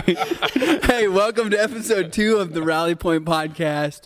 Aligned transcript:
hey. 0.00 1.08
welcome 1.08 1.50
to 1.50 1.60
episode 1.60 2.12
two 2.12 2.36
of 2.36 2.54
the 2.54 2.62
Rally 2.62 2.94
Point 2.94 3.24
podcast, 3.24 4.02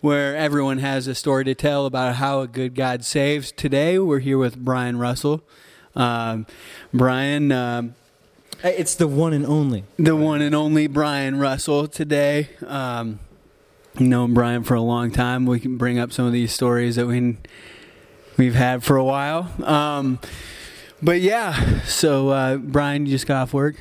where 0.00 0.36
everyone 0.36 0.78
has 0.78 1.06
a 1.06 1.14
story 1.14 1.44
to 1.44 1.54
tell 1.54 1.86
about 1.86 2.16
how 2.16 2.40
a 2.40 2.46
good 2.48 2.74
God 2.74 3.04
saves. 3.04 3.50
Today, 3.52 3.98
we're 3.98 4.18
here 4.18 4.36
with 4.36 4.58
Brian 4.58 4.98
Russell. 4.98 5.42
Um, 5.94 6.46
Brian, 6.92 7.50
um, 7.52 7.94
It's 8.62 8.94
the 8.94 9.08
one 9.08 9.32
and 9.32 9.46
only. 9.46 9.84
the 9.98 10.16
one 10.16 10.42
and 10.42 10.54
only 10.54 10.86
Brian 10.86 11.38
Russell 11.38 11.88
today. 11.88 12.50
Um, 12.66 13.18
known 13.98 14.34
Brian 14.34 14.64
for 14.64 14.74
a 14.74 14.82
long 14.82 15.10
time. 15.10 15.46
We 15.46 15.60
can 15.60 15.78
bring 15.78 15.98
up 15.98 16.12
some 16.12 16.26
of 16.26 16.32
these 16.32 16.52
stories 16.52 16.96
that 16.96 17.06
we 17.06 17.38
we've 18.36 18.54
had 18.54 18.84
for 18.84 18.96
a 18.96 19.04
while. 19.04 19.50
Um, 19.64 20.18
but 21.02 21.20
yeah, 21.20 21.80
so 21.84 22.28
uh, 22.28 22.56
Brian, 22.56 23.06
you 23.06 23.12
just 23.12 23.26
got 23.26 23.42
off 23.42 23.54
work. 23.54 23.76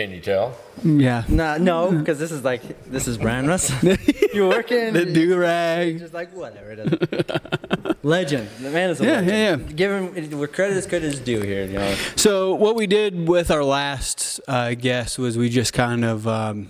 Can 0.00 0.10
you 0.12 0.20
tell? 0.20 0.56
Yeah, 0.82 1.24
Nah, 1.28 1.58
no, 1.58 1.90
because 1.92 2.18
this 2.18 2.32
is 2.32 2.42
like 2.42 2.62
this 2.90 3.06
is 3.06 3.18
Brian 3.18 3.46
Russell. 3.46 3.76
You're 4.32 4.48
working. 4.48 4.94
the 4.94 5.04
do 5.04 5.36
rag. 5.38 5.98
Just 5.98 6.14
like 6.14 6.32
whatever. 6.34 6.70
It 6.72 6.78
is. 6.78 7.94
legend. 8.02 8.48
The 8.60 8.70
man 8.70 8.88
is 8.88 9.00
a 9.00 9.04
Yeah, 9.04 9.10
legend. 9.20 9.28
yeah, 9.28 9.56
yeah. 9.66 9.72
Give 9.74 9.90
him 9.90 10.38
where 10.38 10.48
credit 10.48 10.78
is 10.78 10.86
credit 10.86 11.12
is 11.12 11.20
due 11.20 11.42
here. 11.42 11.64
You 11.66 11.74
know. 11.78 11.94
So 12.16 12.54
what 12.54 12.76
we 12.76 12.86
did 12.86 13.28
with 13.28 13.50
our 13.50 13.62
last 13.62 14.40
uh, 14.48 14.72
guest 14.72 15.18
was 15.18 15.36
we 15.36 15.50
just 15.50 15.74
kind 15.74 16.02
of 16.02 16.26
um, 16.26 16.68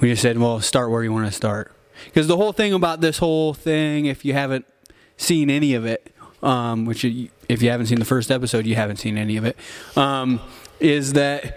we 0.00 0.08
just 0.10 0.22
said, 0.22 0.36
well, 0.38 0.60
start 0.60 0.90
where 0.90 1.04
you 1.04 1.12
want 1.12 1.26
to 1.26 1.32
start, 1.32 1.72
because 2.06 2.26
the 2.26 2.36
whole 2.36 2.52
thing 2.52 2.72
about 2.72 3.00
this 3.00 3.18
whole 3.18 3.54
thing, 3.54 4.06
if 4.06 4.24
you 4.24 4.32
haven't 4.32 4.66
seen 5.16 5.50
any 5.50 5.74
of 5.74 5.86
it, 5.86 6.12
um, 6.42 6.84
which 6.84 7.04
you- 7.04 7.28
if 7.48 7.62
you 7.62 7.70
haven't 7.70 7.86
seen 7.86 8.00
the 8.00 8.04
first 8.04 8.30
episode, 8.32 8.66
you 8.66 8.74
haven't 8.74 8.96
seen 8.96 9.16
any 9.16 9.36
of 9.36 9.44
it, 9.44 9.56
um, 9.96 10.40
is 10.80 11.12
that 11.12 11.56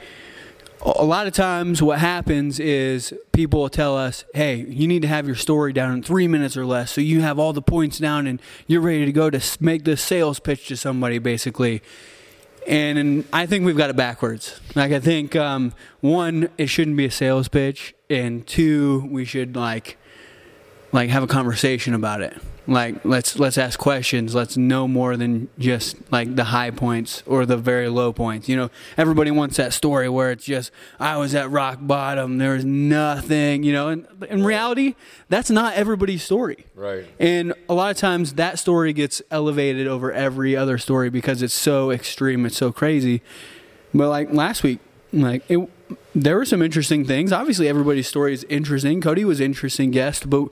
a 0.82 1.04
lot 1.04 1.28
of 1.28 1.34
times 1.34 1.82
what 1.82 2.00
happens 2.00 2.60
is 2.60 3.14
people 3.32 3.62
will 3.62 3.70
tell 3.70 3.98
us, 3.98 4.24
hey, 4.34 4.56
you 4.56 4.88
need 4.88 5.02
to 5.02 5.08
have 5.08 5.28
your 5.28 5.36
story 5.36 5.74
down 5.74 5.94
in 5.94 6.04
three 6.04 6.28
minutes 6.28 6.56
or 6.56 6.66
less. 6.66 6.92
So 6.92 7.02
you 7.02 7.22
have 7.22 7.38
all 7.38 7.54
the 7.54 7.62
points 7.62 7.98
down 7.98 8.28
and 8.28 8.42
you're 8.68 8.82
ready 8.82 9.06
to 9.06 9.12
go 9.12 9.30
to 9.30 9.58
make 9.60 9.84
this 9.84 10.02
sales 10.02 10.40
pitch 10.40 10.68
to 10.70 10.78
somebody, 10.78 11.18
basically. 11.20 11.82
And, 12.68 12.98
and 12.98 13.26
I 13.34 13.46
think 13.46 13.66
we've 13.66 13.78
got 13.78 13.90
it 13.90 13.96
backwards. 13.96 14.60
Like, 14.76 14.92
I 14.92 15.00
think, 15.00 15.36
um, 15.36 15.74
one, 16.02 16.50
it 16.58 16.68
shouldn't 16.68 16.96
be 16.98 17.06
a 17.06 17.12
sales 17.12 17.48
pitch. 17.48 17.94
And 18.10 18.46
two, 18.48 19.08
we 19.12 19.26
should, 19.26 19.56
like, 19.56 19.98
like 20.92 21.10
have 21.10 21.24
a 21.24 21.28
conversation 21.28 21.94
about 21.94 22.22
it 22.22 22.38
like 22.70 23.04
let's 23.04 23.40
let's 23.40 23.58
ask 23.58 23.80
questions. 23.80 24.36
Let's 24.36 24.56
know 24.56 24.88
more 24.88 25.18
than 25.18 25.50
just 25.58 25.98
like 26.12 26.36
the 26.36 26.46
high 26.46 26.72
points 26.72 27.24
or 27.26 27.46
the 27.46 27.58
very 27.58 27.90
low 27.90 28.14
points. 28.14 28.48
You 28.48 28.56
know 28.56 28.70
everybody 28.98 29.32
wants 29.32 29.58
that 29.58 29.74
story 29.74 30.08
where 30.08 30.32
it's 30.32 30.46
just 30.46 30.72
i 31.00 31.18
was 31.18 31.34
at 31.36 31.50
rock 31.50 31.80
bottom. 31.82 32.38
There 32.38 32.54
was 32.54 32.66
nothing 32.66 33.64
you 33.64 33.74
know? 33.74 33.90
And 33.90 34.08
in 34.30 34.44
reality 34.44 34.96
that's 35.30 35.50
not 35.50 35.74
everybody's 35.74 36.24
story. 36.24 36.66
Right. 36.76 37.06
and 37.20 37.54
a 37.68 37.74
lot 37.74 37.92
of 37.92 37.98
times 37.98 38.34
that 38.34 38.60
story 38.60 38.94
gets 38.94 39.22
elevated 39.32 39.88
over 39.88 40.12
every 40.12 40.56
other 40.56 40.78
story 40.78 41.10
because 41.10 41.42
it's 41.42 41.54
so 41.54 41.92
extreme 41.92 42.46
it's 42.46 42.58
so 42.58 42.72
crazy. 42.72 43.22
But 43.94 44.10
like 44.10 44.32
last 44.32 44.64
week 44.64 44.80
like 45.12 45.44
it 45.50 45.70
there 46.14 46.36
were 46.36 46.46
some 46.46 46.62
interesting 46.62 47.06
things. 47.06 47.32
Obviously 47.32 47.68
everybody's 47.68 48.08
story 48.08 48.34
is 48.34 48.44
interesting. 48.50 49.02
Cody 49.02 49.26
was 49.26 49.40
interesting 49.40 49.90
guest 49.90 50.30
but 50.30 50.50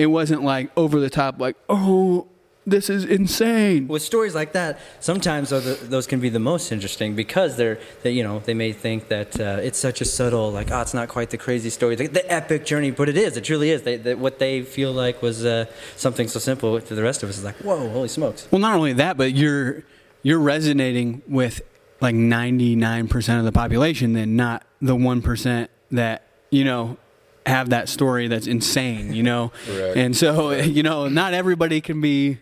it 0.00 0.06
wasn't 0.06 0.42
like 0.42 0.70
over 0.76 0.98
the 0.98 1.10
top 1.10 1.38
like 1.38 1.56
oh 1.68 2.26
this 2.66 2.88
is 2.90 3.04
insane 3.04 3.88
With 3.88 4.02
stories 4.02 4.34
like 4.34 4.52
that, 4.52 4.78
sometimes 5.00 5.50
those 5.50 6.06
can 6.06 6.20
be 6.20 6.28
the 6.28 6.38
most 6.38 6.70
interesting 6.70 7.16
because 7.16 7.56
they're, 7.56 7.78
they, 8.02 8.12
you 8.12 8.22
know, 8.22 8.38
they 8.40 8.54
may 8.54 8.72
think 8.72 9.08
that 9.08 9.40
uh, 9.40 9.58
it's 9.62 9.78
such 9.78 10.00
a 10.00 10.04
subtle, 10.04 10.52
like, 10.52 10.70
oh, 10.70 10.80
it's 10.80 10.94
not 10.94 11.08
quite 11.08 11.30
the 11.30 11.38
crazy 11.38 11.70
story, 11.70 11.96
the, 11.96 12.06
the 12.06 12.32
epic 12.32 12.64
journey, 12.64 12.90
but 12.90 13.08
it 13.08 13.16
is. 13.16 13.36
It 13.36 13.44
truly 13.44 13.70
is. 13.70 13.82
They, 13.82 13.96
they, 13.96 14.14
what 14.14 14.38
they 14.38 14.62
feel 14.62 14.92
like 14.92 15.22
was 15.22 15.44
uh, 15.44 15.64
something 15.96 16.28
so 16.28 16.38
simple 16.38 16.80
to 16.80 16.94
the 16.94 17.02
rest 17.02 17.22
of 17.22 17.30
us 17.30 17.38
is 17.38 17.44
like, 17.44 17.56
whoa, 17.56 17.88
holy 17.88 18.08
smokes. 18.08 18.46
well 18.50 18.60
not 18.60 18.76
only 18.76 18.92
that 18.92 19.16
but 19.16 19.32
you're 19.32 19.82
you're 20.22 20.38
resonating 20.38 21.22
with 21.26 21.62
like 22.00 22.14
99% 22.14 23.38
of 23.38 23.44
the 23.44 23.52
population 23.52 24.12
then 24.12 24.36
not 24.36 24.64
the 24.80 24.94
1% 24.94 25.68
that 25.92 26.26
you 26.50 26.64
know 26.64 26.98
have 27.46 27.70
that 27.70 27.88
story 27.88 28.28
that's 28.28 28.46
insane 28.46 29.12
you 29.14 29.22
know 29.22 29.50
Correct. 29.66 29.96
and 29.96 30.16
so 30.16 30.50
you 30.52 30.82
know 30.82 31.08
not 31.08 31.32
everybody 31.34 31.80
can 31.80 32.00
be 32.00 32.38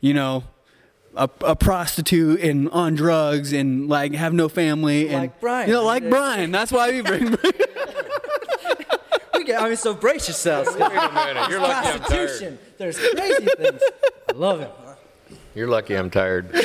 you 0.00 0.12
know 0.14 0.44
a, 1.16 1.28
a 1.42 1.56
prostitute 1.56 2.40
and 2.40 2.68
on 2.70 2.94
drugs 2.94 3.52
and 3.52 3.88
like 3.88 4.12
have 4.14 4.32
no 4.34 4.48
family 4.48 5.08
and 5.08 5.22
Like 5.22 5.40
Brian. 5.40 5.68
you 5.68 5.74
know 5.74 5.84
like 5.84 6.08
Brian 6.10 6.50
that's 6.50 6.70
why 6.72 6.90
we 6.90 7.00
bring 7.02 7.36
We 9.34 9.42
get, 9.44 9.60
I 9.60 9.66
mean, 9.68 9.76
so 9.76 9.94
brace 9.94 10.28
yourselves. 10.28 10.70
Wait 10.74 10.80
a 10.80 10.88
minute. 11.12 11.48
You're 11.50 11.60
lucky 11.60 11.88
I'm 11.88 11.98
tired. 11.98 12.06
Prostitution. 12.06 12.58
There's 12.78 12.96
crazy 12.96 13.46
things. 13.58 13.82
I 14.28 14.32
love 14.32 14.60
it. 14.60 14.70
You're 15.54 15.68
lucky 15.68 15.94
I'm 15.94 16.10
tired. 16.10 16.46
I'm 16.54 16.60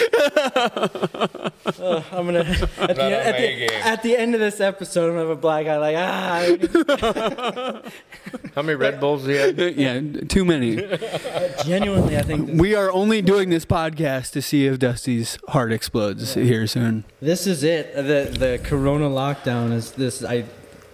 gonna 2.26 2.40
at 2.40 2.60
the, 2.78 2.88
Not 2.88 3.00
on 3.00 3.14
at, 3.14 3.38
the, 3.38 3.56
game. 3.56 3.70
at 3.84 4.02
the 4.04 4.18
end 4.18 4.34
of 4.34 4.42
this 4.42 4.60
episode, 4.60 5.10
I'm 5.10 5.16
gonna 5.16 5.28
have 5.28 5.30
a 5.30 5.36
black 5.36 5.68
eye, 5.68 5.78
like 5.78 5.96
ah. 5.96 7.82
How 8.56 8.64
many 8.64 8.76
Red 8.76 9.00
Bulls 9.00 9.26
do 9.26 9.32
you 9.32 9.38
have? 9.38 9.60
yeah 9.78 10.02
too 10.28 10.44
many 10.44 10.76
Genuinely, 11.64 12.18
I 12.18 12.24
think 12.24 12.48
this, 12.48 12.60
we 12.60 12.74
are 12.76 12.92
only 12.92 13.22
doing 13.22 13.50
this 13.50 13.66
podcast 13.66 14.32
to 14.32 14.42
see 14.42 14.66
if 14.66 14.80
Dusty's 14.80 15.38
heart 15.50 15.72
explodes 15.72 16.34
here 16.34 16.66
soon 16.66 17.04
this 17.22 17.46
is 17.46 17.64
it. 17.64 17.94
The 17.96 18.36
the 18.38 18.60
Corona 18.64 19.10
lockdown 19.10 19.72
is 19.74 19.92
this. 19.92 20.24
I 20.24 20.46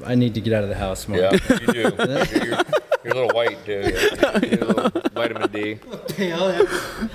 I 0.05 0.16
need 0.16 0.33
to 0.35 0.41
get 0.41 0.53
out 0.53 0.63
of 0.63 0.69
the 0.69 0.75
house 0.75 1.07
more. 1.07 1.17
Yeah, 1.17 1.31
you 1.31 1.39
do. 1.39 1.73
You're, 1.73 1.91
you're, 2.45 2.63
you're 3.03 3.13
a 3.13 3.21
little 3.21 3.35
white 3.35 3.63
dude. 3.66 3.85
You're 4.51 4.63
a 4.63 4.66
little 4.66 5.01
vitamin 5.11 5.51
D. 5.51 5.79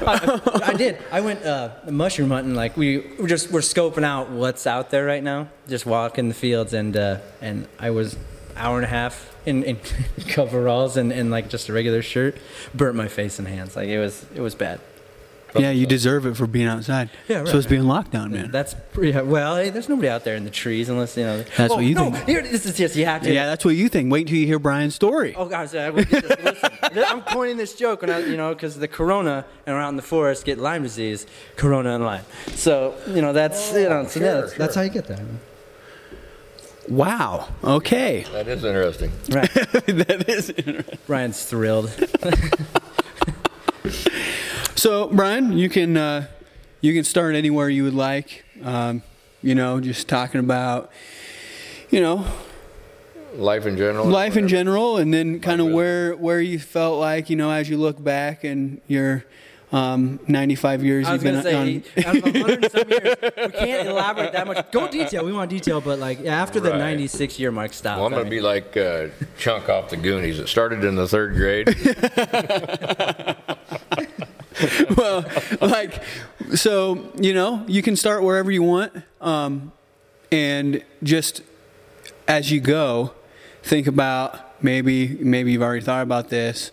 I, 0.06 0.62
I 0.64 0.74
did. 0.74 0.98
I 1.10 1.20
went 1.20 1.44
uh, 1.44 1.70
mushroom 1.90 2.30
hunting. 2.30 2.54
Like 2.54 2.76
we 2.76 2.98
we're 3.18 3.26
just 3.26 3.50
we're 3.50 3.60
scoping 3.60 4.04
out 4.04 4.30
what's 4.30 4.66
out 4.66 4.90
there 4.90 5.04
right 5.04 5.22
now. 5.22 5.48
Just 5.68 5.86
walking 5.86 6.28
the 6.28 6.34
fields, 6.34 6.72
and 6.74 6.96
uh, 6.96 7.18
and 7.40 7.66
I 7.78 7.90
was 7.90 8.16
hour 8.56 8.76
and 8.76 8.84
a 8.84 8.88
half 8.88 9.34
in, 9.46 9.62
in 9.64 9.78
coveralls 10.28 10.96
and, 10.96 11.12
and 11.12 11.30
like 11.30 11.48
just 11.48 11.68
a 11.68 11.72
regular 11.72 12.02
shirt. 12.02 12.36
Burnt 12.74 12.94
my 12.94 13.08
face 13.08 13.38
and 13.38 13.48
hands. 13.48 13.74
Like 13.74 13.88
it 13.88 13.98
was 13.98 14.24
it 14.34 14.40
was 14.40 14.54
bad. 14.54 14.80
Yeah 15.54 15.70
you 15.70 15.86
deserve 15.86 16.26
it 16.26 16.36
for 16.36 16.46
being 16.46 16.66
outside 16.66 17.10
Yeah, 17.28 17.38
right, 17.38 17.46
supposed 17.46 17.68
to 17.68 17.74
be 17.74 17.78
in 17.78 17.86
lockdown 17.86 18.30
man 18.30 18.50
That's 18.50 18.74
pretty, 18.92 19.18
well. 19.20 19.56
Hey, 19.56 19.70
there's 19.70 19.88
nobody 19.88 20.08
out 20.08 20.24
there 20.24 20.36
in 20.36 20.44
the 20.44 20.50
trees 20.50 20.88
unless 20.88 21.16
you 21.16 21.24
know. 21.24 21.42
That's 21.56 21.72
oh, 21.72 21.76
what 21.76 21.84
you 21.84 21.94
no, 21.94 22.10
think. 22.10 22.28
Here, 22.28 22.42
this 22.42 22.66
is 22.66 22.76
just 22.76 22.96
you 22.96 23.06
have 23.06 23.22
to. 23.22 23.32
Yeah, 23.32 23.46
that's 23.46 23.64
what 23.64 23.76
you 23.76 23.88
think. 23.88 24.12
Wait 24.12 24.22
until 24.22 24.36
you 24.38 24.46
hear 24.46 24.58
Brian's 24.58 24.94
story. 24.94 25.34
Oh 25.36 25.46
gosh, 25.46 25.74
I 25.74 25.90
will 25.90 26.04
get 26.04 26.22
this. 26.22 26.62
Listen, 26.62 27.04
I'm 27.06 27.22
pointing 27.22 27.56
this 27.56 27.74
joke 27.74 28.02
when 28.02 28.10
I, 28.10 28.18
you 28.20 28.36
know, 28.36 28.54
because 28.54 28.78
the 28.78 28.88
corona 28.88 29.44
and 29.66 29.74
around 29.74 29.96
the 29.96 30.02
forest 30.02 30.44
get 30.44 30.58
Lyme 30.58 30.82
disease, 30.82 31.26
corona 31.56 31.94
and 31.94 32.04
Lyme. 32.04 32.24
So 32.54 32.94
you 33.08 33.22
know 33.22 33.32
that's 33.32 33.72
you 33.72 33.88
know, 33.88 34.06
so 34.06 34.20
yeah, 34.20 34.40
that's, 34.40 34.54
that's 34.54 34.74
how 34.74 34.82
you 34.82 34.90
get 34.90 35.06
that. 35.06 35.20
Wow. 36.88 37.48
Okay. 37.62 38.26
That 38.32 38.48
is 38.48 38.64
interesting. 38.64 39.12
Right, 39.30 39.52
that 39.52 40.24
is 40.28 40.50
interesting. 40.50 40.98
Ryan's 41.06 41.44
thrilled. 41.44 41.90
So, 44.80 45.08
Brian, 45.08 45.58
you 45.58 45.68
can 45.68 45.94
uh, 45.98 46.26
you 46.80 46.94
can 46.94 47.04
start 47.04 47.34
anywhere 47.34 47.68
you 47.68 47.84
would 47.84 47.92
like. 47.92 48.46
Um, 48.64 49.02
you 49.42 49.54
know, 49.54 49.78
just 49.78 50.08
talking 50.08 50.40
about 50.40 50.90
you 51.90 52.00
know 52.00 52.24
Life 53.34 53.66
in 53.66 53.76
general. 53.76 54.06
life 54.06 54.38
in 54.38 54.48
general, 54.48 54.96
and 54.96 55.12
then 55.12 55.38
kind 55.40 55.60
of 55.60 55.66
business. 55.66 55.76
where 55.76 56.16
where 56.16 56.40
you 56.40 56.58
felt 56.58 56.98
like 56.98 57.28
you 57.28 57.36
know 57.36 57.50
as 57.50 57.68
you 57.68 57.76
look 57.76 58.02
back 58.02 58.42
and 58.42 58.80
your 58.86 59.26
um, 59.70 60.18
95 60.26 60.82
years 60.82 61.06
I 61.06 61.12
was 61.12 61.22
you've 61.22 61.32
been 61.34 61.42
say, 61.42 61.54
on. 61.54 62.06
out 62.06 62.16
of 62.16 62.22
100 62.24 62.64
and 62.64 62.72
some 62.72 62.88
years, 62.88 63.16
we 63.22 63.52
can't 63.52 63.86
elaborate 63.94 64.32
that 64.32 64.46
much. 64.46 64.72
Go 64.72 64.88
detail. 64.88 65.26
We 65.26 65.32
want 65.34 65.50
detail, 65.50 65.82
but 65.82 65.98
like 65.98 66.24
after 66.24 66.58
the 66.58 66.70
Right. 66.70 66.78
96 66.78 67.38
year 67.38 67.52
mark, 67.52 67.74
stop. 67.74 67.98
Well, 67.98 68.06
I'm 68.06 68.12
going 68.12 68.24
to 68.24 68.30
mean, 68.30 68.38
be 68.38 68.42
like 68.42 68.76
uh, 68.78 69.08
Chunk 69.36 69.68
off 69.68 69.90
the 69.90 69.98
Goonies. 69.98 70.38
It 70.38 70.48
started 70.48 70.84
in 70.84 70.94
the 70.94 71.06
third 71.06 71.34
grade. 71.34 71.68
well, 74.96 75.24
like, 75.60 76.02
so 76.54 77.10
you 77.20 77.34
know, 77.34 77.64
you 77.66 77.82
can 77.82 77.96
start 77.96 78.22
wherever 78.22 78.50
you 78.50 78.62
want, 78.62 78.92
um, 79.20 79.72
and 80.32 80.82
just 81.02 81.42
as 82.28 82.50
you 82.50 82.60
go, 82.60 83.12
think 83.62 83.86
about 83.86 84.62
maybe 84.62 85.08
maybe 85.08 85.52
you've 85.52 85.62
already 85.62 85.84
thought 85.84 86.02
about 86.02 86.28
this. 86.30 86.70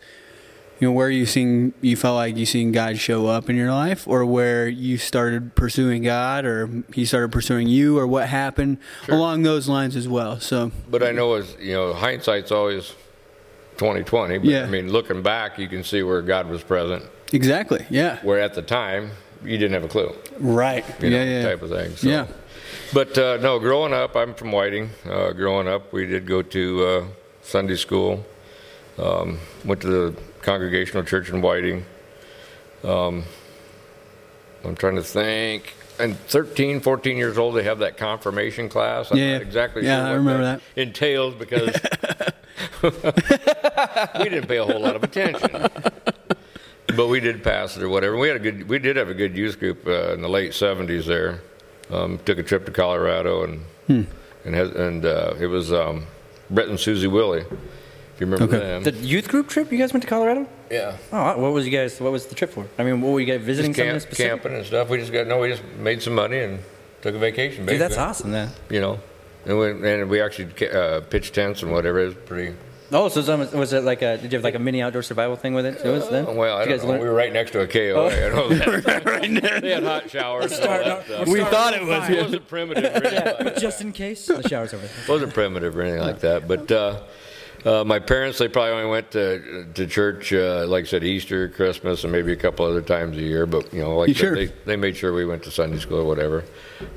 you 0.79 0.87
know, 0.87 0.91
where 0.91 1.09
you 1.09 1.25
seen 1.25 1.73
you 1.81 1.95
felt 1.95 2.15
like 2.15 2.37
you 2.37 2.45
seen 2.45 2.71
God 2.71 2.99
show 2.99 3.25
up 3.25 3.49
in 3.49 3.55
your 3.55 3.71
life, 3.71 4.07
or 4.07 4.23
where 4.25 4.67
you 4.67 4.97
started 4.97 5.55
pursuing 5.55 6.03
God, 6.03 6.45
or 6.45 6.69
He 6.93 7.03
started 7.05 7.31
pursuing 7.31 7.67
you, 7.67 7.97
or 7.97 8.05
what 8.05 8.27
happened 8.29 8.77
along 9.07 9.41
those 9.43 9.67
lines 9.67 9.95
as 9.95 10.07
well. 10.07 10.39
So, 10.39 10.71
But 10.89 11.01
I 11.01 11.11
know 11.11 11.33
as 11.33 11.55
you 11.59 11.73
know, 11.73 11.93
hindsight's 11.93 12.51
always 12.51 12.93
2020. 13.77 14.37
But 14.37 14.47
Yeah. 14.47 14.63
I 14.63 14.67
mean, 14.67 14.91
looking 14.91 15.23
back, 15.23 15.57
you 15.57 15.67
can 15.67 15.83
see 15.83 16.03
where 16.03 16.21
God 16.21 16.47
was 16.47 16.61
present. 16.63 17.05
Exactly, 17.33 17.85
yeah, 17.89 18.17
Where 18.23 18.39
at 18.39 18.53
the 18.53 18.61
time 18.61 19.11
you 19.43 19.57
didn't 19.57 19.73
have 19.73 19.83
a 19.83 19.87
clue, 19.87 20.13
right, 20.39 20.83
you 21.01 21.09
yeah, 21.09 21.23
know, 21.23 21.31
yeah, 21.31 21.43
type 21.43 21.61
of 21.61 21.69
thing. 21.69 21.95
So. 21.95 22.07
yeah, 22.09 22.27
But 22.93 23.17
uh, 23.17 23.37
no, 23.37 23.59
growing 23.59 23.93
up, 23.93 24.15
I'm 24.15 24.33
from 24.33 24.51
Whiting. 24.51 24.89
Uh, 25.05 25.31
growing 25.33 25.67
up, 25.67 25.91
we 25.93 26.05
did 26.05 26.25
go 26.25 26.41
to 26.41 26.85
uh, 26.85 27.05
Sunday 27.41 27.75
school. 27.75 28.25
Um, 28.97 29.39
went 29.63 29.81
to 29.81 29.87
the 29.87 30.21
Congregational 30.41 31.03
Church 31.03 31.29
in 31.29 31.41
Whiting. 31.41 31.85
Um, 32.83 33.23
I'm 34.63 34.75
trying 34.75 34.95
to 34.95 35.03
think. 35.03 35.75
And 35.99 36.17
13, 36.17 36.79
14 36.79 37.17
years 37.17 37.37
old, 37.37 37.55
they 37.55 37.63
have 37.63 37.79
that 37.79 37.97
confirmation 37.97 38.69
class. 38.69 39.11
I'm 39.11 39.17
Yeah, 39.17 39.33
not 39.33 39.41
exactly 39.43 39.83
yeah, 39.83 39.99
sure 40.01 40.07
I 40.07 40.13
remember 40.13 40.43
that, 40.43 40.61
entails 40.75 41.35
because 41.35 41.75
we 42.83 44.23
didn't 44.29 44.47
pay 44.47 44.57
a 44.57 44.65
whole 44.65 44.79
lot 44.81 44.95
of 44.95 45.03
attention. 45.03 45.49
But 46.97 47.07
we 47.07 47.19
did 47.21 47.43
pass 47.43 47.77
it 47.77 47.83
or 47.83 47.89
whatever. 47.89 48.17
We 48.17 48.27
had 48.27 48.35
a 48.37 48.39
good. 48.39 48.67
We 48.67 48.79
did 48.79 48.95
have 48.97 49.07
a 49.09 49.13
good 49.13 49.37
youth 49.37 49.59
group 49.59 49.85
uh, 49.87 50.13
in 50.13 50.21
the 50.21 50.27
late 50.29 50.51
'70s. 50.51 51.05
There, 51.05 51.41
um, 51.91 52.19
took 52.25 52.37
a 52.39 52.43
trip 52.43 52.65
to 52.65 52.71
Colorado 52.71 53.43
and 53.45 53.61
Hmm. 53.87 54.01
and 54.43 54.55
has, 54.55 54.71
and 54.71 55.05
uh, 55.05 55.33
it 55.39 55.47
was 55.47 55.71
um, 55.71 56.05
Brett 56.49 56.67
and 56.67 56.79
Susie 56.79 57.07
Willie. 57.07 57.41
If 57.41 58.21
you 58.21 58.25
remember 58.27 58.55
Okay. 58.55 58.65
them. 58.65 58.83
The 58.83 58.91
youth 58.93 59.27
group 59.27 59.47
trip 59.47 59.71
you 59.71 59.77
guys 59.77 59.93
went 59.93 60.01
to 60.03 60.09
Colorado? 60.09 60.47
yeah. 60.71 60.97
Oh, 61.13 61.37
what 61.39 61.53
was 61.53 61.65
you 61.65 61.71
guys? 61.71 62.01
What 62.01 62.11
was 62.11 62.25
the 62.25 62.33
trip 62.35 62.49
for? 62.51 62.65
I 62.79 62.83
mean, 62.83 62.99
what 62.99 63.11
were 63.13 63.19
you 63.19 63.27
guys 63.27 63.41
visiting 63.45 63.71
Just 63.73 63.77
something 63.77 63.91
camp, 63.91 64.01
specific? 64.01 64.31
camping 64.41 64.57
and 64.57 64.65
stuff. 64.65 64.89
We 64.89 64.97
just 64.97 65.13
got 65.13 65.27
no. 65.27 65.39
We 65.39 65.49
just 65.49 65.63
made 65.79 66.01
some 66.01 66.15
money 66.15 66.39
and 66.39 66.59
took 67.03 67.13
a 67.15 67.19
vacation. 67.19 67.65
Dude, 67.67 67.79
that's 67.79 67.97
awesome. 67.97 68.31
Then. 68.31 68.49
You 68.71 68.81
know, 68.81 68.99
and 69.45 69.59
we, 69.59 69.91
and 69.91 70.09
we 70.09 70.19
actually 70.19 70.49
uh, 70.67 71.01
pitched 71.01 71.35
tents 71.35 71.61
and 71.61 71.71
whatever. 71.71 71.99
It 71.99 72.05
was 72.07 72.15
pretty. 72.25 72.55
Oh, 72.91 73.09
so 73.09 73.21
some, 73.21 73.39
was 73.51 73.73
it 73.73 73.83
like 73.83 74.01
a? 74.01 74.17
Did 74.17 74.31
you 74.31 74.37
have 74.37 74.43
like 74.43 74.55
a 74.55 74.59
mini 74.59 74.81
outdoor 74.81 75.01
survival 75.03 75.35
thing 75.35 75.53
with 75.53 75.65
it? 75.65 75.81
too, 75.81 75.91
was 75.91 76.09
then? 76.09 76.25
Uh, 76.25 76.31
well, 76.31 76.57
I 76.57 76.65
Did 76.65 76.69
you 76.71 76.77
don't 76.77 76.77
guys 76.77 76.83
know. 76.85 76.91
learn- 76.93 77.01
We 77.01 77.07
were 77.09 77.13
right 77.15 77.33
next 77.33 77.51
to 77.51 77.59
a 77.61 77.67
KOA. 77.67 78.07
I 78.07 78.29
know 78.29 78.47
that. 78.49 79.59
they 79.61 79.71
had 79.71 79.83
hot 79.83 80.09
showers. 80.09 80.51
and 80.57 80.67
all 80.69 80.77
that 80.83 81.05
stuff. 81.05 81.27
We 81.27 81.39
thought 81.41 81.73
it 81.73 81.85
was. 81.85 82.09
It 82.09 82.21
wasn't 82.23 82.47
primitive. 82.47 82.83
Or 82.85 82.87
anything 82.87 83.23
like 83.25 83.37
that. 83.39 83.57
just 83.57 83.81
in 83.81 83.91
case. 83.91 84.25
The 84.27 84.47
shower's 84.47 84.73
over 84.73 84.85
there. 84.87 84.95
It 85.03 85.09
wasn't 85.09 85.33
primitive 85.33 85.75
or 85.75 85.81
anything 85.81 86.01
like 86.01 86.19
that. 86.21 86.47
But 86.47 86.71
uh, 86.71 87.01
uh, 87.65 87.83
my 87.83 87.99
parents, 87.99 88.37
they 88.37 88.47
probably 88.47 88.71
only 88.71 88.89
went 88.89 89.11
to 89.11 89.65
to 89.73 89.85
church, 89.87 90.31
uh, 90.31 90.65
like 90.67 90.85
I 90.85 90.87
said, 90.87 91.03
Easter, 91.03 91.49
Christmas, 91.49 92.03
and 92.03 92.13
maybe 92.13 92.31
a 92.31 92.35
couple 92.37 92.65
other 92.65 92.81
times 92.81 93.17
a 93.17 93.21
year. 93.21 93.45
But 93.45 93.73
you 93.73 93.81
know, 93.81 93.97
like 93.97 94.09
I 94.09 94.13
said, 94.13 94.19
Sure. 94.19 94.35
they 94.35 94.45
they 94.65 94.75
made 94.77 94.95
sure 94.95 95.11
we 95.13 95.25
went 95.25 95.43
to 95.43 95.51
Sunday 95.51 95.79
school 95.79 95.99
or 95.99 96.05
whatever. 96.05 96.45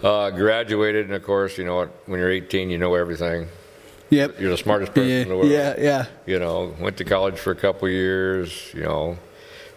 Uh, 0.04 0.30
graduated, 0.30 1.06
and 1.06 1.14
of 1.14 1.24
course, 1.24 1.58
you 1.58 1.64
know 1.64 1.74
what? 1.76 1.88
When 2.06 2.20
you're 2.20 2.30
18, 2.30 2.70
you 2.70 2.78
know 2.78 2.94
everything. 2.94 3.48
Yep. 4.10 4.40
You're 4.40 4.50
the 4.50 4.56
smartest 4.56 4.92
person 4.92 5.08
Yeah, 5.10 5.16
in 5.22 5.28
the 5.28 5.36
world. 5.36 5.48
yeah, 5.50 5.74
yeah. 5.78 6.06
You 6.26 6.38
know, 6.38 6.74
went 6.80 6.96
to 6.98 7.04
college 7.04 7.38
for 7.38 7.52
a 7.52 7.56
couple 7.56 7.88
years. 7.88 8.70
You 8.74 8.82
know, 8.82 9.18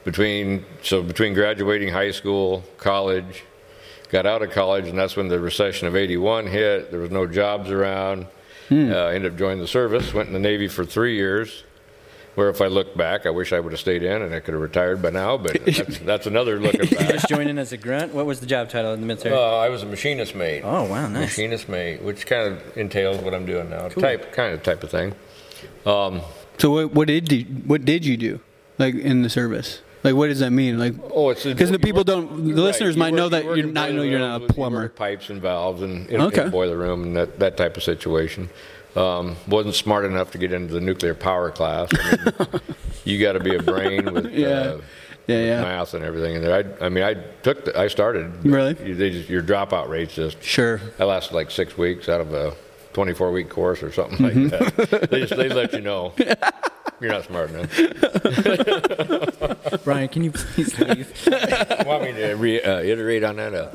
between 0.03 0.65
so 0.81 1.01
between 1.03 1.33
graduating 1.33 1.89
high 1.89 2.11
school, 2.11 2.63
college, 2.77 3.43
got 4.09 4.25
out 4.25 4.41
of 4.41 4.51
college, 4.51 4.87
and 4.87 4.97
that's 4.97 5.15
when 5.15 5.27
the 5.27 5.39
recession 5.39 5.87
of 5.87 5.95
'81 5.95 6.47
hit. 6.47 6.91
There 6.91 6.99
was 6.99 7.11
no 7.11 7.27
jobs 7.27 7.69
around. 7.69 8.27
Hmm. 8.69 8.91
Uh, 8.91 9.07
ended 9.07 9.33
up 9.33 9.37
joining 9.37 9.59
the 9.59 9.67
service. 9.67 10.13
Went 10.13 10.27
in 10.27 10.33
the 10.33 10.39
Navy 10.39 10.67
for 10.67 10.83
three 10.85 11.15
years. 11.15 11.63
Where 12.35 12.49
if 12.49 12.61
I 12.61 12.67
look 12.67 12.97
back, 12.97 13.25
I 13.27 13.29
wish 13.29 13.53
I 13.53 13.59
would 13.59 13.73
have 13.73 13.79
stayed 13.79 14.01
in 14.01 14.21
and 14.23 14.33
I 14.33 14.39
could 14.39 14.53
have 14.55 14.61
retired 14.61 15.01
by 15.03 15.11
now. 15.11 15.37
But 15.37 15.63
that's, 15.65 15.99
that's 15.99 16.25
another 16.25 16.59
looking 16.59 16.81
You 16.89 16.97
back. 16.97 17.09
just 17.11 17.29
joined 17.29 17.49
in 17.49 17.59
as 17.59 17.71
a 17.73 17.77
grunt. 17.77 18.13
What 18.13 18.25
was 18.25 18.39
the 18.39 18.47
job 18.47 18.69
title 18.69 18.91
in 18.93 19.01
the 19.01 19.05
military? 19.05 19.35
Uh, 19.35 19.39
I 19.39 19.69
was 19.69 19.83
a 19.83 19.85
machinist 19.85 20.33
mate. 20.35 20.61
oh 20.63 20.83
wow, 20.85 21.07
nice. 21.07 21.37
Machinist 21.37 21.69
mate, 21.69 22.01
which 22.01 22.25
kind 22.25 22.53
of 22.53 22.77
entails 22.77 23.21
what 23.21 23.33
I'm 23.35 23.45
doing 23.45 23.69
now. 23.69 23.87
Type 23.89 24.33
kind 24.33 24.53
of 24.53 24.63
type 24.63 24.81
of 24.83 24.89
thing. 24.89 25.13
Um, 25.85 26.21
So 26.57 26.71
what, 26.71 26.93
what 26.93 27.07
did 27.07 27.31
you, 27.31 27.43
what 27.67 27.85
did 27.85 28.05
you 28.05 28.17
do, 28.17 28.39
like 28.77 28.95
in 28.95 29.21
the 29.21 29.29
service? 29.29 29.81
Like 30.03 30.15
what 30.15 30.27
does 30.27 30.39
that 30.39 30.51
mean? 30.51 30.77
Like 30.79 30.95
Oh, 31.11 31.29
it's 31.29 31.43
because 31.45 31.71
the 31.71 31.79
people 31.79 31.99
work- 31.99 32.07
don't, 32.07 32.55
the 32.55 32.61
listeners 32.61 32.95
you 32.95 32.99
might 32.99 33.11
work- 33.13 33.17
know 33.17 33.29
that 33.29 33.43
you're 33.55 33.67
not 33.67 33.91
know 33.93 34.01
you're 34.01 34.19
not 34.19 34.41
a 34.43 34.47
plumber. 34.53 34.89
pipes 34.89 35.29
and 35.29 35.41
valves 35.41 35.81
and 35.81 36.09
in, 36.09 36.19
Okay. 36.19 36.41
in 36.41 36.47
a 36.47 36.51
boiler 36.51 36.77
room 36.77 37.03
and 37.03 37.15
that, 37.15 37.39
that 37.39 37.57
type 37.57 37.77
of 37.77 37.83
situation. 37.83 38.49
Um, 38.95 39.35
wasn't 39.47 39.75
smart 39.75 40.05
enough 40.05 40.31
to 40.31 40.37
get 40.37 40.51
into 40.53 40.73
the 40.73 40.81
nuclear 40.81 41.15
power 41.15 41.49
class. 41.51 41.89
I 41.93 42.15
mean, 42.15 42.61
you 43.05 43.19
got 43.19 43.33
to 43.33 43.39
be 43.39 43.55
a 43.55 43.61
brain 43.63 44.13
with 44.13 44.31
Yeah. 44.31 44.47
uh, 44.49 44.81
Yeah, 45.27 45.37
yeah. 45.45 45.61
math 45.61 45.93
and 45.93 46.03
everything 46.03 46.35
in 46.35 46.41
there. 46.43 46.53
I, 46.81 46.85
I 46.85 46.89
mean, 46.89 47.03
I 47.03 47.13
took, 47.43 47.65
the, 47.65 47.79
I 47.79 47.87
started. 47.87 48.31
Really? 48.45 48.75
You, 48.87 48.95
just, 48.95 49.29
your 49.29 49.41
dropout 49.41 49.87
rates 49.89 50.13
just 50.15 50.41
Sure. 50.43 50.79
I 50.99 51.05
lasted 51.05 51.33
like 51.33 51.49
six 51.49 51.77
weeks 51.77 52.07
out 52.09 52.21
of 52.21 52.33
a 52.33 52.53
24 52.93 53.31
week 53.31 53.49
course 53.49 53.81
or 53.81 53.91
something 53.91 54.17
Mm-hmm. 54.19 54.63
like 54.63 54.75
that. 54.89 55.09
they 55.09 55.21
just 55.21 55.35
they 55.35 55.49
let 55.49 55.73
you 55.73 55.81
know 55.81 56.13
you're 56.99 57.11
not 57.11 57.25
smart 57.25 57.49
enough. 57.49 57.69
Brian, 59.83 60.07
can 60.07 60.23
you 60.23 60.31
please 60.31 60.77
leave? 60.79 61.27
Want 61.85 62.03
me 62.03 62.11
to 62.13 62.33
reiterate 62.35 63.23
on 63.23 63.35
that? 63.37 63.53
Uh, 63.53 63.71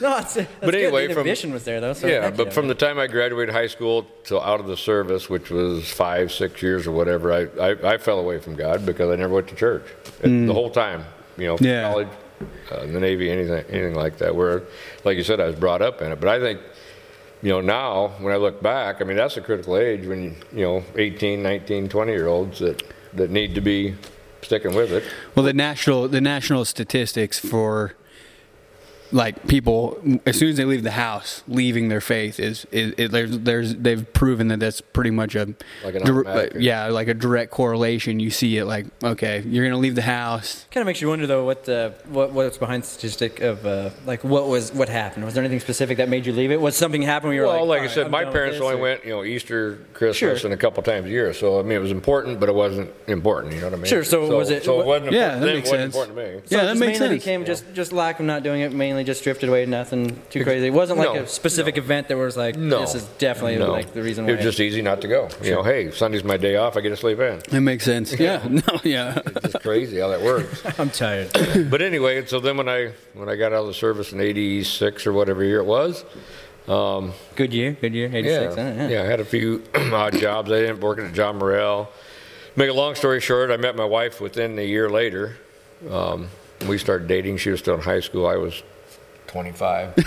no, 0.00 0.18
it's, 0.18 0.34
that's 0.34 0.50
But 0.60 0.74
anyway, 0.74 1.06
good. 1.06 1.16
the 1.24 1.34
from- 1.36 1.52
was 1.52 1.64
there 1.64 1.80
though. 1.80 1.92
So 1.92 2.06
yeah, 2.06 2.22
heck 2.22 2.36
but 2.36 2.52
from 2.52 2.68
the 2.68 2.74
time 2.74 2.98
I 2.98 3.06
graduated 3.06 3.54
high 3.54 3.68
school 3.68 4.06
till 4.24 4.40
out 4.40 4.60
of 4.60 4.66
the 4.66 4.76
service, 4.76 5.28
which 5.30 5.50
was 5.50 5.90
five, 5.90 6.32
six 6.32 6.62
years 6.62 6.86
or 6.86 6.92
whatever, 6.92 7.32
I, 7.32 7.46
I, 7.60 7.94
I 7.94 7.98
fell 7.98 8.18
away 8.18 8.38
from 8.38 8.56
God 8.56 8.84
because 8.84 9.10
I 9.12 9.16
never 9.16 9.34
went 9.34 9.48
to 9.48 9.54
church 9.54 9.84
the 10.22 10.52
whole 10.52 10.70
time. 10.70 11.04
You 11.36 11.48
know, 11.48 11.56
Yeah. 11.60 11.90
college, 11.90 12.08
uh, 12.72 12.80
in 12.82 12.92
the 12.92 13.00
Navy, 13.00 13.30
anything, 13.30 13.64
anything 13.68 13.94
like 13.94 14.18
that. 14.18 14.34
Where, 14.34 14.62
like 15.04 15.16
you 15.16 15.24
said, 15.24 15.40
I 15.40 15.46
was 15.46 15.56
brought 15.56 15.82
up 15.82 16.00
in 16.02 16.12
it. 16.12 16.20
But 16.20 16.28
I 16.28 16.40
think, 16.40 16.60
you 17.44 17.50
know, 17.50 17.60
now 17.60 18.08
when 18.20 18.32
I 18.32 18.36
look 18.36 18.62
back, 18.62 19.02
I 19.02 19.04
mean, 19.04 19.18
that's 19.18 19.36
a 19.36 19.42
critical 19.42 19.76
age 19.76 20.06
when 20.06 20.34
you, 20.50 20.64
know, 20.64 20.84
18, 20.96 21.42
19, 21.42 21.90
20 21.90 22.12
year 22.12 22.26
olds 22.26 22.58
that 22.60 22.82
that 23.12 23.30
need 23.30 23.54
to 23.54 23.60
be 23.60 23.94
sticking 24.40 24.74
with 24.74 24.90
it. 24.90 25.04
Well, 25.34 25.44
the 25.44 25.52
national 25.52 26.08
the 26.08 26.22
national 26.22 26.64
statistics 26.64 27.38
for 27.38 27.92
like 29.14 29.46
people 29.46 29.98
as 30.26 30.36
soon 30.36 30.48
as 30.50 30.56
they 30.56 30.64
leave 30.64 30.82
the 30.82 30.90
house, 30.90 31.42
leaving 31.46 31.88
their 31.88 32.00
faith 32.00 32.40
is 32.40 32.66
is, 32.72 32.92
is 32.94 33.10
there's 33.10 33.38
there's 33.38 33.74
they've 33.76 34.12
proven 34.12 34.48
that 34.48 34.58
that's 34.60 34.80
pretty 34.80 35.10
much 35.10 35.34
a 35.36 35.54
Like 35.84 35.94
an 35.94 36.02
dir- 36.04 36.20
automatic. 36.26 36.54
yeah 36.58 36.86
like 36.88 37.06
a 37.08 37.14
direct 37.14 37.50
correlation. 37.52 38.18
You 38.20 38.30
see 38.30 38.58
it 38.58 38.64
like 38.64 38.86
okay, 39.02 39.42
you're 39.46 39.64
gonna 39.64 39.78
leave 39.80 39.94
the 39.94 40.02
house. 40.02 40.66
Kind 40.72 40.82
of 40.82 40.86
makes 40.86 41.00
you 41.00 41.08
wonder 41.08 41.26
though 41.26 41.44
what 41.44 41.64
the 41.64 41.94
what 42.08 42.32
what's 42.32 42.58
behind 42.58 42.82
the 42.82 42.86
statistic 42.88 43.40
of 43.40 43.64
uh, 43.64 43.90
like 44.04 44.24
what 44.24 44.48
was 44.48 44.72
what 44.72 44.88
happened? 44.88 45.24
Was 45.24 45.34
there 45.34 45.44
anything 45.44 45.60
specific 45.60 45.98
that 45.98 46.08
made 46.08 46.26
you 46.26 46.32
leave 46.32 46.50
it? 46.50 46.60
Was 46.60 46.76
something 46.76 47.00
happen 47.02 47.28
where 47.28 47.34
you 47.36 47.42
were 47.42 47.46
well, 47.46 47.60
like, 47.66 47.80
like, 47.80 47.80
"All 47.82 47.84
I 47.90 47.94
said, 47.94 48.06
I'm 48.06 48.10
my 48.10 48.24
parents 48.24 48.60
only 48.60 48.74
or- 48.74 48.78
went, 48.78 49.04
you 49.04 49.10
know, 49.10 49.22
Easter, 49.24 49.78
Christmas, 49.94 50.40
Sure. 50.40 50.50
and 50.50 50.52
a 50.52 50.56
couple 50.56 50.82
times 50.82 51.06
a 51.06 51.10
year. 51.10 51.32
So 51.32 51.60
I 51.60 51.62
mean, 51.62 51.72
it 51.72 51.80
was 51.80 51.92
important, 51.92 52.40
but 52.40 52.48
it 52.48 52.54
wasn't 52.54 52.90
important. 53.06 53.54
You 53.54 53.60
know 53.60 53.66
what 53.66 53.74
I 53.74 53.76
mean? 53.76 53.86
Sure, 53.86 54.02
so 54.02 54.36
was 54.36 54.50
it- 54.50 54.64
So 54.64 54.80
it 54.80 54.86
wasn't. 54.86 55.12
Yeah, 55.12 55.38
that 55.38 55.44
makes 55.46 55.68
sense. 55.70 55.94
important 55.94 56.16
to 56.18 56.24
me. 56.24 56.40
So 56.46 56.56
Yeah, 56.56 56.62
that 56.64 56.70
just 56.72 56.80
makes 56.80 56.98
mainly 56.98 57.14
sense. 57.16 57.24
became 57.24 57.44
just 57.44 57.64
just 57.74 57.92
lack 57.92 58.18
of 58.18 58.26
not 58.26 58.42
doing 58.42 58.60
it. 58.62 58.72
Mainly 58.72 59.03
just 59.04 59.22
drifted 59.24 59.48
away. 59.48 59.66
Nothing 59.66 60.20
too 60.30 60.42
crazy. 60.44 60.66
It 60.66 60.70
wasn't 60.72 60.98
like 60.98 61.14
No, 61.14 61.22
a 61.22 61.26
specific 61.26 61.76
event 61.78 62.08
that 62.08 62.16
was 62.16 62.36
like 62.36 62.56
No, 62.56 62.80
this 62.80 62.94
is 62.94 63.04
definitely 63.18 63.56
no. 63.58 63.70
like 63.70 63.92
the 63.92 64.02
reason 64.02 64.28
It 64.28 64.36
was 64.36 64.42
just 64.44 64.60
easy 64.60 64.82
not 64.82 65.00
to 65.02 65.08
go. 65.08 65.28
You 65.42 65.52
know, 65.52 65.62
hey, 65.62 65.90
Sunday's 65.90 66.24
my 66.24 66.36
day 66.36 66.56
off. 66.56 66.76
I 66.76 66.80
get 66.80 66.90
to 66.90 66.96
sleep 66.96 67.18
in. 67.20 67.40
It 67.52 67.60
makes 67.60 67.84
sense. 67.84 68.12
Yeah. 68.18 68.42
No. 68.48 68.62
Yeah. 68.84 69.20
It's 69.26 69.52
just 69.52 69.60
crazy 69.62 69.98
how 70.00 70.08
that 70.08 70.22
works. 70.22 70.62
I'm 70.78 70.90
tired. 70.90 71.30
but 71.70 71.82
anyway, 71.82 72.24
so 72.26 72.40
then 72.40 72.56
when 72.56 72.68
I 72.68 72.92
when 73.14 73.28
I 73.28 73.36
got 73.36 73.52
out 73.52 73.60
of 73.62 73.66
the 73.66 73.74
service 73.74 74.12
in 74.12 74.20
'86 74.20 75.06
or 75.06 75.12
whatever 75.12 75.44
year 75.44 75.58
it 75.60 75.66
was, 75.66 76.04
um, 76.68 77.12
Good 77.36 77.52
year. 77.52 77.72
Good 77.72 77.94
year. 77.94 78.08
yeah, 78.08 78.18
86. 78.50 78.54
huh? 78.54 78.86
yeah, 78.90 79.02
I 79.02 79.06
had 79.06 79.20
a 79.20 79.24
few 79.24 79.62
odd 79.74 80.14
jobs. 80.14 80.50
I 80.50 80.56
ended 80.56 80.70
up 80.72 80.80
working 80.80 81.04
at 81.06 81.12
John 81.14 81.38
Morrell. 81.38 81.90
Make 82.56 82.70
a 82.70 82.72
long 82.72 82.94
story 82.94 83.20
short, 83.20 83.50
I 83.50 83.56
met 83.56 83.74
my 83.76 83.84
wife 83.84 84.20
within 84.20 84.58
a 84.58 84.62
year 84.62 84.88
later. 84.88 85.36
Um, 85.90 86.28
we 86.68 86.78
started 86.78 87.08
dating. 87.08 87.38
She 87.38 87.50
was 87.50 87.58
still 87.60 87.74
in 87.74 87.80
high 87.80 88.00
school. 88.00 88.26
I 88.26 88.36
was 88.36 88.62
25. 89.34 89.94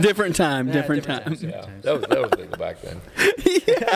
Different 0.00 0.36
time. 0.36 0.70
different, 0.70 1.02
different 1.02 1.04
time. 1.04 1.22
times. 1.24 1.42
yeah, 1.42 1.66
that 1.82 1.92
was 1.92 2.02
that 2.02 2.22
was 2.22 2.30
legal 2.38 2.56
back 2.56 2.80
then. 2.82 3.00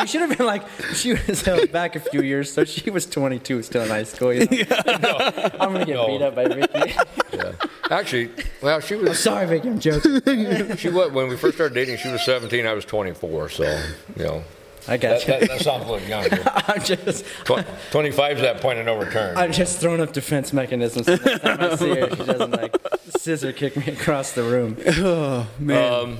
You 0.01 0.07
should 0.07 0.21
have 0.23 0.37
been 0.37 0.47
like 0.47 0.63
she 0.95 1.13
was 1.15 1.43
held 1.43 1.71
back 1.73 1.95
a 1.97 2.01
few 2.01 2.21
years, 2.23 2.53
so 2.53 2.65
she 2.65 2.91
was 2.91 3.07
22, 3.07 3.63
still 3.63 3.83
in 3.83 3.89
high 3.89 4.03
school. 4.03 4.33
You 4.33 4.47
know? 4.47 4.49
I'm 5.61 5.73
gonna 5.73 5.87
get 5.87 5.95
No. 5.95 6.07
beat 6.09 6.23
up 6.23 6.35
by 6.35 6.49
Vicky. 6.49 6.95
Yeah. 7.33 7.53
Actually, 7.91 8.31
well, 8.63 8.81
she 8.81 8.97
was 8.97 9.19
Sorry, 9.19 9.47
Vicky, 9.47 9.69
I'm 9.69 9.79
joking. 9.81 10.77
she 10.77 10.89
was 10.91 11.13
when 11.13 11.29
we 11.29 11.37
first 11.37 11.55
started 11.57 11.75
dating. 11.75 11.97
She 11.99 12.09
was 12.09 12.23
17. 12.25 12.67
I 12.67 12.73
was 12.75 12.85
24. 12.85 13.49
So 13.51 13.63
you 14.17 14.25
know, 14.25 14.45
I 14.87 14.97
got 14.97 15.21
that, 15.21 15.21
you. 15.27 15.27
that, 15.27 15.49
that 15.49 15.61
sounds 15.63 15.85
a 15.89 15.93
little 15.93 16.09
younger. 16.09 16.43
I'm 16.69 16.83
just, 16.83 17.25
Tw- 17.45 17.65
25 17.91 18.37
is 18.37 18.43
that 18.43 18.61
point 18.61 18.79
of 18.79 18.87
no 18.87 18.99
return. 18.99 19.37
I'm 19.37 19.53
just 19.53 19.81
throwing 19.81 20.01
up 20.01 20.13
defense 20.13 20.53
mechanisms. 20.53 21.07
So 21.07 21.15
next 21.17 21.41
time 21.43 21.61
I 21.61 21.77
see 21.77 21.89
her, 22.01 22.11
she 22.11 22.25
doesn't 22.25 22.51
like 22.51 22.77
scissor 23.17 23.53
kick 23.53 23.77
me 23.77 23.93
across 23.93 24.33
the 24.33 24.43
room. 24.43 24.77
Oh 24.99 25.47
man. 25.59 25.93
Um, 25.93 26.19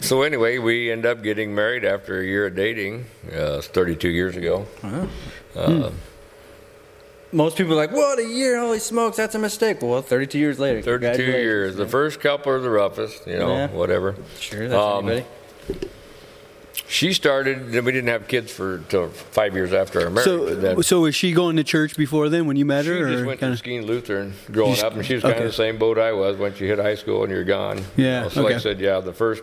So 0.00 0.22
anyway, 0.22 0.58
we 0.58 0.92
end 0.92 1.04
up 1.06 1.22
getting 1.24 1.54
married 1.54 1.84
after 1.84 2.20
a 2.20 2.24
year 2.24 2.46
of 2.46 2.54
dating. 2.54 3.06
Uh, 3.32 3.58
it's 3.58 3.66
32 3.66 4.08
years 4.08 4.36
ago. 4.36 4.64
Uh, 5.56 5.90
Most 7.32 7.56
people 7.58 7.72
are 7.74 7.76
like, 7.76 7.90
"What 7.92 8.18
a 8.20 8.24
year! 8.24 8.58
Holy 8.58 8.78
smokes, 8.78 9.16
that's 9.16 9.34
a 9.34 9.38
mistake." 9.40 9.82
Well, 9.82 10.00
32 10.00 10.38
years 10.38 10.58
later. 10.58 10.80
32 10.80 10.84
congratulations. 11.08 11.42
years. 11.42 11.76
The 11.76 11.86
first 11.88 12.20
couple 12.20 12.52
are 12.52 12.60
the 12.60 12.70
roughest, 12.70 13.26
you 13.26 13.38
know, 13.38 13.52
Yeah. 13.52 13.66
whatever. 13.68 14.14
Sure, 14.38 14.68
that's 14.68 14.80
Um, 14.80 15.08
anybody. 15.08 15.26
She 16.88 17.12
started. 17.12 17.70
Then 17.72 17.84
we 17.84 17.92
didn't 17.92 18.08
have 18.08 18.26
kids 18.28 18.50
for 18.50 18.78
till 18.88 19.08
five 19.08 19.54
years 19.54 19.72
after 19.74 20.00
our 20.00 20.10
marriage. 20.10 20.24
So, 20.24 20.54
then 20.54 20.82
so 20.82 21.00
was 21.00 21.14
she 21.14 21.32
going 21.32 21.56
to 21.56 21.64
church 21.64 21.96
before 21.96 22.28
then 22.30 22.46
when 22.46 22.56
you 22.56 22.64
met 22.64 22.84
she 22.84 22.90
her? 22.90 23.08
She 23.08 23.14
just 23.14 23.26
went 23.26 23.40
kinda- 23.40 23.56
to 23.56 23.62
Skeen 23.62 23.84
Lutheran 23.86 24.32
growing 24.50 24.72
Just- 24.72 24.84
up, 24.84 24.94
and 24.94 25.04
she 25.04 25.14
was 25.14 25.22
kind 25.22 25.34
okay. 25.34 25.44
of 25.44 25.50
the 25.50 25.56
same 25.56 25.76
boat 25.76 25.98
I 25.98 26.12
was. 26.12 26.36
Once 26.38 26.58
you 26.60 26.66
hit 26.66 26.78
high 26.78 26.94
school 26.94 27.22
and 27.24 27.30
you're 27.32 27.44
gone. 27.44 27.78
you 27.96 28.04
Yeah, 28.06 28.22
know. 28.22 28.28
So 28.30 28.42
like 28.42 28.54
I 28.54 28.58
said, 28.58 28.80
yeah, 28.80 29.00
the 29.00 29.12
first 29.12 29.42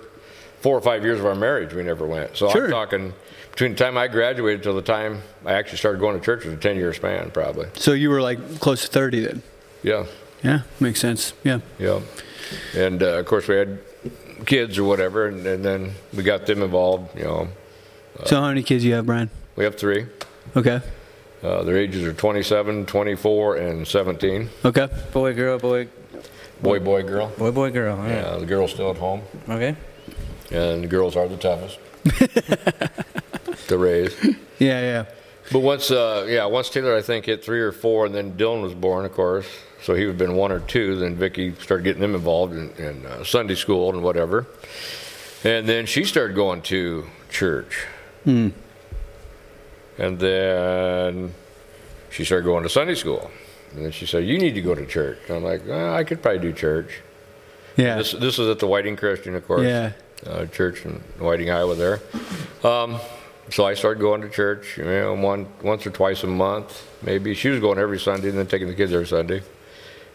four 0.61 0.75
or 0.75 0.81
five 0.81 1.03
years 1.03 1.19
of 1.19 1.25
our 1.27 1.35
marriage, 1.35 1.73
we 1.73 1.83
never 1.83 2.05
went. 2.07 2.35
So 2.35 2.49
Sure. 2.49 2.65
I'm 2.65 2.71
talking 2.71 3.13
between 3.51 3.73
the 3.73 3.77
time 3.77 3.95
I 3.97 4.07
graduated 4.07 4.63
till 4.63 4.75
the 4.75 4.81
time 4.81 5.21
I 5.45 5.53
actually 5.53 5.77
started 5.77 5.99
going 5.99 6.17
to 6.19 6.25
church 6.25 6.45
was 6.45 6.53
a 6.55 6.57
10 6.57 6.75
year 6.77 6.93
span, 6.93 7.29
probably. 7.29 7.67
So 7.75 7.91
you 7.93 8.09
were 8.09 8.21
like 8.21 8.59
close 8.59 8.81
to 8.81 8.87
30 8.87 9.19
then? 9.19 9.43
Yeah. 9.83 10.05
Yeah, 10.43 10.61
makes 10.79 10.99
sense. 10.99 11.33
Yeah. 11.43 11.59
Yeah. 11.77 11.99
And 12.75 13.01
uh, 13.03 13.19
of 13.19 13.25
course, 13.27 13.47
we 13.47 13.55
had 13.55 13.79
kids 14.45 14.77
or 14.77 14.83
whatever, 14.83 15.27
and, 15.27 15.45
and 15.45 15.63
then 15.63 15.91
we 16.13 16.23
got 16.23 16.45
them 16.45 16.61
involved. 16.61 17.17
You 17.17 17.23
know, 17.25 17.47
So 18.25 18.41
how 18.41 18.47
many 18.47 18.63
kids 18.63 18.83
you 18.83 18.93
have, 18.93 19.05
Brian? 19.05 19.29
we 19.55 19.63
have 19.63 19.75
three. 19.75 20.05
Okay. 20.55 20.81
Uh, 21.43 21.63
their 21.63 21.77
ages 21.77 22.03
are 22.03 22.13
27, 22.13 22.85
24, 22.87 23.55
and 23.57 23.87
17. 23.87 24.49
Okay. 24.65 24.87
Boy, 25.13 25.33
girl, 25.33 25.59
boy, 25.59 25.87
Boy, 26.61 26.79
boy, 26.79 27.03
girl. 27.03 27.27
boy, 27.37 27.51
boy, 27.51 27.69
girl. 27.71 27.95
All 27.97 28.03
right. 28.03 28.11
Yeah, 28.11 28.37
the 28.37 28.45
girl's 28.45 28.71
still 28.71 28.89
at 28.89 28.97
home, 28.97 29.21
Okay. 29.49 29.75
and 30.51 30.83
the 30.83 30.87
girls 30.87 31.15
are 31.15 31.27
the 31.27 31.37
toughest 31.37 31.77
to 33.67 33.77
raise. 33.77 34.15
Yeah, 34.59 34.79
yeah. 34.81 35.05
But 35.51 35.59
once, 35.59 35.91
uh, 35.91 36.25
yeah, 36.27 36.45
once 36.45 36.69
Taylor, 36.69 36.95
I 36.95 37.01
think, 37.01 37.25
hit 37.25 37.43
three 37.43 37.59
or 37.59 37.71
four, 37.71 38.05
and 38.05 38.15
then 38.15 38.33
Dylan 38.33 38.61
was 38.63 38.73
born, 38.73 39.05
of 39.05 39.13
course. 39.13 39.45
So 39.85 39.93
he 39.93 40.07
would 40.07 40.13
have 40.13 40.17
been 40.17 40.35
one 40.35 40.51
or 40.51 40.61
two. 40.61 40.97
Then 40.97 41.15
Vicky 41.15 41.53
started 41.59 41.83
getting 41.83 42.01
them 42.01 42.15
involved 42.15 42.53
in, 42.53 42.71
in 42.71 43.05
uh, 43.05 43.23
Sunday 43.23 43.53
school 43.53 43.91
and 43.93 44.01
whatever. 44.01 44.47
And 45.43 45.69
then 45.69 45.85
she 45.85 46.05
started 46.05 46.35
going 46.35 46.63
to 46.63 47.05
church. 47.29 47.85
Hmm. 48.23 48.49
And 49.99 50.17
then 50.17 51.35
she 52.09 52.25
started 52.25 52.45
going 52.45 52.63
to 52.63 52.69
Sunday 52.69 52.95
school. 52.95 53.29
And 53.75 53.85
then 53.85 53.91
she 53.91 54.07
said, 54.07 54.25
"You 54.25 54.39
need 54.39 54.55
to 54.55 54.61
go 54.61 54.73
to 54.73 54.87
church." 54.87 55.19
And 55.27 55.37
I'm 55.37 55.43
like, 55.43 55.67
well, 55.67 55.93
"I 55.93 56.03
could 56.03 56.19
probably 56.23 56.39
do 56.39 56.51
church." 56.51 57.01
Yeah. 57.77 57.97
This 57.97 58.13
this 58.13 58.39
is 58.39 58.49
at 58.49 58.57
the 58.57 58.65
Whiting 58.65 58.95
Christian, 58.95 59.35
of 59.35 59.45
course. 59.45 59.67
Yeah. 59.67 59.91
Uh, 60.25 60.47
church 60.47 60.83
in 60.83 60.93
Whiting, 61.19 61.51
Iowa. 61.51 61.75
There. 61.75 62.01
Um, 62.63 62.99
so 63.51 63.65
I 63.65 63.75
started 63.75 63.99
going 63.99 64.21
to 64.23 64.29
church, 64.29 64.79
you 64.79 64.85
know, 64.85 65.13
one 65.13 65.45
once 65.61 65.85
or 65.85 65.91
twice 65.91 66.23
a 66.23 66.27
month, 66.27 66.87
maybe. 67.03 67.35
She 67.35 67.49
was 67.49 67.59
going 67.59 67.77
every 67.77 67.99
Sunday, 67.99 68.29
and 68.29 68.37
then 68.39 68.47
taking 68.47 68.67
the 68.67 68.73
kids 68.73 68.91
every 68.91 69.05
Sunday. 69.05 69.43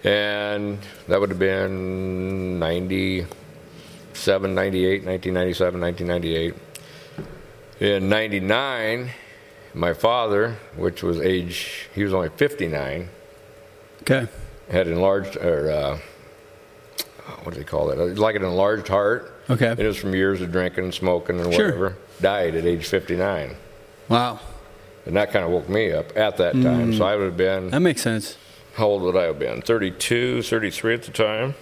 And 0.05 0.79
that 1.09 1.21
would 1.21 1.29
have 1.29 1.39
been 1.39 2.59
97, 2.59 4.55
98, 4.55 5.05
1997, 5.05 5.81
1998. 5.81 6.55
In 7.81 8.09
99, 8.09 9.11
my 9.75 9.93
father, 9.95 10.57
which 10.77 11.03
was 11.03 11.21
age, 11.21 11.89
he 11.95 12.03
was 12.05 12.13
only 12.15 12.29
59, 12.31 13.09
Okay. 14.03 14.27
had 14.71 14.87
enlarged, 14.89 15.37
or 15.37 15.71
uh, 15.71 15.99
what 17.43 17.53
do 17.55 17.59
they 17.61 17.65
call 17.65 17.87
that? 17.89 18.19
Like 18.19 18.37
an 18.37 18.45
enlarged 18.45 18.89
heart. 18.89 19.33
Okay. 19.51 19.73
It 19.77 19.87
was 19.87 19.97
from 19.99 20.15
years 20.15 20.41
of 20.41 20.51
drinking 20.53 20.85
and 20.85 20.95
smoking 20.95 21.39
and 21.41 21.53
Sure. 21.53 21.67
whatever. 21.67 21.97
Died 22.21 22.55
at 22.55 22.65
age 22.65 22.87
59. 22.87 23.57
Wow. 24.09 24.41
And 25.07 25.17
that 25.17 25.31
kind 25.33 25.45
of 25.45 25.51
woke 25.51 25.69
me 25.69 25.93
up 25.93 26.17
at 26.17 26.37
that 26.39 26.53
time. 26.55 26.95
So 26.95 27.05
I 27.05 27.17
would 27.17 27.25
have 27.27 27.37
been, 27.37 27.71
That 27.71 27.81
makes 27.81 28.03
sense. 28.03 28.37
How 28.75 28.87
old 28.87 29.03
would 29.03 29.17
I 29.17 29.25
have 29.25 29.39
been? 29.39 29.63
32, 29.63 30.43
33 30.43 30.95
at 30.95 31.03
the 31.03 31.11
time. 31.13 31.55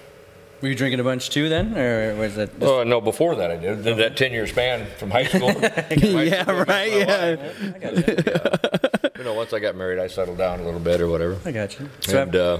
Were 0.61 0.69
you 0.69 0.75
drinking 0.75 0.99
a 0.99 1.05
bunch 1.05 1.31
too 1.31 1.49
then, 1.49 1.77
or 1.79 2.17
was 2.17 2.37
it? 2.37 2.50
Just, 2.59 2.62
Oh, 2.62 2.83
no, 2.83 3.00
before 3.00 3.37
that 3.37 3.50
I 3.50 3.57
did. 3.57 3.85
Did 3.85 3.97
that 3.99 4.17
10 4.17 4.33
year 4.33 4.47
span 4.49 4.87
from 4.99 5.11
high 5.11 5.25
school. 5.25 5.53
From 5.53 5.62
high 5.62 5.97
school 5.97 6.25
yeah, 6.25 6.50
right. 6.50 6.67
my 6.67 6.85
Yeah. 6.85 7.35
wife. 7.37 7.75
I 7.75 7.79
got 7.79 7.97
you. 8.09 9.11
You 9.19 9.25
know, 9.25 9.35
once 9.35 9.53
I 9.53 9.61
got 9.61 9.77
married, 9.77 9.99
I 10.00 10.09
settled 10.09 10.38
down 10.38 10.59
a 10.61 10.65
little 10.65 10.81
bit 10.81 11.00
or 11.00 11.09
whatever. 11.09 11.38
I 11.45 11.53
got 11.53 11.79
you. 11.79 11.88
So 12.00 12.23
And, 12.23 12.35
uh, 12.37 12.59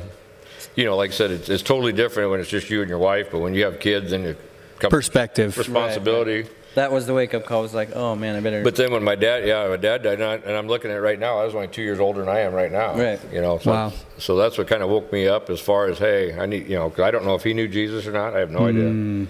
you 0.77 0.85
know, 0.85 0.97
like 0.97 1.11
I 1.11 1.15
said, 1.15 1.31
it's, 1.33 1.49
it's 1.49 1.63
totally 1.63 1.93
different 1.93 2.31
when 2.31 2.39
it's 2.41 2.49
just 2.51 2.71
you 2.71 2.81
and 2.83 2.89
your 2.89 2.99
wife, 2.99 3.29
but 3.33 3.41
when 3.41 3.55
you 3.55 3.65
have 3.65 3.81
kids 3.81 4.13
and 4.13 4.25
it 4.27 4.39
comes 4.79 4.91
Perspective. 4.93 5.57
responsibility. 5.59 6.47
That 6.75 6.93
was 6.93 7.07
the 7.07 7.15
wake 7.15 7.35
up 7.35 7.45
call. 7.45 7.59
I 7.61 7.63
Was 7.63 7.75
like, 7.75 7.95
oh 7.97 8.15
man, 8.15 8.37
I 8.37 8.41
better. 8.41 8.63
But 8.63 8.77
then 8.77 8.93
when 8.93 9.03
my 9.03 9.15
dad, 9.15 9.47
yeah, 9.47 9.67
my 9.69 9.77
dad 9.77 10.03
died, 10.03 10.21
and, 10.21 10.25
I, 10.25 10.35
and 10.35 10.57
I'm 10.57 10.69
looking 10.69 10.91
at 10.91 10.97
it 10.97 11.01
right 11.01 11.19
now. 11.19 11.39
I 11.39 11.45
was 11.45 11.55
only 11.55 11.69
two 11.69 11.83
years 11.83 11.99
older 12.01 12.21
than 12.21 12.29
I 12.29 12.41
am 12.41 12.53
right 12.55 12.71
now. 12.73 12.95
Right. 12.97 13.21
You 13.33 13.41
know. 13.41 13.59
So, 13.59 13.71
Wow. 13.73 13.93
So 14.19 14.37
that's 14.37 14.59
what 14.59 14.67
kind 14.69 14.83
of 14.83 14.89
woke 14.91 15.13
me 15.13 15.27
up 15.29 15.51
as 15.51 15.61
far 15.61 15.87
as 15.87 15.99
hey, 15.99 16.39
I 16.39 16.47
need, 16.47 16.69
you 16.69 16.77
know, 16.77 16.91
'cause 16.91 17.01
I 17.01 17.11
don't 17.11 17.25
know 17.25 17.35
if 17.35 17.43
he 17.45 17.55
knew 17.55 17.69
Jesus 17.69 18.07
or 18.07 18.13
not. 18.13 18.35
I 18.35 18.41
have 18.41 18.51
no 18.51 18.61
Hmm. 18.61 18.65
idea. 18.67 19.29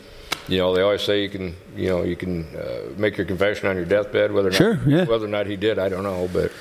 You 0.49 0.57
know, 0.57 0.75
they 0.75 0.81
always 0.81 1.03
say 1.03 1.23
you 1.23 1.29
can, 1.29 1.55
you 1.77 1.89
know, 1.91 2.05
you 2.05 2.17
can 2.17 2.47
uh, 2.57 2.91
make 2.97 3.19
your 3.19 3.27
confession 3.27 3.69
on 3.69 3.77
your 3.77 3.85
deathbed. 3.85 4.33
Whether 4.33 4.49
or 4.49 4.53
not, 4.53 4.57
Sure, 4.57 4.81
yeah. 4.87 5.05
whether 5.05 5.27
or 5.27 5.29
not 5.29 5.47
he 5.47 5.57
did, 5.57 5.79
I 5.79 5.91
don't 5.91 6.03
know. 6.05 6.27
But 6.33 6.53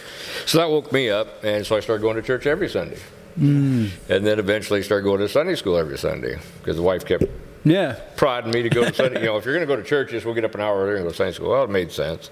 so 0.45 0.57
that 0.57 0.69
woke 0.69 0.91
me 0.91 1.09
up, 1.09 1.41
and 1.43 1.65
so 1.65 1.77
I 1.77 1.79
started 1.79 2.01
going 2.01 2.17
to 2.17 2.21
church 2.21 2.45
every 2.45 2.67
Sunday. 2.67 2.97
Hmm. 3.37 3.85
And 4.09 4.25
then 4.27 4.39
eventually 4.39 4.83
started 4.83 5.03
going 5.03 5.19
to 5.21 5.29
Sunday 5.29 5.55
school 5.55 5.77
every 5.77 5.97
Sunday 5.97 6.37
because 6.59 6.75
the 6.75 6.81
wife 6.81 7.05
kept 7.05 7.23
Yeah. 7.69 7.99
prodding 8.15 8.51
me 8.51 8.63
to 8.63 8.69
go 8.69 8.85
to 8.85 8.93
Sunday. 8.93 9.19
You 9.21 9.25
know, 9.27 9.37
if 9.37 9.45
you're 9.45 9.53
going 9.55 9.67
to 9.67 9.73
go 9.75 9.79
to 9.81 9.87
church, 9.87 10.11
just 10.11 10.25
we'll 10.25 10.35
get 10.35 10.45
up 10.45 10.55
an 10.55 10.61
hour 10.61 10.77
earlier 10.83 10.95
and 10.95 11.05
go 11.05 11.11
to 11.11 11.15
Sunday 11.15 11.33
school. 11.33 11.49
Well, 11.51 11.63
it 11.63 11.69
made 11.69 11.91
sense. 11.91 12.29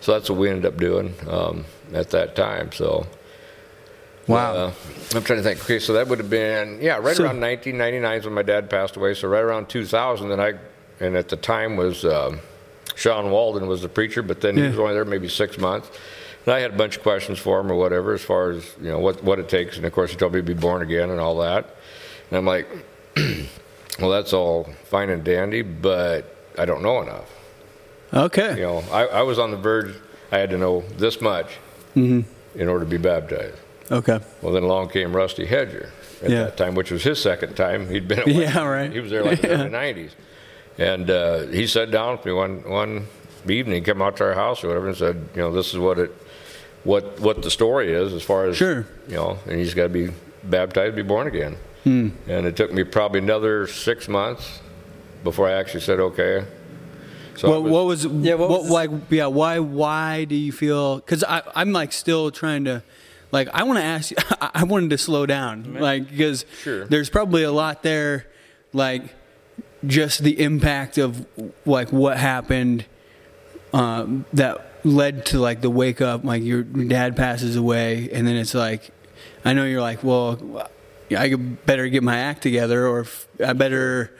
So 0.00 0.12
that's 0.12 0.30
what 0.30 0.38
we 0.38 0.48
ended 0.48 0.66
up 0.66 0.78
doing 0.78 1.14
um, 1.28 1.64
at 1.92 2.10
that 2.10 2.36
time. 2.36 2.70
So, 2.72 3.06
Wow. 4.28 4.54
uh, 4.54 4.72
I'm 5.14 5.22
trying 5.24 5.38
to 5.38 5.42
think. 5.42 5.60
Okay, 5.64 5.78
so 5.78 5.94
that 5.94 6.06
would 6.08 6.18
have 6.18 6.30
been 6.30 6.78
yeah, 6.80 6.98
right 6.98 7.16
So- 7.16 7.24
around 7.24 7.40
1999 7.40 8.18
is 8.18 8.24
when 8.26 8.34
my 8.34 8.42
dad 8.42 8.68
passed 8.70 8.96
away. 8.96 9.14
So 9.14 9.26
right 9.28 9.42
around 9.42 9.68
2000, 9.68 10.28
then 10.28 10.38
I, 10.40 10.54
and 11.00 11.16
at 11.16 11.28
the 11.28 11.36
time 11.36 11.76
was 11.76 12.04
um, 12.04 12.40
Sean 12.94 13.30
Walden 13.30 13.66
was 13.66 13.82
the 13.82 13.88
preacher, 13.88 14.22
but 14.22 14.40
then 14.40 14.56
he 14.56 14.62
was 14.64 14.78
only 14.78 14.92
there 14.94 15.04
maybe 15.04 15.28
six 15.28 15.56
months. 15.58 15.88
And 16.46 16.54
I 16.54 16.60
had 16.60 16.72
a 16.74 16.76
bunch 16.76 16.96
of 16.98 17.02
questions 17.02 17.38
for 17.38 17.58
him 17.60 17.70
or 17.72 17.74
whatever, 17.74 18.14
as 18.14 18.22
far 18.22 18.50
as 18.50 18.64
you 18.80 18.90
know 18.90 18.98
what 18.98 19.22
what 19.24 19.38
it 19.38 19.48
takes. 19.48 19.76
And 19.76 19.84
of 19.86 19.92
course, 19.92 20.10
he 20.10 20.16
told 20.16 20.32
me 20.34 20.38
to 20.40 20.42
be 20.42 20.54
born 20.54 20.82
again 20.82 21.10
and 21.10 21.18
all 21.20 21.38
that. 21.38 21.74
And 22.30 22.38
I'm 22.38 22.46
like, 22.46 22.66
well, 23.98 24.10
that's 24.10 24.32
all 24.32 24.64
fine 24.84 25.10
and 25.10 25.24
dandy, 25.24 25.62
but 25.62 26.34
I 26.58 26.64
don't 26.64 26.82
know 26.82 27.00
enough. 27.02 27.30
Okay. 28.12 28.56
You 28.56 28.62
know, 28.62 28.84
I, 28.92 29.06
I 29.06 29.22
was 29.22 29.38
on 29.38 29.50
the 29.50 29.56
verge. 29.56 29.94
I 30.32 30.38
had 30.38 30.50
to 30.50 30.58
know 30.58 30.82
this 30.96 31.20
much 31.20 31.46
Mm-hmm. 31.96 32.60
in 32.60 32.68
order 32.68 32.84
to 32.84 32.90
be 32.90 32.96
baptized. 32.98 33.56
Okay. 33.90 34.20
Well, 34.42 34.52
then 34.52 34.62
along 34.62 34.90
came 34.90 35.16
Rusty 35.16 35.46
Hedger 35.46 35.90
at 36.22 36.30
Yeah. 36.30 36.44
that 36.44 36.56
time, 36.56 36.74
which 36.74 36.90
was 36.90 37.02
his 37.02 37.20
second 37.20 37.54
time. 37.56 37.88
He'd 37.88 38.06
been 38.06 38.18
at 38.20 38.28
Yeah, 38.28 38.64
right. 38.64 38.92
He 38.92 39.00
was 39.00 39.10
there 39.10 39.24
like 39.24 39.42
Yeah. 39.42 39.64
in 39.64 39.72
the 39.72 39.76
'90s, 39.78 40.10
and 40.78 41.10
uh, 41.10 41.38
he 41.46 41.66
sat 41.66 41.90
down 41.90 42.16
with 42.18 42.24
me 42.26 42.32
one 42.32 42.62
one 42.68 43.06
evening, 43.48 43.82
came 43.84 44.00
out 44.02 44.16
to 44.18 44.24
our 44.24 44.34
house 44.34 44.62
or 44.62 44.68
whatever, 44.68 44.88
and 44.88 44.96
said, 44.96 45.28
you 45.34 45.40
know, 45.40 45.50
this 45.52 45.72
is 45.72 45.78
what 45.78 45.98
it, 45.98 46.12
what 46.84 47.18
what 47.20 47.42
the 47.42 47.50
story 47.50 47.92
is 47.92 48.12
as 48.12 48.22
far 48.22 48.44
as 48.46 48.56
Sure. 48.56 48.86
you 49.08 49.16
know, 49.16 49.38
and 49.46 49.58
he's 49.58 49.74
got 49.74 49.84
to 49.84 49.88
be 49.88 50.10
baptized, 50.44 50.94
be 50.94 51.02
born 51.02 51.26
again. 51.26 51.56
Hmm. 51.84 52.08
And 52.26 52.46
it 52.46 52.56
took 52.56 52.72
me 52.72 52.84
probably 52.84 53.20
another 53.20 53.66
six 53.66 54.08
months 54.08 54.60
before 55.24 55.48
I 55.48 55.52
actually 55.52 55.80
said 55.80 56.00
okay. 56.00 56.44
So 57.36 57.50
What, 57.50 57.62
was- 57.62 57.72
what 57.72 57.84
was 57.86 58.04
Yeah, 58.26 58.34
what 58.34 58.50
what, 58.50 58.62
was- 58.62 58.70
like 58.70 58.90
yeah 59.10 59.26
why 59.26 59.58
why 59.60 60.24
do 60.24 60.34
you 60.34 60.50
feel 60.52 60.96
because 60.96 61.22
i'm 61.28 61.72
like 61.72 61.92
still 61.92 62.32
trying 62.32 62.64
to 62.64 62.82
like 63.30 63.48
i 63.54 63.62
want 63.62 63.78
to 63.78 63.84
ask 63.84 64.10
you 64.10 64.16
I- 64.40 64.50
i 64.54 64.64
wanted 64.64 64.90
to 64.90 64.98
slow 64.98 65.24
down 65.24 65.74
like 65.74 66.10
because 66.10 66.44
Sure. 66.62 66.84
there's 66.86 67.08
probably 67.10 67.44
a 67.44 67.52
lot 67.52 67.84
there 67.84 68.26
like 68.72 69.14
just 69.86 70.24
the 70.24 70.40
impact 70.40 70.98
of 70.98 71.24
like 71.64 71.92
what 71.92 72.16
happened 72.18 72.84
um, 73.72 74.24
that 74.32 74.64
led 74.84 75.24
to 75.26 75.38
like 75.38 75.60
the 75.60 75.70
wake 75.70 76.00
up 76.00 76.24
like 76.24 76.42
your 76.42 76.62
dad 76.64 77.14
passes 77.16 77.54
away 77.54 78.08
and 78.12 78.26
then 78.26 78.34
it's 78.34 78.54
like 78.54 78.90
i 79.44 79.52
know 79.52 79.64
you're 79.64 79.80
like 79.80 80.02
well 80.02 80.68
i 81.16 81.34
better 81.34 81.88
get 81.88 82.02
my 82.02 82.18
act 82.18 82.42
together 82.42 82.86
or 82.86 83.06
i 83.44 83.52
better 83.52 84.12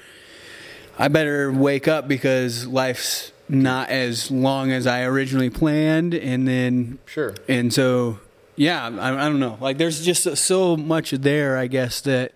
i 0.99 1.09
better 1.09 1.53
wake 1.53 1.89
up 1.89 2.09
because 2.09 2.67
life's 2.67 3.33
not 3.49 3.89
as 3.89 4.31
long 4.31 4.71
as 4.71 4.87
i 4.87 5.03
originally 5.03 5.51
planned 5.51 6.15
and 6.15 6.47
then 6.47 6.99
sure. 7.07 7.35
and 7.49 7.73
so 7.73 8.19
yeah 8.57 8.87
i, 8.87 9.13
I 9.13 9.29
don't 9.29 9.41
know 9.41 9.59
like 9.61 9.79
there's 9.79 10.05
just 10.05 10.37
so 10.37 10.77
much 10.77 11.11
there 11.11 11.57
i 11.57 11.67
guess 11.67 12.01
that 12.03 12.33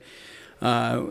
uh, 0.61 1.07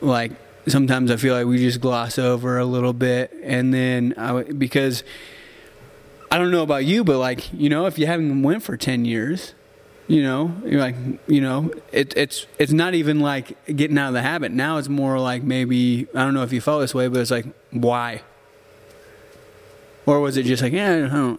like 0.00 0.32
sometimes 0.66 1.10
i 1.10 1.16
feel 1.16 1.34
like 1.34 1.46
we 1.46 1.58
just 1.58 1.80
gloss 1.80 2.18
over 2.18 2.58
a 2.58 2.64
little 2.64 2.92
bit 2.92 3.32
and 3.42 3.72
then 3.72 4.14
I 4.16 4.42
because 4.42 5.02
i 6.30 6.38
don't 6.38 6.50
know 6.50 6.62
about 6.62 6.84
you 6.84 7.04
but 7.04 7.18
like 7.18 7.52
you 7.52 7.68
know 7.70 7.86
if 7.86 7.98
you 7.98 8.06
haven't 8.06 8.42
went 8.42 8.62
for 8.62 8.76
10 8.76 9.04
years 9.04 9.54
you 10.08 10.22
know 10.22 10.50
you're 10.64 10.80
like 10.80 10.96
you 11.26 11.40
know 11.40 11.70
it, 11.92 12.16
it's 12.16 12.46
it's 12.58 12.72
not 12.72 12.94
even 12.94 13.20
like 13.20 13.56
getting 13.76 13.96
out 13.98 14.08
of 14.08 14.14
the 14.14 14.22
habit 14.22 14.50
now 14.50 14.78
it's 14.78 14.88
more 14.88 15.20
like 15.20 15.42
maybe 15.42 16.06
i 16.14 16.24
don't 16.24 16.32
know 16.34 16.42
if 16.42 16.52
you 16.52 16.60
felt 16.62 16.80
this 16.80 16.94
way 16.94 17.06
but 17.08 17.20
it's 17.20 17.30
like 17.30 17.44
why 17.70 18.22
or 20.06 20.20
was 20.20 20.38
it 20.38 20.44
just 20.44 20.62
like, 20.62 20.72
yeah, 20.72 21.06
I 21.10 21.14
don't, 21.14 21.38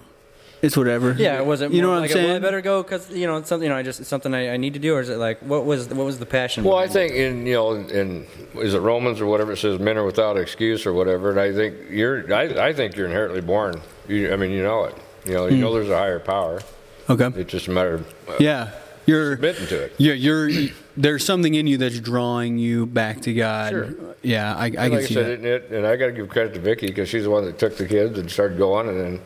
it's 0.61 0.77
whatever. 0.77 1.13
Yeah, 1.17 1.39
it 1.39 1.45
was 1.47 1.61
it? 1.61 1.71
You 1.71 1.81
know 1.81 1.89
what 1.89 2.01
like 2.01 2.11
I'm 2.11 2.19
a, 2.19 2.27
well, 2.27 2.35
I 2.35 2.39
better 2.39 2.61
go 2.61 2.83
because 2.83 3.09
you 3.09 3.25
know 3.25 3.37
it's 3.37 3.49
something. 3.49 3.63
You 3.63 3.69
know, 3.69 3.75
I 3.79 3.81
just 3.81 3.99
it's 3.99 4.09
something 4.09 4.31
I, 4.31 4.53
I 4.53 4.57
need 4.57 4.73
to 4.73 4.79
do, 4.79 4.93
or 4.93 4.99
is 4.99 5.09
it 5.09 5.17
like 5.17 5.39
what 5.39 5.65
was 5.65 5.87
what 5.89 6.05
was 6.05 6.19
the 6.19 6.27
passion? 6.27 6.63
Well, 6.63 6.75
I 6.77 6.85
behind 6.85 6.91
it? 6.91 7.09
think 7.09 7.15
in 7.15 7.47
you 7.47 7.53
know 7.53 7.71
in 7.73 8.27
is 8.55 8.75
it 8.75 8.79
Romans 8.81 9.21
or 9.21 9.25
whatever 9.25 9.53
it 9.53 9.57
says 9.57 9.79
men 9.79 9.97
are 9.97 10.05
without 10.05 10.37
excuse 10.37 10.85
or 10.85 10.93
whatever, 10.93 11.31
and 11.31 11.39
I 11.39 11.51
think 11.51 11.77
you're 11.89 12.31
I, 12.31 12.67
I 12.67 12.73
think 12.73 12.95
you're 12.95 13.07
inherently 13.07 13.41
born. 13.41 13.81
You, 14.07 14.31
I 14.31 14.35
mean, 14.35 14.51
you 14.51 14.61
know 14.61 14.83
it. 14.83 14.95
You 15.25 15.33
know, 15.33 15.47
you 15.47 15.55
Hmm. 15.55 15.61
know 15.61 15.73
there's 15.73 15.89
a 15.89 15.97
higher 15.97 16.19
power. 16.19 16.61
Okay. 17.09 17.29
It's 17.39 17.51
just 17.51 17.67
a 17.67 17.71
matter 17.71 17.95
of 17.95 18.07
uh, 18.27 18.35
Yeah, 18.39 18.71
you're 19.05 19.33
submitting 19.35 19.67
to 19.67 19.83
it. 19.83 19.93
Yeah, 19.97 20.13
you're. 20.13 20.49
There's 20.95 21.25
something 21.25 21.55
in 21.55 21.65
you 21.65 21.77
that's 21.77 21.99
drawing 21.99 22.57
you 22.57 22.85
back 22.85 23.21
to 23.21 23.33
God. 23.33 23.71
Sure. 23.71 23.93
Yeah, 24.21 24.53
I, 24.55 24.65
I 24.65 24.69
can 24.69 24.91
like 24.91 24.93
I 24.93 25.05
see 25.05 25.13
said, 25.13 25.41
that. 25.41 25.47
it, 25.47 25.71
and 25.71 25.87
I 25.87 25.95
got 25.95 26.07
to 26.07 26.11
give 26.11 26.27
credit 26.29 26.53
to 26.55 26.59
Vicky 26.59 26.87
because 26.87 27.07
she's 27.07 27.23
the 27.23 27.29
one 27.29 27.45
that 27.45 27.57
took 27.57 27.77
the 27.77 27.87
kids 27.87 28.19
and 28.19 28.29
started 28.29 28.57
going, 28.57 28.89
and 28.89 28.99
then 28.99 29.21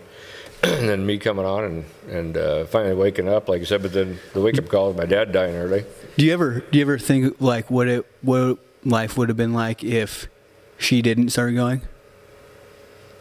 and 0.79 0.87
then 0.87 1.05
me 1.05 1.17
coming 1.17 1.45
on 1.45 1.63
and 1.63 1.85
and 2.09 2.37
uh, 2.37 2.65
finally 2.65 2.95
waking 2.95 3.27
up, 3.27 3.49
like 3.49 3.61
I 3.61 3.65
said. 3.65 3.81
But 3.81 3.91
then 3.93 4.19
the 4.33 4.41
wake 4.41 4.57
up 4.57 4.69
call 4.69 4.89
of 4.89 4.95
my 4.95 5.05
dad 5.05 5.31
dying 5.31 5.55
early. 5.55 5.83
Do 6.17 6.25
you 6.25 6.31
ever 6.33 6.59
do 6.61 6.77
you 6.77 6.83
ever 6.85 6.97
think 6.97 7.41
like 7.41 7.69
what 7.71 7.87
it 7.87 8.05
what 8.21 8.59
life 8.85 9.17
would 9.17 9.29
have 9.29 9.37
been 9.37 9.53
like 9.53 9.83
if 9.83 10.27
she 10.77 11.01
didn't 11.01 11.29
start 11.31 11.55
going? 11.55 11.81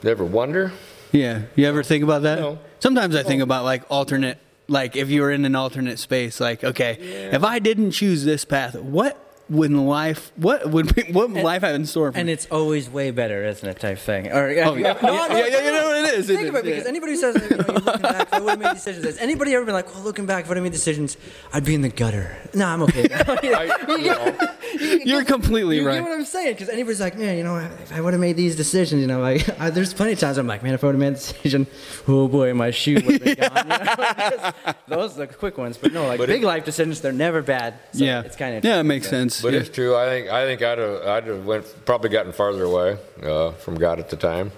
Never 0.02 0.25
wonder. 0.25 0.73
Yeah, 1.11 1.42
you 1.57 1.66
ever 1.66 1.83
think 1.83 2.04
about 2.04 2.23
that? 2.23 2.38
No. 2.38 2.59
Sometimes 2.81 3.14
I 3.14 3.23
think 3.23 3.42
about 3.42 3.64
like 3.64 3.83
alternate, 3.90 4.38
like 4.69 4.97
if 4.97 5.11
you 5.11 5.23
were 5.23 5.31
in 5.31 5.45
an 5.45 5.54
alternate 5.54 5.99
space, 5.99 6.40
like 6.40 6.64
okay, 6.64 7.31
if 7.33 7.45
I 7.45 7.59
didn't 7.59 7.92
choose 7.92 8.25
this 8.25 8.45
path, 8.45 8.75
what 8.76 9.22
would 9.51 9.71
life, 9.73 10.33
what 10.37 10.71
would 10.71 10.95
be, 10.95 11.13
what 11.13 11.31
would 11.31 11.43
life 11.43 11.63
have 11.63 11.75
in 11.75 11.85
store 11.87 12.13
for 12.13 12.19
and 12.19 12.27
me? 12.27 12.33
it's 12.33 12.47
always 12.51 12.89
way 12.89 13.11
better, 13.11 13.45
isn't 13.45 13.69
it? 13.69 13.79
Type 13.81 13.99
thing. 13.99 14.29
Or 14.33 14.47
Oh, 14.47 14.49
yeah. 14.49 14.65
no, 14.65 14.77
Yeah, 14.77 14.97
no, 15.03 15.37
yeah, 15.37 15.47
yeah, 15.47 15.65
you 15.65 15.73
know 15.73 15.85
what 15.89 15.97
it 16.05 16.15
is, 16.19 16.27
Think 16.27 16.41
isn't 16.41 16.51
about 16.51 16.65
it? 16.65 16.69
it, 16.69 16.71
because 16.71 16.85
Yeah. 16.85 16.89
anybody 16.89 17.13
who 17.13 17.19
says, 17.19 17.51
you 17.51 17.57
know, 17.57 17.65
looking 17.75 18.03
back, 18.03 18.23
if 18.23 18.33
I 18.35 18.41
would 18.41 18.51
have 18.51 18.59
made 18.61 18.73
decisions. 18.75 19.05
Has 19.05 19.19
anybody 19.19 19.55
ever 19.55 19.65
been 19.65 19.75
like, 19.75 19.93
well, 19.95 20.03
looking 20.05 20.27
back, 20.27 20.45
if 20.45 20.47
I 20.47 20.49
would 20.51 20.57
have 20.59 20.65
made 20.65 20.73
decisions, 20.73 21.17
I'd 21.53 21.65
be 21.65 21.75
in 21.75 21.83
the 21.83 21.89
gutter. 21.89 22.37
No, 22.55 22.67
I'm 22.67 22.83
okay. 22.85 23.09
I, 23.13 23.97
you 23.97 24.07
know, 24.07 24.99
You're 25.05 25.25
completely 25.25 25.79
right. 25.79 25.83
You 25.83 25.87
right. 25.89 25.95
get 25.97 26.03
what 26.03 26.13
I'm 26.13 26.25
saying? 26.25 26.55
Because 26.55 26.69
anybody's 26.69 27.01
like, 27.01 27.19
man, 27.19 27.37
you 27.37 27.45
know, 27.45 27.59
if 27.59 27.93
I 27.93 28.01
would 28.01 28.15
have 28.15 28.21
made 28.21 28.37
these 28.37 28.57
decisions, 28.57 29.01
you 29.01 29.07
know, 29.07 29.21
like 29.21 29.49
I, 29.61 29.71
there's 29.71 29.93
plenty 29.93 30.13
of 30.13 30.19
times 30.21 30.39
I'm 30.39 30.47
like, 30.47 30.63
man, 30.63 30.75
if 30.75 30.83
I 30.83 30.87
would 30.87 30.95
have 30.95 31.01
made 31.01 31.09
a 31.09 31.17
decision, 31.17 31.67
oh 32.09 32.29
boy, 32.29 32.55
my 32.55 32.71
shoe 32.71 32.95
would 32.95 33.05
have 33.23 33.25
been 33.25 33.35
gone. 33.35 33.67
You 33.67 34.37
know? 34.39 34.73
Those 34.89 35.15
are 35.19 35.27
the 35.27 35.35
quick 35.35 35.59
ones, 35.59 35.77
but 35.77 35.93
no, 35.93 36.07
like 36.07 36.19
But 36.19 36.29
big 36.29 36.43
it- 36.43 36.47
life 36.47 36.65
decisions, 36.65 37.01
they're 37.01 37.13
never 37.13 37.43
bad. 37.43 37.75
So 37.93 38.05
yeah, 38.05 38.23
it's 38.23 38.37
kind 38.37 38.57
of 38.57 38.65
yeah, 38.65 38.81
it 38.81 38.85
makes 38.85 39.09
sense. 39.09 39.32
But 39.41 39.53
Yeah. 39.53 39.61
it's 39.61 39.69
true. 39.71 39.97
I 39.97 40.07
think 40.07 40.29
I 40.29 40.45
think 40.45 40.61
I'd 40.62 40.79
have, 40.79 41.03
I'd 41.07 41.25
have 41.29 41.45
went 41.47 41.65
probably 41.87 42.11
gotten 42.11 42.33
farther 42.33 42.65
away 42.65 42.99
uh, 43.23 43.53
from 43.53 43.77
God 43.77 43.99
at 43.99 44.09
the 44.11 44.17
time. 44.17 44.51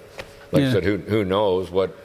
Like 0.50 0.62
Yeah. 0.62 0.69
I 0.69 0.73
said, 0.73 0.85
who 0.85 0.97
who 0.99 1.25
knows 1.25 1.71
what 1.71 1.97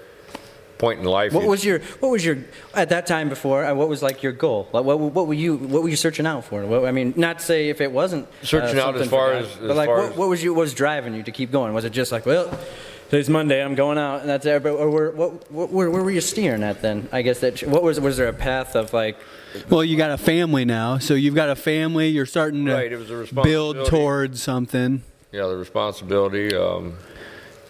point 0.77 0.99
in 0.99 1.05
life? 1.05 1.33
What 1.33 1.45
was 1.45 1.63
your 1.65 1.79
what 1.99 2.09
was 2.09 2.23
your 2.23 2.37
at 2.73 2.89
that 2.89 3.05
time 3.05 3.27
before? 3.29 3.65
Uh, 3.65 3.73
what 3.75 3.89
was 3.89 4.01
like 4.01 4.23
your 4.23 4.31
goal? 4.31 4.67
Like 4.71 4.85
what 4.85 4.97
what 4.99 5.27
were 5.27 5.33
you 5.33 5.55
what 5.57 5.83
were 5.83 5.89
you 5.89 5.95
searching 5.97 6.25
out 6.25 6.45
for? 6.45 6.65
What, 6.65 6.85
I 6.85 6.91
mean, 6.91 7.13
not 7.17 7.39
to 7.39 7.45
say 7.45 7.69
if 7.69 7.81
it 7.81 7.91
wasn't 7.91 8.27
uh, 8.27 8.45
Searching 8.45 8.77
out 8.79 8.95
something 8.95 9.01
as 9.03 9.09
for 9.09 9.15
far 9.15 9.33
God, 9.33 9.43
as- 9.43 9.55
but 9.55 9.75
like 9.75 9.87
far 9.87 9.97
what, 9.97 10.11
as- 10.11 10.17
what 10.17 10.29
was 10.29 10.43
you 10.43 10.53
what 10.53 10.61
was 10.61 10.73
driving 10.73 11.13
you 11.15 11.23
to 11.23 11.31
keep 11.31 11.51
going? 11.51 11.73
Was 11.73 11.85
it 11.85 11.91
just 11.91 12.11
like 12.11 12.25
well, 12.25 12.49
today's 13.09 13.29
Monday, 13.29 13.63
I'm 13.63 13.75
going 13.75 13.97
out 13.97 14.21
and 14.21 14.29
that's 14.29 14.45
it? 14.45 14.63
But 14.63 14.73
or 14.73 14.89
were, 14.89 15.11
what, 15.11 15.51
what 15.51 15.69
where, 15.71 15.89
where 15.89 16.03
were 16.03 16.11
you 16.11 16.21
steering 16.21 16.63
at 16.63 16.81
then? 16.81 17.09
I 17.11 17.21
guess 17.21 17.39
that 17.39 17.61
what 17.61 17.83
was 17.83 17.99
was 17.99 18.17
there 18.17 18.27
a 18.27 18.33
path 18.33 18.75
of 18.75 18.93
like 18.93 19.17
Well, 19.69 19.83
you 19.83 19.97
got 19.97 20.11
a 20.11 20.17
family 20.17 20.65
now, 20.65 20.97
so 20.99 21.13
you've 21.13 21.35
got 21.35 21.49
a 21.49 21.55
family. 21.55 22.09
You're 22.09 22.25
starting 22.25 22.65
to 22.65 22.73
Right, 22.73 22.91
it 22.91 22.97
was 22.97 23.09
a 23.31 23.33
build 23.43 23.87
towards 23.87 24.41
something. 24.41 25.03
yeah 25.31 25.47
the 25.47 25.57
responsibility? 25.57 26.55
Um, 26.55 26.93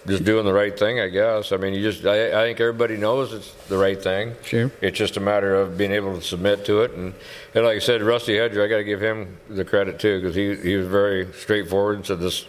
just 0.07 0.23
doing 0.23 0.45
the 0.45 0.53
right 0.53 0.79
thing, 0.79 0.99
I 0.99 1.09
guess. 1.09 1.51
I 1.51 1.57
mean, 1.57 1.73
you 1.73 1.81
just 1.91 2.05
I, 2.05 2.27
I 2.41 2.45
think 2.47 2.59
everybody 2.59 2.97
knows 2.97 3.33
it's 3.33 3.51
the 3.67 3.77
right 3.77 4.01
thing. 4.01 4.33
Sure. 4.43 4.71
It's 4.81 4.97
just 4.97 5.17
a 5.17 5.19
matter 5.19 5.53
of 5.55 5.77
being 5.77 5.91
able 5.91 6.15
to 6.15 6.21
submit 6.21 6.65
to 6.65 6.81
it, 6.83 6.91
and, 6.91 7.13
and 7.53 7.65
like 7.65 7.75
I 7.75 7.79
said, 7.79 8.01
Rusty 8.01 8.37
Hedger, 8.37 8.63
I 8.63 8.67
got 8.67 8.77
to 8.77 8.83
give 8.83 9.01
him 9.01 9.37
the 9.49 9.65
credit 9.65 9.99
too 9.99 10.19
because 10.21 10.35
he 10.35 10.55
he 10.55 10.75
was 10.77 10.87
very 10.87 11.31
straightforward 11.33 11.97
and 11.97 12.05
said 12.05 12.19
this, 12.19 12.45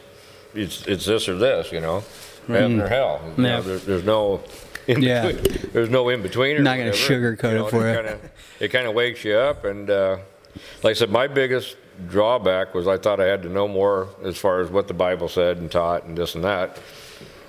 it's 0.55 0.87
it's 0.87 1.05
this 1.05 1.29
or 1.29 1.37
this, 1.37 1.71
you 1.73 1.81
know, 1.81 2.03
heaven 2.53 2.81
or 2.81 2.89
hell. 2.89 3.21
You 3.37 3.43
know, 3.43 3.61
Yeah. 3.61 3.79
there's 3.85 4.05
no. 4.05 4.41
In 4.87 5.03
Yeah. 5.03 5.31
between. 5.31 5.71
There's 5.73 5.91
no 5.91 6.09
in 6.09 6.23
between. 6.23 6.63
Not 6.63 6.79
gonna 6.79 6.91
sugarcoat 6.93 7.67
it 7.67 7.71
for 7.71 7.89
you. 7.89 7.95
Kinda, 7.97 8.19
it 8.61 8.69
kind 8.69 8.87
of 8.87 8.95
wakes 8.95 9.25
you 9.25 9.37
up, 9.37 9.65
and 9.65 9.89
uh, 9.91 10.17
like 10.83 10.91
I 10.91 10.95
said, 10.95 11.11
my 11.11 11.27
biggest 11.29 11.77
drawback 12.09 12.75
was 12.75 12.89
I 12.89 12.97
thought 12.97 13.21
I 13.21 13.27
had 13.27 13.43
to 13.43 13.49
know 13.49 13.69
more 13.69 14.09
as 14.25 14.37
far 14.39 14.61
as 14.61 14.71
what 14.71 14.89
the 14.89 14.95
Bible 14.95 15.29
said 15.29 15.59
and 15.59 15.71
taught 15.71 16.05
and 16.05 16.17
this 16.17 16.35
and 16.35 16.43
that, 16.45 16.79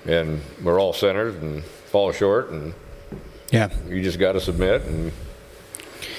and 0.06 0.40
we're 0.62 0.78
all 0.78 0.92
sinners 0.92 1.34
and 1.36 1.64
fall 1.64 2.12
short, 2.12 2.50
and 2.50 2.74
Yeah. 3.50 3.70
you 3.88 4.02
just 4.02 4.18
got 4.18 4.32
to 4.32 4.40
submit 4.40 4.82
and. 4.82 5.10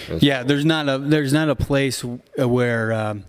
and 0.09 0.21
Yeah, 0.23 0.43
there's 0.43 0.65
not 0.65 0.89
a 0.89 0.97
there's 0.97 1.31
not 1.31 1.47
a 1.49 1.55
place 1.55 2.03
where 2.37 2.91
um, 2.91 3.23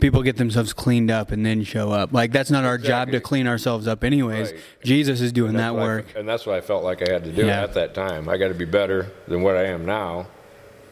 people 0.00 0.22
get 0.22 0.36
themselves 0.36 0.72
cleaned 0.72 1.10
up 1.10 1.30
and 1.32 1.44
then 1.44 1.62
show 1.64 1.90
up. 1.90 2.12
Like 2.12 2.32
that's 2.32 2.50
not 2.50 2.64
our 2.64 2.78
job 2.78 3.10
to 3.12 3.20
clean 3.20 3.46
ourselves 3.46 3.86
up, 3.86 4.04
anyways. 4.04 4.52
Right. 4.52 4.60
Jesus 4.84 5.20
is 5.20 5.32
doing 5.32 5.54
that 5.54 5.74
what 5.74 5.82
I- 5.82 5.86
work. 5.86 6.06
and 6.16 6.28
that's 6.28 6.46
what 6.46 6.56
I 6.56 6.60
felt 6.60 6.84
like 6.84 7.08
I 7.08 7.12
had 7.12 7.24
to 7.24 7.32
do 7.32 7.46
Yeah. 7.46 7.62
at 7.62 7.74
that 7.74 7.94
time. 7.94 8.28
I 8.28 8.36
got 8.36 8.48
to 8.48 8.54
be 8.54 8.64
better 8.64 9.10
than 9.26 9.42
what 9.42 9.56
I 9.56 9.64
am 9.66 9.84
now 9.84 10.26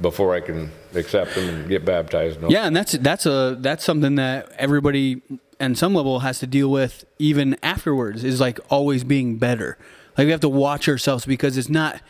before 0.01 0.35
I 0.35 0.41
can 0.41 0.71
accept 0.95 1.35
them 1.35 1.49
and 1.49 1.69
get 1.69 1.85
baptized. 1.85 2.43
and. 2.43 2.51
Yeah, 2.51 2.67
and 2.67 2.77
that's 2.77 2.93
that's 2.93 3.27
a 3.27 3.57
that's 3.61 3.85
something 3.85 4.17
that 4.17 4.51
everybody 4.59 5.23
on 5.59 5.75
some 5.75 5.95
level 5.95 6.21
has 6.21 6.39
to 6.41 6.47
deal 6.47 6.71
with 6.71 7.05
even 7.19 7.57
afterwards. 7.63 8.23
Is 8.25 8.41
like 8.41 8.61
always 8.69 9.05
being 9.05 9.39
better. 9.39 9.79
Like 10.19 10.27
we 10.27 10.31
have 10.33 10.41
to 10.41 10.49
watch 10.49 10.89
ourselves 10.89 11.25
because 11.27 11.57
it's 11.57 11.69
not 11.71 12.01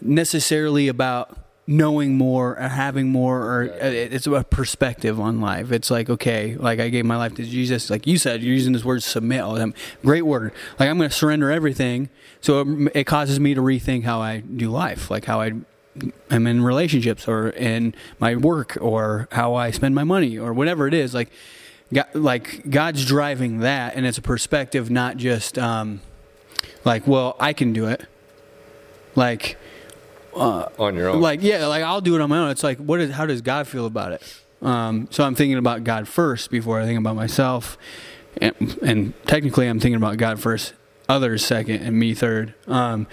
necessarily 0.00 0.88
about 0.88 1.36
knowing 1.70 2.18
more 2.18 2.58
or 2.58 2.68
having 2.68 3.10
more 3.10 3.38
or 3.38 3.72
uh, 3.74 3.86
it's 3.86 4.26
a 4.26 4.42
perspective 4.42 5.20
on 5.20 5.40
life. 5.40 5.70
It's 5.70 5.88
like 5.88 6.10
okay 6.10 6.56
like 6.56 6.80
i 6.80 6.88
gave 6.88 7.04
my 7.04 7.16
life 7.16 7.36
to 7.36 7.44
jesus. 7.44 7.88
Like 7.88 8.08
you 8.08 8.18
said 8.18 8.42
you're 8.42 8.52
using 8.52 8.72
this 8.72 8.84
word 8.84 9.04
submit 9.04 9.40
all 9.40 9.54
the 9.54 9.60
time. 9.60 9.74
Great 10.02 10.22
word. 10.22 10.52
Like 10.80 10.88
i'm 10.88 10.98
going 10.98 11.08
to 11.08 11.14
surrender 11.14 11.48
everything 11.48 12.10
so 12.40 12.62
it, 12.62 12.92
it 12.96 13.04
causes 13.04 13.38
me 13.38 13.54
to 13.54 13.60
rethink 13.60 14.02
how 14.02 14.20
i 14.20 14.40
do 14.40 14.68
life 14.68 15.10
like 15.12 15.26
how 15.26 15.40
i 15.40 15.52
am 16.30 16.46
in 16.46 16.62
relationships 16.62 17.28
or 17.28 17.50
in 17.50 17.94
my 18.18 18.34
work 18.34 18.76
or 18.80 19.28
how 19.30 19.54
i 19.54 19.70
spend 19.70 19.94
my 19.94 20.04
money 20.04 20.36
or 20.36 20.52
whatever 20.52 20.88
it 20.88 20.94
is. 20.94 21.14
Like 21.14 21.30
God, 21.94 22.08
like 22.14 22.68
god's 22.68 23.04
driving 23.04 23.60
that 23.60 23.94
and 23.94 24.04
it's 24.06 24.18
a 24.18 24.22
perspective 24.22 24.90
not 24.90 25.18
just 25.18 25.56
um 25.56 26.00
like 26.84 27.06
well 27.06 27.36
i 27.38 27.52
can 27.52 27.72
do 27.72 27.86
it. 27.86 28.06
Like 29.14 29.56
on 30.34 30.94
your 30.96 31.08
own. 31.08 31.20
like 31.20 31.42
yeah 31.42 31.66
like 31.66 31.82
i'll 31.82 32.00
do 32.00 32.14
it 32.14 32.20
on 32.20 32.28
my 32.28 32.38
own. 32.38 32.50
It's 32.50 32.62
like 32.62 32.78
what 32.78 33.00
is 33.00 33.10
how 33.10 33.26
does 33.26 33.40
god 33.42 33.66
feel 33.66 33.86
about 33.86 34.12
it? 34.12 34.22
Um, 34.62 35.08
so 35.10 35.24
i'm 35.24 35.34
thinking 35.34 35.58
about 35.58 35.84
god 35.84 36.06
first 36.08 36.50
before 36.50 36.80
i 36.80 36.84
think 36.84 36.98
about 36.98 37.16
myself. 37.16 37.76
And, 38.40 38.78
and 38.82 39.26
technically 39.26 39.66
i'm 39.66 39.80
thinking 39.80 39.96
about 39.96 40.16
god 40.18 40.38
first 40.40 40.74
others 41.08 41.44
second 41.44 41.82
and 41.82 41.98
me 41.98 42.14
third. 42.14 42.54
Um, 42.68 43.06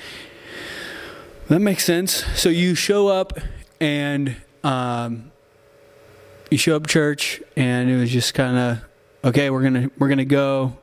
that 1.48 1.60
makes 1.60 1.84
sense. 1.86 2.12
So 2.40 2.50
you 2.50 2.76
show 2.76 3.08
up 3.08 3.40
and 3.80 4.36
um, 4.64 5.32
you 6.52 6.58
show 6.58 6.76
up 6.76 6.88
church 6.88 7.42
and 7.56 7.90
it 7.90 7.98
was 7.98 8.12
just 8.12 8.34
kind 8.34 8.58
of 8.58 8.86
okay 9.30 9.50
we're 9.50 9.64
gonna 9.64 9.90
we're 9.98 10.10
gonna 10.10 10.26
go 10.26 10.78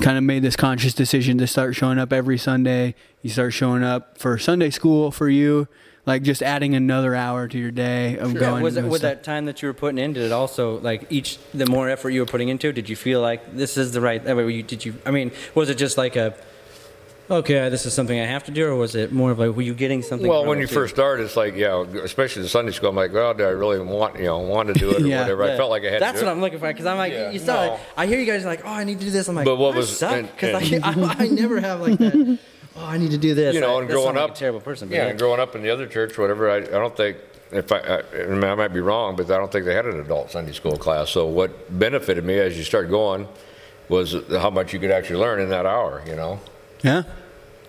kind 0.00 0.16
of 0.18 0.24
made 0.24 0.42
this 0.42 0.56
conscious 0.56 0.94
decision 0.94 1.38
to 1.38 1.46
start 1.46 1.74
showing 1.76 1.98
up 1.98 2.12
every 2.12 2.38
Sunday. 2.38 2.94
You 3.22 3.30
start 3.30 3.52
showing 3.52 3.82
up 3.82 4.18
for 4.18 4.38
Sunday 4.38 4.70
school 4.70 5.10
for 5.10 5.28
you, 5.28 5.68
like 6.06 6.22
just 6.22 6.42
adding 6.42 6.74
another 6.74 7.14
hour 7.14 7.46
to 7.48 7.58
your 7.58 7.70
day 7.70 8.16
of 8.18 8.32
Yeah, 8.34 8.40
going. 8.40 8.62
was 8.62 8.76
it 8.76 8.82
with 8.82 8.92
with 8.92 9.02
that 9.02 9.22
time 9.22 9.44
that 9.46 9.62
you 9.62 9.68
were 9.68 9.74
putting 9.74 9.98
in? 9.98 10.12
Did 10.12 10.24
it 10.24 10.32
also 10.32 10.78
like 10.80 11.06
each 11.10 11.38
the 11.54 11.66
more 11.66 11.88
effort 11.88 12.10
you 12.10 12.20
were 12.20 12.26
putting 12.26 12.48
into? 12.48 12.72
Did 12.72 12.88
you 12.88 12.96
feel 12.96 13.20
like 13.20 13.54
this 13.56 13.76
is 13.76 13.92
the 13.92 14.00
right? 14.00 14.20
I 14.22 14.28
mean, 14.34 14.36
were 14.36 14.50
you, 14.50 14.62
did 14.62 14.84
you? 14.84 14.94
I 15.06 15.10
mean, 15.10 15.30
was 15.54 15.68
it 15.70 15.76
just 15.78 15.96
like 15.98 16.16
a 16.16 16.34
okay, 17.30 17.58
uh, 17.66 17.68
this 17.70 17.86
is 17.86 17.94
something 17.94 18.18
I 18.18 18.24
have 18.26 18.44
to 18.44 18.50
do, 18.50 18.66
or 18.66 18.74
was 18.76 18.94
it 18.94 19.12
more 19.12 19.30
of 19.30 19.38
like 19.38 19.54
were 19.56 19.62
you 19.62 19.74
getting 19.74 20.02
something? 20.02 20.28
Well, 20.28 20.42
from 20.42 20.48
when 20.50 20.58
it 20.58 20.62
you 20.62 20.66
too? 20.66 20.74
first 20.74 20.94
started, 20.94 21.24
it's 21.24 21.36
like, 21.36 21.54
yeah, 21.54 21.82
especially 22.02 22.42
the 22.42 22.48
Sunday 22.48 22.72
school. 22.72 22.90
I'm 22.90 22.96
like, 22.96 23.12
well, 23.12 23.32
do 23.34 23.44
I 23.44 23.48
really 23.48 23.80
want, 23.80 24.18
you 24.18 24.24
know, 24.24 24.38
want 24.40 24.68
to 24.68 24.74
do 24.74 24.90
it 24.90 25.02
or 25.02 25.06
Yeah. 25.06 25.20
whatever? 25.22 25.44
I 25.44 25.56
felt 25.56 25.70
like 25.70 25.84
I 25.84 25.90
had 25.90 26.02
That's 26.02 26.14
to 26.18 26.20
do 26.20 26.26
what. 26.26 26.32
I'm 26.32 26.40
looking 26.40 26.58
for 26.58 26.68
because 26.68 26.86
I'm 26.86 26.96
like, 26.98 27.12
Yeah, 27.12 27.30
you 27.30 27.38
saw. 27.38 27.66
no. 27.66 27.80
I 27.96 28.06
hear 28.06 28.18
you 28.18 28.26
guys 28.26 28.44
like, 28.44 28.64
oh, 28.64 28.68
I 28.68 28.84
need 28.84 28.98
to 28.98 29.04
do 29.04 29.10
this. 29.10 29.28
I'm 29.28 29.34
like, 29.36 29.44
But 29.44 29.56
what 29.56 29.74
I 29.74 29.78
was- 29.78 29.96
suck 29.96 30.12
and- 30.12 30.30
because 30.30 30.54
I, 30.54 30.78
I, 31.20 31.24
I 31.24 31.28
never 31.28 31.60
have 31.60 31.80
like 31.80 31.98
that. 31.98 32.38
Oh, 32.74 32.86
I 32.86 32.96
need 32.96 33.10
to 33.10 33.18
do 33.18 33.34
this. 33.34 33.54
You 33.54 33.60
know, 33.60 33.76
I, 33.76 33.80
and 33.80 33.86
that 33.86 33.92
sounds 33.92 34.02
growing 34.02 34.16
like 34.16 34.30
up, 34.30 34.34
a 34.34 34.38
terrible 34.38 34.60
person. 34.60 34.88
But 34.88 34.94
Yeah, 34.94 35.08
and 35.08 35.18
growing 35.18 35.40
up 35.40 35.54
in 35.54 35.60
the 35.62 35.68
other 35.68 35.86
church, 35.86 36.16
whatever, 36.16 36.50
I, 36.50 36.56
I 36.56 36.60
don't 36.60 36.96
think, 36.96 37.18
if 37.50 37.70
I, 37.70 37.76
I, 37.80 38.02
I, 38.22 38.26
mean, 38.28 38.42
I 38.44 38.54
might 38.54 38.72
be 38.72 38.80
wrong, 38.80 39.14
but 39.14 39.30
I 39.30 39.36
don't 39.36 39.52
think 39.52 39.66
they 39.66 39.74
had 39.74 39.84
an 39.84 40.00
adult 40.00 40.30
Sunday 40.30 40.52
school 40.52 40.78
class. 40.78 41.10
So 41.10 41.26
what 41.26 41.78
benefited 41.78 42.24
me 42.24 42.38
as 42.38 42.56
you 42.56 42.64
start 42.64 42.88
going 42.88 43.28
was 43.90 44.16
how 44.30 44.48
much 44.48 44.72
you 44.72 44.80
could 44.80 44.90
actually 44.90 45.16
learn 45.20 45.38
in 45.42 45.50
that 45.50 45.66
hour, 45.66 46.02
you 46.06 46.16
know? 46.16 46.40
Yeah, 46.82 47.02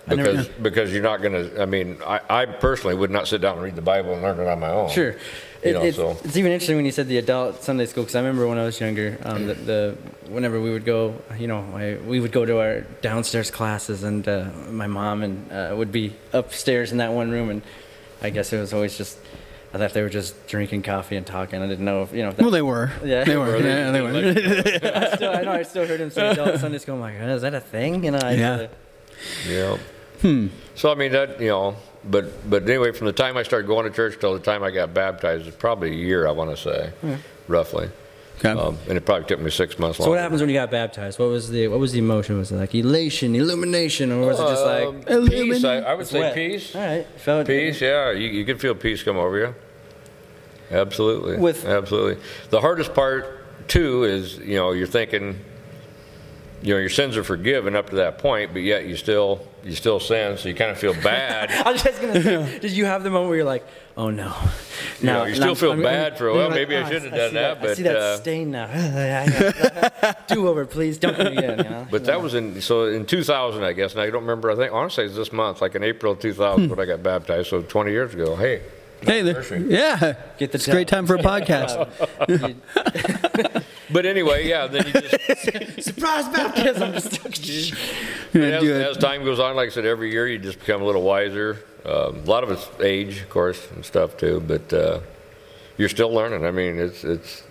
I 0.08 0.14
never 0.14 0.30
Because, 0.30 0.48
because 0.48 0.92
you're 0.92 1.02
not 1.02 1.22
going 1.22 1.32
to, 1.32 1.62
I 1.62 1.66
mean, 1.66 1.98
I, 2.06 2.20
I 2.28 2.46
personally 2.46 2.94
would 2.96 3.10
not 3.10 3.26
sit 3.28 3.40
down 3.40 3.54
and 3.54 3.62
read 3.64 3.76
the 3.76 3.82
Bible 3.82 4.12
and 4.12 4.22
learn 4.22 4.38
it 4.38 4.46
on 4.46 4.60
my 4.60 4.70
own. 4.70 4.90
Sure. 4.90 5.12
You 5.12 5.70
It, 5.70 5.72
know, 5.72 5.82
it's, 5.82 5.96
so 5.96 6.10
it's 6.22 6.36
even 6.36 6.52
interesting 6.52 6.76
when 6.76 6.84
you 6.84 6.92
said 6.92 7.08
the 7.08 7.16
adult 7.16 7.62
Sunday 7.62 7.86
school 7.86 8.02
because 8.02 8.14
I 8.14 8.18
remember 8.20 8.46
when 8.46 8.58
I 8.58 8.64
was 8.64 8.78
younger, 8.78 9.18
um, 9.24 9.46
the, 9.46 9.54
the 9.54 9.96
whenever 10.28 10.60
we 10.60 10.70
would 10.70 10.84
go, 10.84 11.14
you 11.38 11.46
know, 11.46 11.64
I, 11.74 11.96
we 12.06 12.20
would 12.20 12.32
go 12.32 12.44
to 12.44 12.58
our 12.60 12.80
downstairs 13.00 13.50
classes, 13.50 14.02
and 14.02 14.28
uh, 14.28 14.50
my 14.70 14.86
mom 14.86 15.22
and 15.22 15.50
uh, 15.50 15.74
would 15.74 15.90
be 15.90 16.12
upstairs 16.34 16.92
in 16.92 16.98
that 16.98 17.12
one 17.12 17.30
room, 17.30 17.48
and 17.48 17.62
I 18.20 18.28
guess 18.28 18.52
it 18.52 18.60
was 18.60 18.74
always 18.74 18.98
just. 18.98 19.16
I 19.72 19.78
thought 19.78 19.92
they 19.92 20.02
were 20.02 20.10
just 20.10 20.46
drinking 20.46 20.82
coffee 20.82 21.16
and 21.16 21.26
talking. 21.26 21.60
I 21.60 21.66
didn't 21.66 21.84
know 21.84 22.02
if 22.02 22.12
you 22.12 22.22
know. 22.22 22.30
That, 22.30 22.42
Well, 22.42 22.50
they 22.52 22.62
were. 22.62 22.92
Yeah. 23.02 23.24
They 23.24 23.36
were. 23.36 23.46
Were 23.46 23.60
they? 23.62 23.68
Yeah, 23.70 23.90
they 23.90 24.00
were. 24.02 24.10
I, 24.94 25.16
still, 25.16 25.32
I 25.34 25.42
know 25.42 25.52
I 25.52 25.62
still 25.64 25.86
heard 25.86 26.00
him 26.00 26.10
say 26.10 26.28
adult 26.28 26.60
Sunday 26.60 26.78
school. 26.78 26.94
I'm 26.96 27.00
like, 27.00 27.14
is 27.14 27.42
that 27.42 27.54
a 27.54 27.60
thing? 27.60 28.04
You 28.04 28.10
know. 28.12 28.18
I, 28.22 28.32
Yeah. 28.34 28.66
Yeah. 29.48 29.78
Hmm. 30.22 30.48
So 30.74 30.90
I 30.90 30.94
mean 30.94 31.12
that 31.12 31.40
you 31.40 31.48
know, 31.48 31.76
but 32.04 32.48
but 32.48 32.62
anyway, 32.68 32.92
from 32.92 33.06
the 33.06 33.12
time 33.12 33.36
I 33.36 33.42
started 33.42 33.66
going 33.66 33.84
to 33.84 33.94
church 33.94 34.18
till 34.20 34.32
the 34.34 34.40
time 34.40 34.62
I 34.62 34.70
got 34.70 34.94
baptized, 34.94 35.46
it's 35.46 35.56
probably 35.56 35.90
a 35.90 35.94
year. 35.94 36.26
I 36.26 36.30
want 36.32 36.50
to 36.50 36.56
say, 36.56 36.92
roughly, 37.48 37.88
Okay. 38.38 38.50
um, 38.50 38.78
and 38.88 38.96
it 38.96 39.04
probably 39.04 39.26
took 39.26 39.40
me 39.40 39.50
six 39.50 39.78
months. 39.78 39.98
So 39.98 40.08
what 40.08 40.18
happens 40.18 40.40
when 40.40 40.48
you 40.50 40.54
got 40.56 40.70
baptized? 40.70 41.18
What 41.18 41.28
was 41.28 41.50
the 41.50 41.68
what 41.68 41.78
was 41.78 41.92
the 41.92 41.98
emotion? 41.98 42.38
Was 42.38 42.50
it 42.52 42.56
like 42.56 42.74
elation, 42.74 43.34
illumination, 43.34 44.10
or 44.12 44.26
was 44.26 44.40
it 44.40 44.42
just 44.48 44.64
like 44.64 44.84
Um, 44.86 45.02
Illuminate- 45.06 45.52
peace? 45.52 45.64
I, 45.64 45.76
I 45.78 45.94
would 45.94 46.06
say 46.06 46.18
sweat? 46.18 46.34
peace. 46.34 46.74
All 46.74 46.80
right, 46.82 47.06
felt 47.16 47.46
Peace, 47.46 47.80
yeah. 47.80 48.10
You, 48.12 48.28
you 48.28 48.44
can 48.44 48.58
feel 48.58 48.74
peace 48.74 49.02
come 49.02 49.16
over 49.18 49.38
you. 49.38 49.54
Absolutely. 50.70 51.36
With- 51.36 51.64
absolutely. 51.66 52.22
The 52.50 52.60
hardest 52.60 52.94
part 52.94 53.68
too 53.68 54.04
is 54.04 54.38
you 54.38 54.56
know 54.56 54.72
you're 54.72 54.86
thinking, 54.86 55.38
you 56.64 56.72
know 56.72 56.80
your 56.80 56.88
sins 56.88 57.14
are 57.18 57.22
forgiven 57.22 57.76
up 57.76 57.90
to 57.90 57.96
that 57.96 58.16
point, 58.16 58.54
but 58.54 58.62
yet 58.62 58.86
you 58.86 58.96
still 58.96 59.46
you 59.62 59.74
still 59.74 60.00
sin, 60.00 60.38
so 60.38 60.48
you 60.48 60.54
kind 60.54 60.70
of 60.70 60.78
feel 60.78 60.94
bad. 60.94 61.50
I 61.66 61.70
was 61.70 61.82
just 61.82 62.00
gonna 62.00 62.22
say, 62.22 62.58
did 62.62 62.72
you 62.72 62.86
have 62.86 63.02
the 63.02 63.10
moment 63.10 63.28
where 63.28 63.36
you're 63.36 63.44
like, 63.44 63.66
oh 63.98 64.08
no, 64.08 64.34
You 64.98 65.06
know, 65.06 65.24
you 65.24 65.34
still 65.34 65.54
feel 65.54 65.76
bad 65.76 66.16
for, 66.16 66.28
a 66.28 66.34
well, 66.34 66.48
maybe 66.48 66.74
I 66.74 66.88
shouldn't 66.88 67.12
have 67.12 67.20
done 67.20 67.30
see 67.30 67.34
that, 67.34 67.58
I 67.58 67.60
but, 67.60 67.76
see 67.76 67.82
that 67.82 67.96
uh, 67.96 68.16
stain 68.16 68.50
now. 68.50 70.14
Do 70.28 70.48
over, 70.48 70.64
please. 70.64 70.96
Don't 70.96 71.16
do 71.16 71.22
it 71.22 71.38
again. 71.38 71.58
You 71.58 71.64
know? 71.64 71.86
But 71.90 72.06
that 72.06 72.22
was 72.22 72.32
in 72.32 72.62
so 72.62 72.86
in 72.86 73.04
2000, 73.04 73.62
I 73.62 73.74
guess. 73.74 73.94
Now 73.94 74.02
I 74.02 74.06
don't 74.06 74.22
remember. 74.22 74.50
I 74.50 74.56
think 74.56 74.72
honestly, 74.72 75.04
it's 75.04 75.16
this 75.16 75.32
month, 75.32 75.60
like 75.60 75.74
in 75.74 75.82
April 75.82 76.12
of 76.12 76.20
2000, 76.20 76.70
when 76.70 76.80
I 76.80 76.86
got 76.86 77.02
baptized. 77.02 77.50
So 77.50 77.60
20 77.60 77.90
years 77.90 78.14
ago. 78.14 78.36
Hey, 78.36 78.62
hey, 79.02 79.20
there, 79.20 79.42
yeah. 79.58 80.14
Get 80.38 80.52
the 80.52 80.56
it's 80.56 80.66
a 80.66 80.70
great 80.70 80.88
time 80.88 81.06
for 81.06 81.16
a 81.16 81.18
podcast. 81.22 81.90
But 83.90 84.06
anyway, 84.06 84.46
yeah. 84.48 84.66
Then 84.66 84.86
you 84.86 84.92
just 84.92 85.82
Surprise 85.82 86.28
baptism. 86.28 86.94
As, 88.34 88.64
as 88.64 88.96
time 88.96 89.24
goes 89.24 89.38
on, 89.38 89.54
like 89.54 89.68
I 89.68 89.72
said, 89.72 89.86
every 89.86 90.10
year 90.10 90.26
you 90.26 90.38
just 90.38 90.58
become 90.58 90.82
a 90.82 90.84
little 90.84 91.02
wiser. 91.02 91.64
Um, 91.84 92.16
a 92.16 92.24
lot 92.24 92.42
of 92.42 92.50
it's 92.50 92.68
age, 92.80 93.20
of 93.22 93.30
course, 93.30 93.70
and 93.70 93.84
stuff 93.84 94.16
too. 94.16 94.42
But 94.44 94.72
uh, 94.72 95.00
you're 95.76 95.88
still 95.88 96.12
learning. 96.12 96.44
I 96.44 96.50
mean, 96.50 96.78
it's 96.78 97.04
it's 97.04 97.44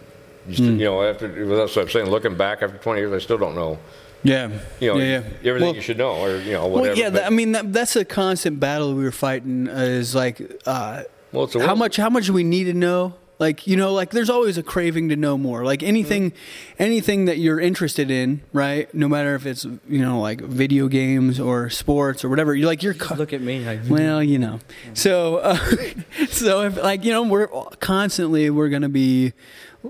you, 0.48 0.54
still, 0.56 0.72
you 0.72 0.86
know 0.86 1.04
after 1.04 1.28
that's 1.28 1.76
what 1.76 1.84
I'm 1.84 1.89
saying. 1.89 2.10
Looking 2.10 2.36
back 2.36 2.62
after 2.62 2.78
20 2.78 3.00
years, 3.00 3.13
I 3.13 3.19
still 3.19 3.38
don't 3.38 3.56
know. 3.56 3.80
Yeah. 4.24 4.50
You 4.80 4.93
know 4.93 4.98
yeah, 4.98 5.04
yeah. 5.04 5.50
everything 5.50 5.62
Well- 5.62 5.76
you 5.76 5.82
should 5.82 5.98
know, 5.98 6.15
or 6.15 6.38
you 6.38 6.54
know 6.54 6.67
whatever. 6.67 6.89
Well, 6.89 6.98
yeah, 6.98 7.10
but- 7.10 7.13
that, 7.13 7.28
I 7.28 7.30
mean 7.30 7.52
that, 7.54 7.72
that's 7.72 7.96
a 7.96 8.06
constant 8.06 8.60
battle 8.60 8.93
we 8.93 9.04
were 9.04 9.12
fighting. 9.12 9.69
Uh, 9.69 9.74
is 9.74 10.15
like, 10.15 10.41
uh, 10.65 11.04
well, 11.32 11.46
it's 11.46 11.56
a 11.56 11.65
how 11.65 11.76
much 11.76 11.98
how 11.98 12.10
much 12.10 12.28
do 12.28 12.34
we 12.34 12.43
need 12.43 12.65
to 12.65 12.74
know? 12.74 13.13
Like 13.39 13.65
you 13.67 13.76
know, 13.76 13.91
like 13.93 14.12
there's 14.12 14.30
always 14.30 14.58
a 14.58 14.63
craving 14.63 15.10
to 15.10 15.15
know 15.15 15.38
more. 15.38 15.65
Like 15.65 15.82
anything, 15.84 16.34
anything 16.80 17.26
that 17.26 17.39
you're 17.39 17.60
interested 17.60 18.10
in, 18.12 18.41
right? 18.54 18.93
No 18.93 19.08
matter 19.10 19.36
if 19.36 19.46
it's 19.46 19.65
you 19.65 20.02
know 20.02 20.22
like 20.22 20.39
video 20.39 20.88
games 20.88 21.39
or 21.39 21.69
sports 21.69 22.24
or 22.24 22.30
whatever. 22.30 22.56
You're 22.56 22.67
like 22.67 22.84
you're. 22.84 22.93
co- 22.93 23.15
look 23.15 23.34
at 23.34 23.41
me. 23.41 23.65
Like, 23.65 23.82
well, 23.89 24.22
you 24.24 24.38
know. 24.39 24.60
So, 24.93 25.38
uh, 25.38 25.58
so 26.30 26.62
if 26.62 26.78
like 26.82 27.04
you 27.04 27.12
know, 27.12 27.24
we're 27.24 27.48
constantly 27.80 28.50
we're 28.50 28.69
gonna 28.69 28.88
be, 28.88 29.34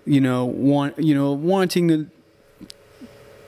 you 0.06 0.22
know, 0.22 0.46
want 0.46 0.98
you 0.98 1.14
know 1.14 1.34
wanting 1.34 1.88
to 1.90 2.08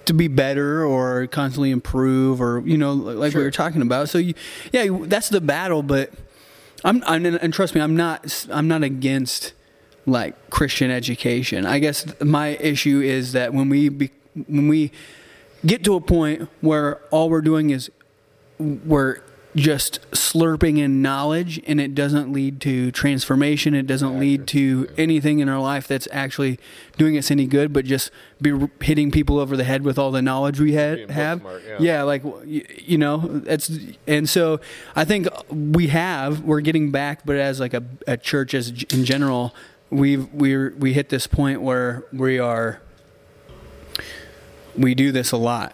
to 0.06 0.14
be 0.14 0.28
better 0.28 0.86
or 0.86 1.26
constantly 1.28 1.72
improve 1.72 2.40
or 2.42 2.62
you 2.64 2.78
know 2.78 2.94
like 2.94 3.30
we 3.30 3.32
Sure. 3.32 3.44
were 3.44 3.50
talking 3.52 3.82
about. 3.82 4.10
So 4.10 4.18
you, 4.20 4.34
yeah, 4.72 4.86
that's 5.04 5.30
the 5.30 5.42
battle. 5.42 5.82
But 5.82 6.12
I'm, 6.84 7.02
I'm 7.08 7.26
and 7.26 7.52
trust 7.54 7.74
me, 7.74 7.82
I'm 7.82 7.96
not 7.96 8.46
I'm 8.52 8.68
not 8.68 8.84
against 8.84 9.54
like 10.06 10.50
Christian 10.50 10.92
education. 10.92 11.66
I 11.66 11.80
guess 11.80 12.06
my 12.22 12.50
issue 12.50 13.02
is 13.02 13.32
that 13.34 13.54
when 13.54 13.70
we 13.70 13.90
be, 13.90 14.12
when 14.48 14.68
we 14.68 14.92
get 15.66 15.84
to 15.86 15.96
a 15.96 16.02
point 16.02 16.48
where 16.62 16.98
all 17.12 17.30
we're 17.30 17.42
doing 17.42 17.72
is 17.72 17.90
we're 18.60 19.22
just 19.56 20.02
slurping 20.12 20.78
in 20.78 21.02
knowledge 21.02 21.62
and 21.66 21.80
it 21.80 21.96
doesn't 21.96 22.32
lead 22.32 22.60
to 22.60 22.92
transformation 22.92 23.74
it 23.74 23.88
doesn't 23.88 24.20
lead 24.20 24.46
to 24.46 24.88
anything 24.98 25.40
in 25.40 25.48
our 25.48 25.60
life 25.62 25.88
that's 25.88 26.10
actually 26.12 26.60
doing 26.98 27.18
us 27.18 27.32
any 27.32 27.46
good 27.46 27.72
but 27.72 27.86
just 27.86 28.12
be 28.42 28.68
hitting 28.82 29.12
people 29.12 29.40
over 29.40 29.56
the 29.56 29.64
head 29.64 29.82
with 29.84 29.98
all 29.98 30.12
the 30.12 30.22
knowledge 30.22 30.60
we 30.60 30.74
had 30.74 31.10
have 31.10 31.40
smart, 31.40 31.64
yeah. 31.66 31.78
yeah 31.80 32.04
like 32.04 32.22
you, 32.46 32.98
know 32.98 33.18
that's 33.18 33.72
and 34.08 34.28
so 34.28 34.60
i 34.94 35.06
think 35.06 35.26
we 35.50 35.88
have 35.88 36.42
we're 36.42 36.60
getting 36.60 36.92
back 36.92 37.26
but 37.26 37.38
as 37.38 37.58
like 37.58 37.74
a, 37.74 37.84
a 38.08 38.18
church 38.18 38.54
as 38.54 38.84
in 38.92 39.06
general 39.06 39.56
we've 39.96 40.32
we're 40.34 40.74
we 40.78 40.94
hit 40.94 41.10
this 41.10 41.28
point 41.28 41.62
where 41.62 42.06
we 42.12 42.40
are 42.40 42.82
we 44.78 44.94
do 44.94 45.12
this 45.12 45.32
a 45.32 45.38
lot 45.38 45.74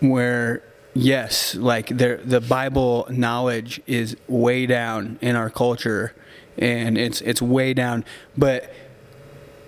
where 0.00 0.62
yes 0.94 1.54
like 1.54 1.88
there 1.88 2.18
the 2.18 2.40
bible 2.40 3.06
knowledge 3.10 3.80
is 3.86 4.16
way 4.28 4.66
down 4.66 5.18
in 5.20 5.34
our 5.34 5.50
culture 5.50 6.14
and 6.58 6.98
it's 6.98 7.20
it's 7.22 7.40
way 7.40 7.72
down 7.72 8.04
but 8.36 8.72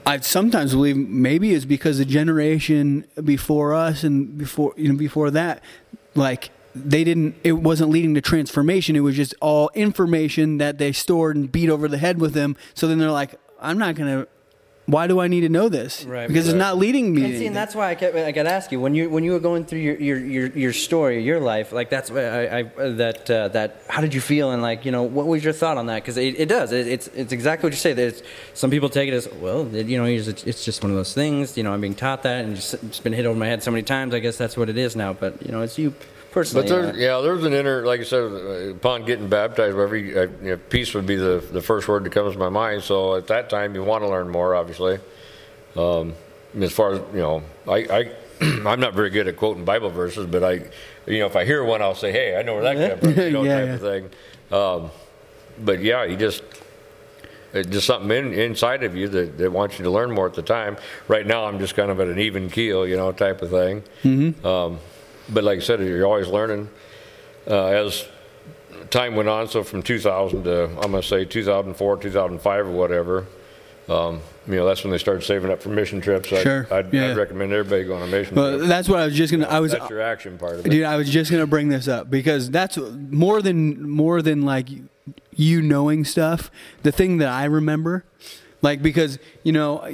I 0.07 0.21
sometimes 0.21 0.73
believe 0.73 0.97
maybe 0.97 1.55
it's 1.55 1.65
because 1.65 1.99
the 1.99 2.05
generation 2.05 3.07
before 3.23 3.73
us 3.73 4.05
and 4.05 4.37
before 4.37 4.75
you 4.77 4.91
know 4.91 4.99
before 4.99 5.31
that, 5.31 5.63
like 6.15 6.51
they 6.75 7.05
didn't. 7.05 7.37
It 7.43 7.53
wasn't 7.53 7.91
leading 7.91 8.15
to 8.15 8.21
transformation. 8.21 8.97
It 8.97 9.01
was 9.01 9.17
just 9.17 9.35
all 9.41 9.71
information 9.75 10.59
that 10.59 10.77
they 10.79 10.93
stored 10.93 11.37
and 11.37 11.51
beat 11.51 11.71
over 11.71 11.89
the 11.89 11.99
head 11.99 12.21
with 12.21 12.35
them. 12.35 12.57
So 12.75 12.87
then 12.87 12.99
they're 12.99 13.11
like, 13.11 13.39
I'm 13.65 13.79
not 13.79 13.95
gonna. 13.95 14.27
Why 14.87 15.07
do 15.07 15.19
I 15.19 15.29
need 15.29 15.41
to 15.41 15.49
know 15.49 15.71
this? 15.71 16.05
Right, 16.05 16.29
because 16.29 16.47
it's 16.47 16.55
not 16.59 16.77
leading 16.77 17.15
me. 17.15 17.21
to 17.21 17.25
And 17.25 17.31
see, 17.31 17.37
anything. 17.37 17.47
and 17.47 17.57
that's 17.57 17.75
why 17.75 17.89
I 17.89 17.95
kept 17.95 18.15
I 18.15 18.33
got 18.33 18.43
to 18.43 18.51
ask 18.51 18.71
you 18.71 18.79
when 18.79 18.95
you 18.95 19.09
when 19.09 19.25
you 19.25 19.33
were 19.33 19.41
going 19.41 19.65
through 19.65 19.79
your 19.79 19.97
your 19.97 20.19
your, 20.19 20.47
your 20.49 20.73
story, 20.75 21.23
your 21.25 21.41
life, 21.41 21.73
like 21.73 21.89
that's 21.89 22.11
why 22.11 22.21
I, 22.21 22.59
I 22.59 22.63
that 23.05 23.31
uh, 23.31 23.49
that 23.49 23.81
how 23.89 24.03
did 24.03 24.13
you 24.13 24.21
feel 24.21 24.51
and 24.51 24.61
like 24.61 24.85
you 24.85 24.93
know 24.93 25.03
what 25.03 25.27
was 25.27 25.43
your 25.43 25.55
thought 25.55 25.79
on 25.79 25.87
that? 25.87 26.03
Because 26.03 26.19
it, 26.19 26.39
it 26.39 26.51
does 26.51 26.71
it, 26.73 26.87
it's 26.87 27.07
it's 27.09 27.33
exactly 27.33 27.67
what 27.69 27.73
you 27.73 27.79
say. 27.79 27.95
That 27.95 28.09
it's, 28.09 28.23
some 28.53 28.71
people 28.71 28.91
take 28.91 29.09
it 29.09 29.15
as 29.15 29.27
well, 29.41 29.75
it, 29.75 29.87
you 29.87 29.97
know, 29.97 30.05
it's, 30.05 30.45
it's 30.45 30.63
just 30.67 30.83
one 30.83 30.91
of 30.91 30.97
those 30.99 31.15
things. 31.15 31.57
You 31.57 31.63
know, 31.63 31.73
I'm 31.73 31.81
being 31.81 31.95
taught 31.95 32.23
that 32.25 32.45
and 32.45 32.55
just, 32.55 32.75
it's 32.75 33.01
been 33.01 33.15
hit 33.15 33.25
over 33.25 33.39
my 33.39 33.47
head 33.47 33.63
so 33.63 33.71
many 33.71 33.85
times. 33.85 34.13
I 34.13 34.19
guess 34.19 34.37
that's 34.37 34.55
what 34.55 34.69
it 34.69 34.77
is 34.77 34.95
now. 34.97 35.15
But 35.15 35.41
you 35.47 35.51
know, 35.51 35.63
it's 35.63 35.79
you 35.79 35.95
personally. 36.35 36.69
But 36.69 36.75
there's, 36.75 36.97
yeah, 36.99 37.21
there's 37.21 37.45
an 37.45 37.55
inner, 37.55 37.87
like 37.87 38.01
I 38.01 38.05
said, 38.05 38.25
uh, 38.25 38.75
upon 38.75 39.05
getting 39.05 39.29
baptized, 39.29 39.79
every 39.79 40.19
uh, 40.19 40.23
you 40.43 40.51
know, 40.51 40.57
peace 40.57 40.93
would 40.93 41.07
be 41.07 41.17
the, 41.17 41.43
the 41.53 41.63
first 41.63 41.89
word 41.89 42.05
that 42.05 42.11
comes 42.11 42.33
to 42.35 42.39
my 42.39 42.49
mind. 42.51 42.83
So 42.83 43.15
at 43.15 43.29
that 43.29 43.49
time, 43.49 43.75
you 43.75 43.83
want 43.85 44.03
to 44.03 44.09
learn 44.09 44.29
more, 44.29 44.55
obviously. 44.55 44.99
Um, 45.77 46.15
as 46.61 46.73
far 46.73 46.93
as 46.95 47.01
you 47.15 47.21
know, 47.21 47.43
I, 47.67 47.77
I 47.77 48.13
I'm 48.41 48.81
not 48.81 48.93
very 48.95 49.11
good 49.11 49.29
at 49.29 49.37
quoting 49.37 49.65
Bible 49.65 49.91
verses, 49.91 50.27
but 50.27 50.45
I, 50.45 50.53
you 51.07 51.21
know, 51.21 51.27
if 51.27 51.37
I 51.37 51.45
hear 51.45 51.65
one, 51.65 51.81
I'll 51.81 51.95
say, 51.95 52.13
"Hey, 52.13 52.37
I 52.37 52.43
know 52.43 52.55
where 52.55 52.75
that 52.75 52.77
came 52.77 53.15
from," 53.15 53.23
you 53.23 53.31
know, 53.31 53.45
Yeah, 53.45 53.59
type 53.59 53.67
yeah. 53.67 53.75
of 53.75 53.81
thing. 53.81 54.11
Um, 54.53 54.91
but 55.65 55.81
yeah, 55.83 56.05
you 56.05 56.17
just. 56.17 56.43
It's 57.53 57.69
just 57.71 57.87
something 57.87 58.11
in, 58.11 58.33
inside 58.33 58.83
of 58.83 58.97
you 58.97 59.07
that, 59.11 59.39
that 59.39 59.53
wants 59.53 59.79
you 59.79 59.85
to 59.85 59.91
learn 59.93 60.11
more 60.11 60.27
at 60.27 60.35
the 60.35 60.43
time. 60.43 60.77
Right 61.07 61.25
now, 61.25 61.45
I'm 61.45 61.61
just 61.61 61.77
kind 61.77 61.89
of 61.89 62.01
at 62.01 62.09
an 62.09 62.19
even 62.19 62.51
keel, 62.51 62.85
you 62.85 62.97
know, 62.97 63.13
type 63.13 63.43
of 63.43 63.51
thing. 63.51 63.85
Mm-hmm. 64.03 64.45
Um, 64.45 64.81
but 65.29 65.45
like 65.45 65.59
I 65.59 65.63
said, 65.63 65.81
you're 65.81 66.07
always 66.07 66.29
learning 66.29 66.69
uh, 67.49 67.67
as 67.67 68.07
time 68.91 69.17
went 69.17 69.29
on. 69.29 69.49
So 69.49 69.63
from 69.65 69.83
2000 69.83 70.45
to 70.45 70.65
I'm 70.65 70.91
going 70.91 70.93
to 70.93 71.03
say 71.03 71.25
2004, 71.25 71.97
2005, 71.99 72.67
or 72.67 72.71
whatever. 72.71 73.27
Um, 73.89 74.21
you 74.47 74.57
know, 74.57 74.65
that's 74.67 74.83
when 74.83 74.91
they 74.91 74.99
started 74.99 75.23
saving 75.25 75.51
up 75.51 75.61
for 75.63 75.69
mission 75.69 76.01
trips. 76.01 76.33
I'd, 76.33 76.43
Sure, 76.43 76.67
I'd, 76.71 76.93
yeah. 76.93 77.11
I'd 77.11 77.17
recommend 77.17 77.53
everybody 77.53 77.85
go 77.85 77.97
on 77.97 78.03
a 78.03 78.07
mission 78.07 78.35
Well, 78.35 78.57
trip. 78.57 78.69
that's 78.69 78.89
what 78.89 78.99
I 78.99 79.05
was 79.07 79.15
just 79.15 79.31
gonna. 79.31 79.47
I 79.47 79.61
was 79.61 79.73
that's 79.73 79.91
your 79.91 80.01
action 80.01 80.39
part 80.39 80.55
of 80.55 80.67
it. 80.67 80.71
Dude, 80.71 80.85
I 80.85 80.97
was 80.97 81.11
just 81.11 81.31
gonna 81.31 81.47
bring 81.47 81.69
this 81.69 81.87
up 81.87 82.11
because 82.11 82.51
that's 82.51 82.79
more 82.79 83.43
than 83.43 83.89
more 83.89 84.23
than 84.23 84.43
like 84.43 84.69
you 85.35 85.61
knowing 85.61 86.05
stuff. 86.07 86.51
The 86.83 86.93
thing 86.93 87.19
that 87.19 87.29
I 87.29 87.45
remember, 87.45 88.05
like 88.63 88.83
because 88.83 89.19
you 89.43 89.53
know, 89.53 89.87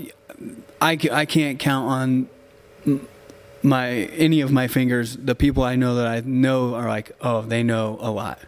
I 0.80 0.98
I 1.10 1.24
can't 1.26 1.58
count 1.58 2.28
on 2.86 3.00
my 3.62 3.88
any 3.90 4.40
of 4.40 4.50
my 4.50 4.68
fingers 4.68 5.16
the 5.16 5.34
people 5.34 5.62
I 5.62 5.76
know 5.76 5.96
that 5.96 6.06
I 6.06 6.20
know 6.24 6.74
are 6.74 6.88
like 6.88 7.12
oh 7.20 7.42
they 7.42 7.62
know 7.62 7.98
a 8.00 8.10
lot. 8.10 8.38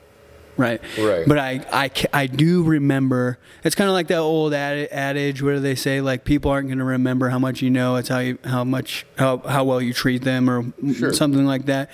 Right. 0.58 0.82
Right. 0.98 1.26
But 1.26 1.38
I, 1.38 1.64
I, 1.72 1.90
I 2.12 2.26
do 2.26 2.62
remember. 2.62 3.38
It's 3.64 3.74
kind 3.74 3.88
of 3.88 3.94
like 3.94 4.08
that 4.08 4.18
old 4.18 4.52
ad, 4.52 4.86
adage 4.92 5.40
where 5.40 5.58
they 5.60 5.74
say 5.74 6.02
like 6.02 6.24
people 6.24 6.50
aren't 6.50 6.68
going 6.68 6.78
to 6.78 6.84
remember 6.84 7.30
how 7.30 7.38
much 7.38 7.62
you 7.62 7.70
know. 7.70 7.96
It's 7.96 8.10
how 8.10 8.18
you 8.18 8.38
how 8.44 8.62
much 8.62 9.06
how 9.16 9.38
how 9.38 9.64
well 9.64 9.80
you 9.80 9.94
treat 9.94 10.22
them 10.24 10.50
or 10.50 10.66
Sure. 10.94 11.12
something 11.14 11.46
like 11.46 11.64
that. 11.66 11.90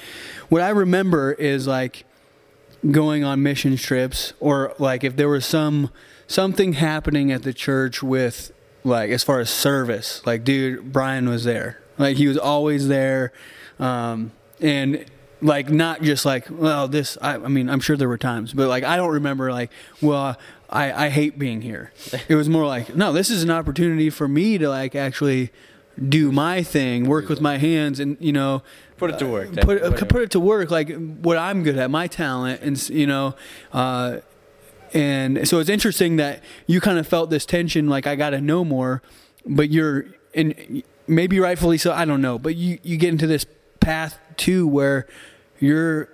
What 0.48 0.60
I 0.60 0.70
remember 0.70 1.32
is 1.34 1.68
like 1.68 2.04
going 2.90 3.22
on 3.22 3.42
mission 3.44 3.76
trips 3.76 4.32
or 4.40 4.74
like 4.80 5.04
if 5.04 5.14
there 5.14 5.28
was 5.28 5.46
some 5.46 5.90
something 6.26 6.74
happening 6.74 7.30
at 7.30 7.44
the 7.44 7.52
church 7.52 8.02
with 8.02 8.52
like 8.84 9.10
as 9.10 9.22
far 9.24 9.40
as 9.40 9.50
service 9.50 10.22
like 10.24 10.44
dude 10.44 10.92
brian 10.92 11.28
was 11.28 11.42
there 11.42 11.80
like 11.98 12.16
he 12.16 12.26
was 12.28 12.38
always 12.38 12.88
there 12.88 13.32
um, 13.78 14.32
and 14.60 15.04
like 15.40 15.70
not 15.70 16.02
just 16.02 16.24
like 16.24 16.46
well 16.50 16.88
this 16.88 17.16
I, 17.22 17.34
I 17.34 17.48
mean 17.48 17.70
i'm 17.70 17.78
sure 17.78 17.96
there 17.96 18.08
were 18.08 18.18
times 18.18 18.52
but 18.52 18.66
like 18.68 18.82
i 18.82 18.96
don't 18.96 19.12
remember 19.12 19.52
like 19.52 19.70
well 20.02 20.36
i 20.68 21.06
i 21.06 21.08
hate 21.10 21.38
being 21.38 21.62
here 21.62 21.92
it 22.28 22.34
was 22.34 22.48
more 22.48 22.66
like 22.66 22.96
no 22.96 23.12
this 23.12 23.30
is 23.30 23.44
an 23.44 23.50
opportunity 23.50 24.10
for 24.10 24.26
me 24.26 24.58
to 24.58 24.68
like 24.68 24.96
actually 24.96 25.52
do 26.08 26.32
my 26.32 26.64
thing 26.64 27.06
work 27.06 27.28
with 27.28 27.40
my 27.40 27.56
hands 27.56 28.00
and 28.00 28.16
you 28.20 28.32
know 28.32 28.62
Put 28.96 29.10
it 29.10 29.18
to 29.20 29.26
work. 29.28 29.52
put 29.52 29.80
Whatever. 29.80 30.06
put 30.06 30.22
it 30.22 30.30
to 30.32 30.40
work 30.40 30.72
like 30.72 30.90
what 31.20 31.38
I'm 31.38 31.62
good 31.62 31.78
at, 31.78 31.88
my 31.88 32.08
talent, 32.08 32.62
and 32.62 32.88
you 32.90 33.06
know, 33.06 33.36
uh, 33.72 34.16
and 34.92 35.46
so 35.46 35.60
it's 35.60 35.70
interesting 35.70 36.16
that 36.16 36.42
you 36.66 36.80
kind 36.80 36.98
of 36.98 37.06
felt 37.06 37.30
this 37.30 37.46
tension, 37.46 37.88
like 37.88 38.08
I 38.08 38.16
got 38.16 38.30
to 38.30 38.40
know 38.40 38.64
more, 38.64 39.00
but 39.46 39.70
you're 39.70 40.06
and 40.34 40.82
maybe 41.08 41.40
rightfully 41.40 41.78
so, 41.78 41.92
I 41.92 42.04
don't 42.04 42.22
know, 42.22 42.38
but 42.38 42.56
you 42.56 42.78
you 42.82 42.96
get 42.96 43.08
into 43.08 43.26
this 43.26 43.46
path 43.80 44.18
too 44.36 44.66
where 44.66 45.06
you're 45.58 46.08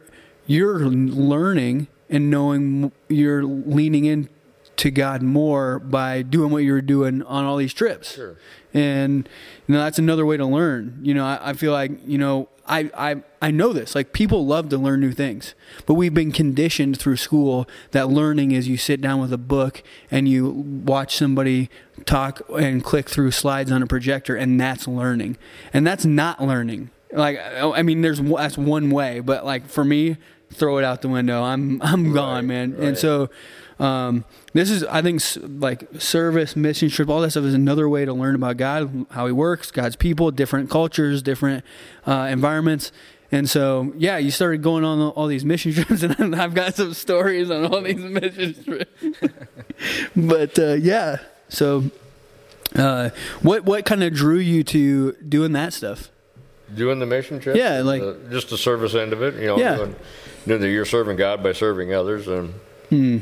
you're 0.46 0.78
learning 0.80 1.88
and 2.08 2.30
knowing 2.30 2.92
you're 3.08 3.44
leaning 3.44 4.04
in 4.04 4.28
to 4.76 4.90
God 4.90 5.22
more 5.22 5.78
by 5.78 6.22
doing 6.22 6.50
what 6.50 6.64
you're 6.64 6.82
doing 6.82 7.22
on 7.22 7.44
all 7.44 7.56
these 7.56 7.72
trips. 7.72 8.14
Sure. 8.14 8.36
And 8.72 9.28
you 9.66 9.74
know, 9.74 9.80
that's 9.80 9.98
another 9.98 10.26
way 10.26 10.36
to 10.36 10.46
learn. 10.46 10.98
You 11.02 11.14
know, 11.14 11.24
I, 11.24 11.50
I 11.50 11.52
feel 11.52 11.72
like, 11.72 11.92
you 12.06 12.18
know, 12.18 12.48
I, 12.66 12.90
I 12.96 13.22
I 13.42 13.50
know 13.50 13.72
this. 13.72 13.94
Like 13.94 14.12
people 14.12 14.46
love 14.46 14.70
to 14.70 14.78
learn 14.78 15.00
new 15.00 15.12
things. 15.12 15.54
But 15.86 15.94
we've 15.94 16.14
been 16.14 16.32
conditioned 16.32 16.98
through 16.98 17.16
school 17.16 17.68
that 17.92 18.08
learning 18.08 18.52
is 18.52 18.66
you 18.66 18.76
sit 18.76 19.00
down 19.00 19.20
with 19.20 19.32
a 19.32 19.38
book 19.38 19.82
and 20.10 20.28
you 20.28 20.48
watch 20.50 21.16
somebody 21.16 21.68
talk 22.04 22.42
and 22.50 22.82
click 22.82 23.08
through 23.08 23.30
slides 23.30 23.70
on 23.72 23.82
a 23.82 23.86
projector 23.86 24.36
and 24.36 24.60
that's 24.60 24.86
learning. 24.86 25.36
And 25.72 25.86
that's 25.86 26.04
not 26.04 26.42
learning. 26.42 26.90
Like 27.12 27.40
I 27.40 27.82
mean 27.82 28.02
there's 28.02 28.20
that's 28.20 28.58
one 28.58 28.90
way, 28.90 29.20
but 29.20 29.44
like 29.44 29.68
for 29.68 29.84
me, 29.84 30.16
throw 30.52 30.78
it 30.78 30.84
out 30.84 31.02
the 31.02 31.08
window. 31.08 31.42
I'm 31.42 31.80
I'm 31.82 32.12
gone, 32.12 32.46
man. 32.46 32.74
And 32.78 32.98
so 32.98 33.30
um, 33.78 34.24
this 34.52 34.70
is, 34.70 34.84
I 34.84 35.02
think, 35.02 35.20
like 35.60 35.88
service, 35.98 36.56
mission 36.56 36.88
trip, 36.88 37.08
all 37.08 37.20
that 37.22 37.30
stuff 37.30 37.44
is 37.44 37.54
another 37.54 37.88
way 37.88 38.04
to 38.04 38.12
learn 38.12 38.34
about 38.34 38.56
God, 38.56 39.06
how 39.10 39.26
He 39.26 39.32
works, 39.32 39.70
God's 39.70 39.96
people, 39.96 40.30
different 40.30 40.70
cultures, 40.70 41.22
different 41.22 41.64
uh, 42.06 42.28
environments. 42.30 42.92
And 43.32 43.50
so, 43.50 43.92
yeah, 43.96 44.16
you 44.16 44.30
started 44.30 44.62
going 44.62 44.84
on 44.84 45.00
all 45.00 45.26
these 45.26 45.44
mission 45.44 45.72
trips, 45.74 46.02
and 46.02 46.36
I've 46.36 46.54
got 46.54 46.76
some 46.76 46.94
stories 46.94 47.50
on 47.50 47.66
all 47.66 47.82
these 47.82 47.96
mission 47.96 48.62
trips. 48.62 49.04
but 50.16 50.58
uh, 50.58 50.74
yeah, 50.74 51.18
so 51.48 51.84
uh, 52.76 53.10
what 53.42 53.64
what 53.64 53.84
kind 53.84 54.02
of 54.02 54.12
drew 54.14 54.38
you 54.38 54.64
to 54.64 55.12
doing 55.12 55.52
that 55.52 55.72
stuff? 55.72 56.10
Doing 56.74 56.98
the 56.98 57.06
mission 57.06 57.38
trip? 57.40 57.56
Yeah, 57.56 57.82
like- 57.82 58.02
Uh, 58.02 58.14
just 58.30 58.50
the 58.50 58.58
service 58.58 58.94
end 58.94 59.12
of 59.12 59.22
it, 59.22 59.34
you 59.34 59.46
know, 59.46 59.58
Yeah. 59.58 59.76
doing, 59.76 59.94
doing 60.46 60.60
that 60.62 60.68
you're 60.68 60.86
serving 60.86 61.16
God 61.16 61.42
by 61.42 61.52
serving 61.52 61.92
others. 61.94 62.26
And 62.26 62.54
Hmm. 62.88 63.18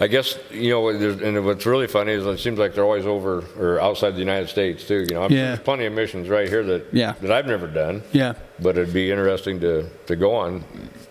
I 0.00 0.06
guess, 0.06 0.38
you 0.50 0.70
know, 0.70 0.88
and 0.88 1.44
what's 1.44 1.66
really 1.66 1.88
funny 1.88 2.12
is 2.12 2.24
it 2.26 2.38
seems 2.38 2.58
like 2.58 2.74
they're 2.74 2.84
always 2.84 3.04
over 3.06 3.42
or 3.58 3.80
outside 3.80 4.10
the 4.14 4.20
United 4.20 4.48
States, 4.48 4.86
too. 4.86 5.00
You 5.08 5.14
know, 5.14 5.22
I'm- 5.22 5.32
Yeah. 5.32 5.46
there's 5.48 5.58
plenty 5.60 5.84
of 5.86 5.92
missions 5.94 6.28
right 6.28 6.48
here 6.48 6.62
that, 6.64 6.86
Yeah. 6.92 7.14
that 7.22 7.30
I've 7.32 7.46
never 7.46 7.66
done, 7.66 8.02
Yeah, 8.12 8.34
but 8.60 8.78
it'd 8.78 8.94
be 8.94 9.10
interesting 9.10 9.58
to, 9.60 9.86
to 10.06 10.14
go 10.16 10.32
on 10.34 10.64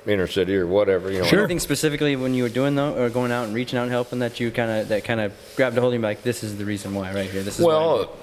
inner 0.08 0.28
city 0.28 0.56
or 0.56 0.68
whatever, 0.68 1.12
you 1.12 1.20
know. 1.20 1.26
Sure. 1.26 1.40
Anything 1.40 1.60
specifically 1.60 2.16
when 2.16 2.34
you 2.34 2.44
were 2.44 2.50
doing 2.50 2.76
though, 2.76 2.96
or 2.96 3.10
going 3.10 3.32
out 3.32 3.46
and 3.46 3.56
reaching 3.56 3.78
out 3.80 3.84
and 3.84 3.92
helping 3.92 4.20
that 4.20 4.40
you 4.40 4.52
kind 4.52 4.72
of 4.72 4.88
that 4.90 5.04
kind 5.04 5.20
of 5.20 5.34
grabbed 5.56 5.78
a 5.78 5.82
hold 5.82 5.94
of 5.94 6.00
you 6.00 6.04
like 6.04 6.24
this 6.24 6.44
is 6.44 6.58
the 6.58 6.66
reason 6.66 6.94
why 6.94 7.14
right 7.14 7.30
here. 7.30 7.44
This 7.44 7.60
is 7.60 7.66
why 7.66 7.74
Well, 7.74 8.16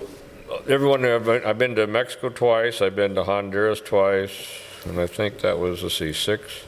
everyone, 0.68 1.04
I've 1.04 1.24
been, 1.24 1.44
I've 1.44 1.58
been 1.58 1.74
to 1.76 1.86
Mexico 1.86 2.28
twice. 2.28 2.80
I've 2.80 2.96
been 2.96 3.14
to 3.14 3.24
Honduras 3.24 3.80
twice, 3.80 4.46
and 4.84 4.98
I 5.00 5.06
think 5.06 5.40
that 5.40 5.58
was 5.58 5.82
let's 5.82 5.96
see, 5.96 6.12
six, 6.12 6.64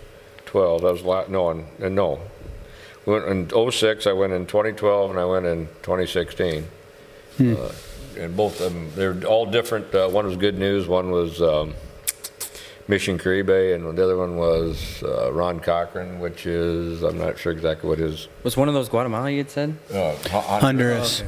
twelve. 0.47 0.83
That 0.83 0.93
was 0.93 1.03
lot. 1.03 1.31
no, 1.31 1.51
and, 1.51 1.67
uh, 1.83 1.89
no. 1.89 2.21
Went 3.07 3.27
in 3.27 3.71
06, 3.71 4.07
I 4.07 4.13
went 4.13 4.33
in 4.33 4.47
2012, 4.47 5.11
and 5.11 5.19
I 5.19 5.27
went 5.27 5.45
in 5.45 5.67
2016. 5.83 6.67
Uh, 7.39 7.71
and 8.19 8.35
both 8.35 8.61
of 8.63 8.73
them, 8.73 8.91
they're 8.95 9.27
all 9.27 9.45
different. 9.45 9.95
Uh, 9.95 10.09
one 10.09 10.25
was 10.25 10.37
Good 10.39 10.59
News. 10.59 10.89
One 10.89 11.11
was 11.11 11.43
um, 11.43 11.75
Mission 12.87 13.17
Caribe, 13.19 13.49
and 13.75 13.97
the 13.97 14.05
other 14.05 14.17
one 14.17 14.37
was 14.37 15.03
uh, 15.03 15.33
Ron 15.33 15.59
Cochran, 15.61 16.21
which 16.21 16.45
is 16.47 17.03
I'm 17.03 17.17
not 17.19 17.39
sure 17.39 17.51
exactly 17.53 17.89
what 17.89 17.99
his. 17.99 18.29
was 18.43 18.57
one 18.57 18.69
of 18.69 18.75
those 18.75 18.89
Guatemala 18.89 19.31
you 19.31 19.39
had 19.39 19.51
said. 19.51 19.77
Uh, 19.93 20.15
Hon- 20.31 20.61
Honduras. 20.61 21.23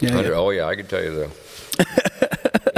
Yeah, 0.00 0.10
Hunter- 0.10 0.30
yeah. 0.30 0.36
Oh 0.36 0.50
yeah, 0.50 0.66
I 0.66 0.76
can 0.76 0.86
tell 0.86 1.02
you 1.02 1.10
the. 1.14 1.30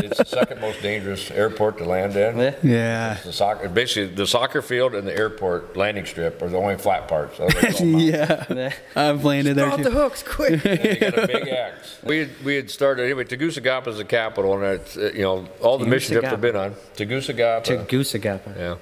it's 0.04 0.18
the 0.18 0.24
second 0.24 0.60
most 0.60 0.82
dangerous 0.82 1.30
airport 1.30 1.78
to 1.78 1.84
land 1.84 2.16
in. 2.16 2.38
Yeah. 2.38 2.54
yeah. 2.62 3.18
The 3.24 3.32
soccer, 3.32 3.68
basically, 3.68 4.14
the 4.14 4.26
soccer 4.26 4.62
field 4.62 4.94
and 4.94 5.06
the 5.06 5.16
airport 5.16 5.76
landing 5.76 6.06
strip 6.06 6.40
are 6.42 6.48
the 6.48 6.56
only 6.56 6.76
flat 6.76 7.08
parts. 7.08 7.38
Otherwise, 7.40 7.80
all 7.80 7.86
mountains. 7.86 8.02
yeah. 8.04 8.44
Yeah. 8.50 8.72
I've 8.96 9.24
landed 9.24 9.54
there 9.56 9.66
Throw 9.66 9.72
out 9.74 9.76
too. 9.78 9.84
the 9.84 9.90
hooks 9.90 10.22
quick. 10.22 10.52
And 10.52 10.62
they 10.62 10.96
got 10.96 11.18
a 11.18 11.26
big 11.26 11.48
axe. 11.48 11.98
We 12.02 12.18
had, 12.18 12.30
we 12.44 12.54
had 12.56 12.70
started 12.70 13.04
anyway. 13.04 13.24
Tegucigalpa 13.24 13.88
is 13.88 13.96
the 13.98 14.04
capital, 14.04 14.54
and 14.54 14.80
it's 14.80 14.96
uh, 14.96 15.10
you 15.14 15.22
know 15.22 15.48
all 15.60 15.78
the 15.78 15.86
mission 15.86 16.14
trips 16.14 16.28
I've 16.32 16.40
been 16.40 16.56
on. 16.56 16.74
Tegucigalpa. 16.96 17.64
to 17.64 17.76
Goosagapa. 17.96 18.56
yeah. 18.56 18.76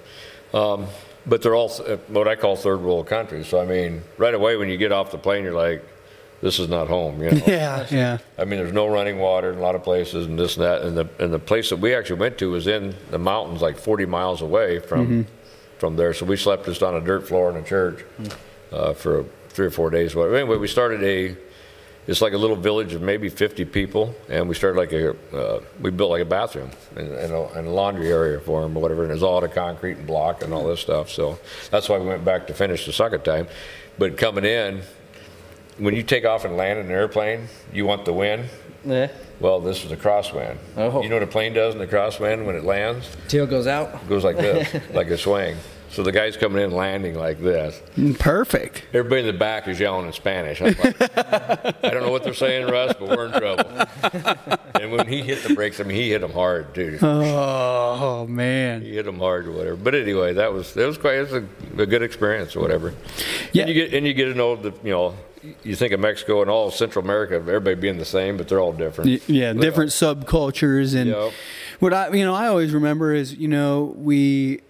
Um, 0.58 0.86
but 1.26 1.42
they're 1.42 1.54
all 1.54 1.70
uh, 1.86 1.96
what 2.08 2.26
I 2.26 2.36
call 2.36 2.56
third 2.56 2.80
world 2.80 3.06
countries. 3.06 3.46
So 3.48 3.60
I 3.60 3.66
mean, 3.66 4.02
right 4.16 4.34
away 4.34 4.56
when 4.56 4.68
you 4.68 4.76
get 4.78 4.92
off 4.92 5.10
the 5.10 5.18
plane, 5.18 5.44
you're 5.44 5.52
like, 5.52 5.84
this 6.40 6.58
is 6.58 6.68
not 6.68 6.88
home. 6.88 7.22
You 7.22 7.30
know. 7.30 7.42
Yeah, 7.46 7.86
yeah. 7.90 8.18
I 8.38 8.44
mean, 8.44 8.60
there's 8.60 8.72
no 8.72 8.86
running 8.88 9.18
water 9.18 9.52
in 9.52 9.58
a 9.58 9.62
lot 9.62 9.74
of 9.74 9.82
places, 9.82 10.26
and 10.26 10.38
this 10.38 10.56
and 10.56 10.64
that. 10.64 10.82
And 10.82 10.96
the 10.96 11.08
and 11.18 11.32
the 11.32 11.38
place 11.38 11.70
that 11.70 11.78
we 11.78 11.94
actually 11.94 12.20
went 12.20 12.38
to 12.38 12.50
was 12.50 12.66
in 12.66 12.94
the 13.10 13.18
mountains, 13.18 13.60
like 13.62 13.78
40 13.78 14.06
miles 14.06 14.42
away 14.42 14.78
from 14.78 15.26
from 15.78 15.96
there. 15.96 16.12
So 16.14 16.26
we 16.26 16.36
slept 16.36 16.66
just 16.66 16.82
on 16.82 16.94
a 16.94 17.00
dirt 17.00 17.26
floor 17.26 17.50
in 17.50 17.56
a 17.56 17.62
church 17.64 18.04
uh, 18.72 18.92
for 18.92 19.24
three 19.48 19.66
or 19.66 19.70
four 19.70 19.90
days. 19.90 20.14
Whatever. 20.14 20.36
Anyway, 20.36 20.56
we 20.56 20.68
started 20.68 21.02
a. 21.02 21.36
It's 22.06 22.22
like 22.22 22.32
a 22.32 22.38
little 22.38 22.56
village 22.56 22.94
of 22.94 23.02
maybe 23.02 23.28
50 23.28 23.66
people, 23.66 24.14
and 24.30 24.48
we 24.48 24.54
started 24.54 24.78
like 24.78 24.92
a. 24.92 25.10
Uh, 25.36 25.60
we 25.80 25.90
built 25.90 26.10
like 26.10 26.22
a 26.22 26.24
bathroom 26.24 26.70
and, 26.96 27.08
and, 27.12 27.32
a, 27.34 27.48
and 27.52 27.66
a 27.66 27.70
laundry 27.70 28.10
area 28.10 28.40
for 28.40 28.62
them 28.62 28.76
or 28.76 28.80
whatever, 28.80 29.02
and 29.02 29.10
it 29.10 29.14
was 29.14 29.22
all 29.22 29.36
out 29.36 29.44
of 29.44 29.52
concrete 29.54 29.98
and 29.98 30.06
block 30.06 30.42
and 30.42 30.54
all 30.54 30.66
this 30.66 30.80
stuff. 30.80 31.10
So 31.10 31.38
that's 31.70 31.86
why 31.88 31.98
we 31.98 32.06
went 32.06 32.24
back 32.24 32.46
to 32.46 32.54
finish 32.54 32.86
the 32.86 32.94
second 32.94 33.24
time. 33.24 33.46
But 33.98 34.16
coming 34.16 34.44
in, 34.46 34.80
when 35.78 35.94
you 35.94 36.02
take 36.02 36.24
off 36.24 36.44
and 36.44 36.56
land 36.56 36.78
in 36.78 36.86
an 36.86 36.92
airplane, 36.92 37.48
you 37.72 37.86
want 37.86 38.04
the 38.04 38.12
wind. 38.12 38.48
Yeah. 38.84 39.10
Well, 39.40 39.60
this 39.60 39.84
is 39.84 39.92
a 39.92 39.96
crosswind. 39.96 40.56
Oh. 40.76 41.02
You 41.02 41.08
know 41.08 41.16
what 41.16 41.22
a 41.22 41.28
plane 41.28 41.52
does 41.52 41.74
in 41.74 41.80
the 41.80 41.86
crosswind 41.86 42.44
when 42.44 42.56
it 42.56 42.64
lands? 42.64 43.16
Tail 43.28 43.46
goes 43.46 43.66
out. 43.66 43.94
It 43.94 44.08
goes 44.08 44.24
like 44.24 44.36
this, 44.36 44.74
like 44.94 45.08
a 45.08 45.18
swing. 45.18 45.56
So 45.90 46.02
the 46.02 46.12
guy's 46.12 46.36
coming 46.36 46.62
in 46.62 46.70
landing 46.70 47.14
like 47.14 47.40
this. 47.40 47.80
Perfect. 48.18 48.84
Everybody 48.92 49.22
in 49.22 49.26
the 49.26 49.32
back 49.32 49.68
is 49.68 49.80
yelling 49.80 50.06
in 50.06 50.12
Spanish. 50.12 50.60
I'm 50.60 50.76
like, 50.78 51.00
I 51.00 51.90
don't 51.90 52.02
know 52.02 52.10
what 52.10 52.24
they're 52.24 52.34
saying, 52.34 52.68
Russ, 52.70 52.94
but 52.98 53.08
we're 53.08 53.26
in 53.26 53.32
trouble. 53.32 53.70
and 54.80 54.92
when 54.92 55.06
he 55.06 55.22
hit 55.22 55.42
the 55.44 55.54
brakes, 55.54 55.80
I 55.80 55.84
mean, 55.84 55.96
he 55.96 56.10
hit 56.10 56.20
them 56.20 56.32
hard, 56.32 56.74
too. 56.74 56.98
Oh, 57.00 57.98
oh 58.00 58.26
man. 58.26 58.82
He 58.82 58.96
hit 58.96 59.06
them 59.06 59.18
hard 59.18 59.46
or 59.46 59.52
whatever. 59.52 59.76
But 59.76 59.94
anyway, 59.94 60.34
that 60.34 60.52
was 60.52 60.76
it 60.76 60.84
was 60.84 60.98
quite 60.98 61.14
it 61.14 61.30
was 61.30 61.32
a, 61.32 61.82
a 61.82 61.86
good 61.86 62.02
experience 62.02 62.54
or 62.54 62.60
whatever. 62.60 62.92
Yeah. 63.52 63.62
And 63.62 63.68
you 63.70 63.74
get 63.74 63.94
and 63.94 64.06
you 64.06 64.12
get 64.12 64.26
to 64.26 64.34
know 64.34 64.56
the 64.56 64.72
you 64.84 64.90
know 64.90 65.14
you 65.62 65.74
think 65.74 65.92
of 65.92 66.00
Mexico 66.00 66.42
and 66.42 66.50
all 66.50 66.68
of 66.68 66.74
Central 66.74 67.04
America, 67.04 67.34
everybody 67.34 67.74
being 67.74 67.98
the 67.98 68.04
same, 68.04 68.36
but 68.36 68.48
they're 68.48 68.60
all 68.60 68.72
different. 68.72 69.22
Yeah, 69.28 69.50
uh, 69.50 69.52
different 69.54 69.90
subcultures 69.90 70.94
and 70.94 71.10
Yep. 71.10 71.32
what 71.80 71.92
I 71.94 72.10
you 72.12 72.24
know 72.24 72.34
I 72.34 72.46
always 72.48 72.72
remember 72.72 73.12
is 73.14 73.34
you 73.34 73.48
know 73.48 73.94
we 73.96 74.60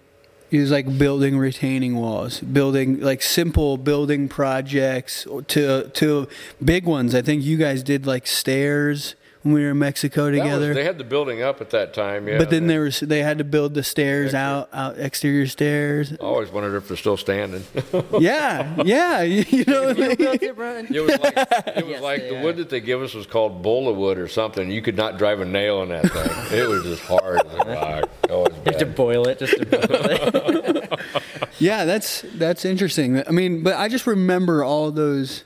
it 0.51 0.59
was 0.59 0.71
like 0.71 0.97
building 0.97 1.37
retaining 1.37 1.95
walls, 1.95 2.39
building 2.39 2.99
like 3.01 3.21
simple 3.21 3.77
building 3.77 4.27
projects 4.27 5.27
to 5.47 5.89
to 5.89 6.27
big 6.63 6.85
ones. 6.85 7.13
I 7.13 7.21
think 7.21 7.43
you 7.43 7.57
guys 7.57 7.83
did 7.83 8.05
like 8.07 8.25
stairs 8.25 9.15
when 9.41 9.53
we 9.53 9.63
were 9.63 9.69
in 9.71 9.79
Mexico 9.79 10.25
That 10.25 10.31
was- 10.33 10.41
together. 10.41 10.73
they 10.73 10.83
had 10.83 10.97
the 10.97 11.03
building 11.05 11.41
up 11.41 11.61
at 11.61 11.69
that 11.69 11.93
time, 11.93 12.27
yeah. 12.27 12.37
but 12.37 12.49
then 12.49 12.67
They- 12.67 12.73
there 12.73 12.81
was 12.81 12.99
they 12.99 13.23
had 13.23 13.37
to 13.37 13.43
build 13.45 13.73
the 13.73 13.83
stairs 13.83 14.33
out 14.33 14.67
out 14.73 14.97
exterior 14.99 15.47
stairs. 15.47 16.11
I 16.11 16.15
always 16.23 16.49
wondered 16.51 16.75
if 16.75 16.87
they're 16.89 16.97
still 16.97 17.15
standing. 17.17 17.63
Yeah, 18.19 18.75
yeah, 18.83 19.21
you, 19.21 19.45
you 19.49 19.63
know. 19.65 19.89
It 19.89 19.97
was 19.97 20.19
like, 20.19 20.41
it 20.43 20.57
was 20.57 21.85
Yes, 21.87 22.01
like 22.01 22.21
the 22.27 22.37
are. 22.39 22.43
wood 22.43 22.57
that 22.57 22.69
they 22.69 22.81
give 22.81 23.01
us 23.01 23.13
was 23.13 23.25
called 23.27 23.61
bola 23.63 23.93
wood 23.93 24.17
or 24.17 24.27
something. 24.27 24.69
You 24.69 24.81
could 24.81 24.97
not 24.97 25.17
drive 25.17 25.39
a 25.39 25.45
nail 25.45 25.81
in 25.83 25.89
that 25.89 26.03
thing. 26.11 26.59
it 26.59 26.67
was 26.67 26.83
just 26.83 27.01
hard 27.03 27.39
as 27.45 27.53
a 27.53 27.57
rock. 27.69 28.09
Oh, 28.29 28.45
it 28.45 28.53
was 28.65 28.73
You 28.73 28.79
to 28.79 28.85
boil 28.87 29.27
it 29.29 29.39
just 29.39 29.57
to 29.57 29.65
boil 29.65 29.87
it. 29.89 30.99
Yeah, 31.59 31.83
that's 31.85 32.23
that's 32.35 32.63
interesting. 32.65 33.21
I 33.27 33.31
mean, 33.31 33.63
but 33.63 33.75
I 33.75 33.87
just 33.89 34.05
remember 34.07 34.63
all 34.63 34.91
those 34.91 35.43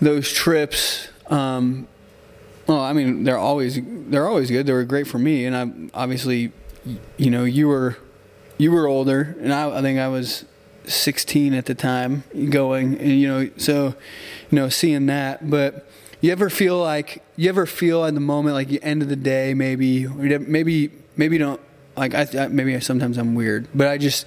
those 0.00 0.30
trips. 0.32 1.08
Um, 1.28 1.88
well, 2.66 2.80
I 2.80 2.92
mean, 2.92 3.24
they're 3.24 3.38
always 3.38 3.78
they're 3.82 4.26
always 4.26 4.50
good. 4.50 4.66
They 4.66 4.72
were 4.72 4.84
great 4.84 5.06
for 5.06 5.18
me, 5.18 5.44
and 5.44 5.56
I 5.56 6.00
obviously, 6.02 6.52
you 7.16 7.30
know, 7.30 7.44
you 7.44 7.68
were 7.68 7.96
you 8.58 8.72
were 8.72 8.86
older, 8.86 9.36
and 9.40 9.52
I, 9.52 9.78
I 9.78 9.82
think 9.82 9.98
I 9.98 10.08
was 10.08 10.44
16 10.84 11.54
at 11.54 11.66
the 11.66 11.74
time 11.74 12.24
going, 12.50 12.98
and 12.98 13.10
you 13.10 13.28
know, 13.28 13.50
so 13.56 13.94
you 14.50 14.56
know, 14.56 14.68
seeing 14.68 15.06
that. 15.06 15.50
But 15.50 15.86
you 16.20 16.32
ever 16.32 16.48
feel 16.48 16.78
like 16.78 17.22
you 17.36 17.48
ever 17.48 17.66
feel 17.66 18.04
at 18.04 18.14
the 18.14 18.20
moment 18.20 18.54
like 18.54 18.68
the 18.68 18.82
end 18.82 19.02
of 19.02 19.08
the 19.08 19.16
day, 19.16 19.54
maybe, 19.54 20.06
maybe, 20.06 20.90
maybe 21.16 21.36
you 21.36 21.38
don't 21.38 21.60
like 21.96 22.14
I 22.14 22.48
maybe 22.48 22.78
sometimes 22.80 23.18
I'm 23.18 23.34
weird, 23.34 23.68
but 23.74 23.88
I 23.88 23.98
just 23.98 24.26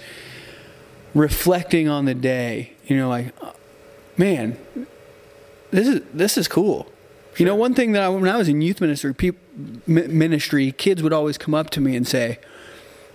reflecting 1.13 1.87
on 1.89 2.05
the 2.05 2.13
day, 2.13 2.73
you 2.85 2.97
know, 2.97 3.09
like 3.09 3.33
man, 4.17 4.57
this 5.71 5.87
is 5.87 6.01
this 6.13 6.37
is 6.37 6.47
cool. 6.47 6.87
You 7.37 7.45
know, 7.45 7.55
one 7.55 7.75
thing 7.75 7.91
that 7.91 8.01
I, 8.01 8.09
when 8.09 8.27
I 8.27 8.35
was 8.35 8.49
in 8.49 8.61
youth 8.61 8.81
ministry, 8.81 9.13
people, 9.13 9.39
ministry, 9.85 10.71
kids 10.71 11.03
would 11.03 11.13
always 11.13 11.37
come 11.37 11.53
up 11.53 11.69
to 11.71 11.81
me 11.81 11.95
and 11.95 12.07
say, 12.07 12.39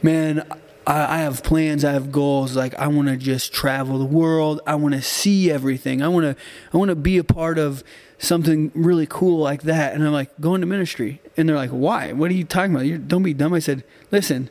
"Man, 0.00 0.46
I, 0.86 1.16
I 1.16 1.18
have 1.18 1.42
plans. 1.42 1.84
I 1.84 1.90
have 1.90 2.12
goals. 2.12 2.54
Like 2.54 2.74
I 2.76 2.86
want 2.86 3.08
to 3.08 3.16
just 3.16 3.52
travel 3.52 3.98
the 3.98 4.04
world. 4.04 4.60
I 4.64 4.76
want 4.76 4.94
to 4.94 5.02
see 5.02 5.50
everything. 5.50 6.02
I 6.02 6.08
want 6.08 6.24
to, 6.24 6.42
I 6.72 6.76
want 6.76 6.90
to 6.90 6.94
be 6.94 7.18
a 7.18 7.24
part 7.24 7.58
of 7.58 7.82
something 8.18 8.70
really 8.76 9.06
cool 9.06 9.40
like 9.40 9.62
that." 9.62 9.92
And 9.92 10.04
I'm 10.04 10.12
like, 10.12 10.30
"Going 10.40 10.60
to 10.60 10.68
ministry," 10.68 11.20
and 11.36 11.48
they're 11.48 11.56
like, 11.56 11.70
"Why? 11.70 12.12
What 12.12 12.30
are 12.30 12.34
you 12.34 12.44
talking 12.44 12.72
about? 12.72 12.86
You 12.86 12.98
don't 12.98 13.24
be 13.24 13.34
dumb." 13.34 13.52
I 13.52 13.58
said, 13.58 13.82
"Listen, 14.12 14.50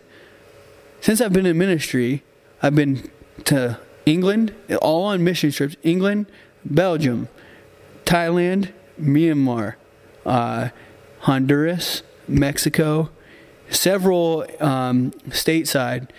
since 0.99 1.21
I've 1.21 1.31
been 1.31 1.45
in 1.45 1.57
ministry, 1.57 2.23
I've 2.61 2.75
been 2.75 3.09
to 3.45 3.79
England, 4.05 4.53
all 4.81 5.05
on 5.05 5.23
mission 5.23 5.51
trips. 5.51 5.77
England, 5.81 6.25
Belgium, 6.65 7.29
Thailand." 8.03 8.73
Myanmar, 9.01 9.75
uh, 10.25 10.69
Honduras, 11.21 12.03
Mexico, 12.27 13.09
several 13.69 14.45
um, 14.59 15.11
stateside. 15.29 16.09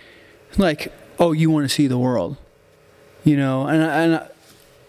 Like, 0.58 0.92
oh, 1.18 1.32
you 1.32 1.50
want 1.50 1.64
to 1.64 1.74
see 1.74 1.86
the 1.86 1.98
world, 1.98 2.36
you 3.24 3.36
know? 3.36 3.66
And 3.66 3.82
and 3.82 4.28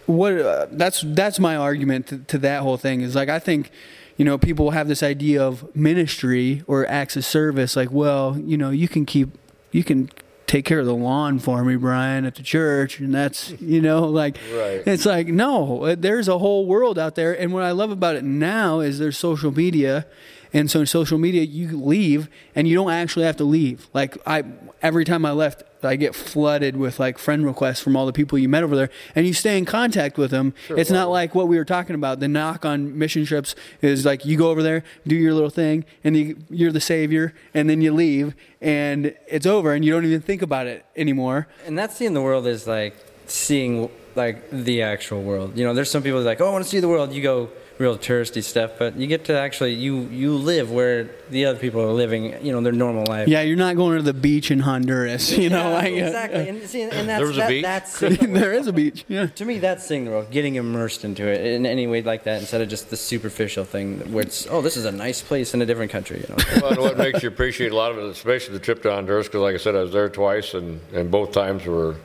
what 0.06 0.34
uh, 0.34 0.68
that's 0.72 1.04
that's 1.06 1.40
my 1.40 1.56
argument 1.56 2.08
to, 2.08 2.18
to 2.20 2.38
that 2.40 2.62
whole 2.62 2.78
thing 2.78 3.02
is 3.02 3.16
like 3.16 3.30
I 3.30 3.40
think 3.40 3.72
you 4.18 4.26
know, 4.26 4.38
people 4.38 4.72
have 4.72 4.88
this 4.88 5.02
idea 5.02 5.44
of 5.44 5.76
ministry 5.76 6.64
or 6.68 6.88
acts 6.88 7.16
of 7.16 7.26
service, 7.26 7.76
like, 7.76 7.92
well, 7.92 8.38
you 8.40 8.58
know, 8.58 8.70
you 8.70 8.88
can 8.88 9.06
keep, 9.06 9.30
you 9.72 9.84
can 9.84 10.10
take 10.48 10.66
care 10.66 10.80
of 10.80 10.86
the 10.86 10.96
lawn 10.96 11.40
for 11.40 11.64
me, 11.64 11.76
Brian, 11.76 12.26
at 12.26 12.36
the 12.36 12.44
church. 12.44 13.00
And 13.00 13.14
that's, 13.14 13.52
you 13.62 13.82
know, 13.82 14.06
like, 14.06 14.38
right. 14.54 14.84
it's 14.86 15.06
like, 15.06 15.28
no, 15.28 15.96
there's 15.96 16.28
a 16.28 16.38
whole 16.38 16.66
world 16.66 17.00
out 17.00 17.16
there. 17.16 17.38
And 17.40 17.54
what 17.54 17.64
I 17.64 17.72
love 17.72 17.92
about 17.92 18.16
it 18.16 18.24
now 18.24 18.80
is 18.80 19.00
there's 19.00 19.18
social 19.18 19.52
media. 19.52 20.06
And 20.54 20.70
so 20.70 20.82
in 20.82 20.86
social 20.86 21.18
media, 21.18 21.42
you 21.42 21.78
leave 21.78 22.30
and 22.56 22.68
you 22.68 22.76
don't 22.76 22.92
actually 22.92 23.26
have 23.26 23.38
to 23.38 23.44
leave. 23.44 23.88
Like 23.94 24.18
I, 24.26 24.44
every 24.82 25.04
time 25.04 25.26
I 25.26 25.32
left, 25.32 25.64
I 25.84 25.96
get 25.96 26.16
flooded 26.16 26.78
with 26.78 27.00
like 27.00 27.18
friend 27.18 27.46
requests 27.46 27.82
from 27.82 27.98
all 27.98 28.06
the 28.06 28.14
people 28.14 28.38
you 28.38 28.48
met 28.48 28.64
over 28.64 28.76
there, 28.76 28.90
and 29.16 29.26
you 29.26 29.34
stay 29.34 29.58
in 29.58 29.66
contact 29.66 30.18
with 30.18 30.32
them. 30.32 30.54
Sure, 30.68 30.78
it's 30.78 30.92
not 30.92 31.10
like 31.10 31.36
what 31.36 31.48
we 31.48 31.58
were 31.58 31.66
talking 31.66 31.96
about. 31.96 32.20
The 32.20 32.28
knock 32.28 32.66
on 32.66 32.98
mission 32.98 33.26
trips 33.26 33.56
is 33.82 34.06
like 34.06 34.26
you 34.26 34.38
go 34.38 34.50
over 34.50 34.64
there, 34.64 34.84
do 35.06 35.16
your 35.16 35.34
little 35.34 35.50
thing, 35.50 35.84
and 36.04 36.16
you, 36.16 36.38
you're 36.50 36.72
the 36.72 36.80
savior, 36.80 37.34
and 37.54 37.70
then 37.70 37.82
you 37.82 37.94
leave, 37.94 38.34
and 38.62 39.14
it's 39.28 39.46
over, 39.46 39.74
and 39.74 39.84
you 39.84 39.92
don't 39.92 40.06
even 40.06 40.22
think 40.22 40.42
about 40.42 40.68
it 40.68 40.86
anymore. 40.96 41.48
And 41.66 41.78
that 41.78 41.92
seeing 41.92 42.14
the 42.14 42.22
world 42.22 42.48
is 42.48 42.66
like 42.68 42.96
seeing 43.26 43.90
like 44.16 44.50
the 44.52 44.84
actual 44.84 45.22
world. 45.22 45.58
You 45.58 45.66
know, 45.66 45.74
there's 45.74 45.92
some 45.92 46.04
people 46.04 46.22
like, 46.22 46.40
oh, 46.40 46.48
I 46.48 46.52
want 46.52 46.64
to 46.64 46.70
see 46.70 46.80
the 46.80 46.88
world. 46.88 47.12
You 47.12 47.22
go 47.22 47.50
real 47.80 47.98
touristy 47.98 48.44
stuff, 48.44 48.72
but 48.78 48.96
you 48.96 49.08
get 49.08 49.26
to 49.26 49.38
actually 49.38 49.74
you 49.74 50.02
you 50.10 50.36
live 50.36 50.72
where 50.72 51.10
the 51.30 51.46
other 51.46 51.58
people 51.58 51.82
are 51.82 51.92
living, 51.92 52.46
you 52.46 52.52
know, 52.52 52.62
their 52.62 52.72
normal 52.72 53.06
life. 53.06 53.28
Yeah, 53.28 53.42
you're 53.42 53.58
not 53.58 53.76
going 53.76 53.98
to 53.98 54.04
the 54.04 54.14
beach 54.14 54.52
in 54.52 54.60
Honduras, 54.60 55.36
you 55.38 55.50
know. 55.50 55.70
Yeah, 55.70 55.76
like, 55.76 55.94
uh, 55.94 56.06
exactly, 56.06 56.50
and, 56.50 56.70
see, 56.70 56.82
and 56.84 57.10
that's, 57.10 57.20
there 57.20 57.28
was 57.28 57.36
that, 57.38 57.50
a 57.50 57.54
beach. 57.54 57.64
That's 57.64 58.00
there 58.00 58.54
is 58.54 58.68
a 58.68 58.74
beach. 58.74 59.06
Yeah. 59.08 59.28
To 59.28 59.46
me, 59.46 59.58
that's 59.60 59.86
seeing 59.86 60.06
the 60.06 60.12
world, 60.12 60.32
getting 60.32 60.56
immersed 60.56 61.04
into 61.04 61.28
it 61.28 61.46
in 61.46 61.66
any 61.66 61.88
way 61.88 62.02
like 62.02 62.24
that, 62.26 62.40
instead 62.42 62.62
of 62.62 62.70
just 62.70 62.90
the 62.90 62.98
superficial 62.98 63.66
thing 63.66 64.00
where 64.14 64.24
it's, 64.24 64.48
oh, 64.50 64.62
this 64.62 64.78
is 64.78 64.86
a 64.86 64.92
nice 64.92 65.22
place 65.22 65.54
in 65.54 65.62
a 65.62 65.66
different 65.66 65.92
country. 65.92 66.22
You 66.22 66.36
know. 66.36 66.44
well, 66.62 66.82
what 66.82 66.98
makes 66.98 67.24
you 67.24 67.30
appreciate 67.30 67.72
a 67.72 67.76
lot 67.76 67.92
of 67.92 67.98
it, 67.98 68.06
especially 68.06 68.54
the 68.54 68.64
trip 68.64 68.84
to 68.84 68.92
Honduras, 68.92 69.28
because 69.28 69.42
like 69.42 69.56
I 69.56 69.58
said, 69.58 69.76
I 69.76 69.82
was 69.82 69.92
there 69.92 70.10
twice, 70.10 70.54
and 70.54 70.80
and 70.94 71.10
both 71.10 71.32
times 71.32 71.66
were 71.66 71.96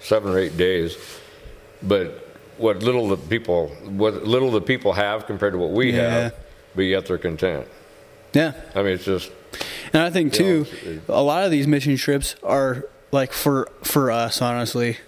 seven 0.00 0.32
or 0.32 0.38
eight 0.38 0.56
days, 0.56 0.96
but 1.82 2.27
what 2.58 2.82
little 2.82 3.08
the 3.08 3.16
people 3.16 3.68
what 3.84 4.24
little 4.24 4.50
the 4.50 4.60
people 4.60 4.92
have 4.92 5.26
compared 5.26 5.52
to 5.52 5.58
what 5.58 5.70
we 5.70 5.92
yeah. 5.92 6.10
have, 6.10 6.34
but 6.74 6.82
yet 6.82 7.06
they're 7.06 7.18
content. 7.18 7.66
Yeah. 8.34 8.52
I 8.74 8.82
mean, 8.82 8.92
it's 8.92 9.04
just. 9.04 9.30
And 9.92 10.02
I 10.02 10.10
think 10.10 10.32
too, 10.32 10.66
know, 10.84 11.00
a 11.08 11.22
lot 11.22 11.44
of 11.44 11.50
these 11.50 11.66
mission 11.66 11.96
trips 11.96 12.36
are 12.42 12.84
like 13.10 13.32
for 13.32 13.68
for 13.82 14.10
us, 14.10 14.42
honestly. 14.42 14.98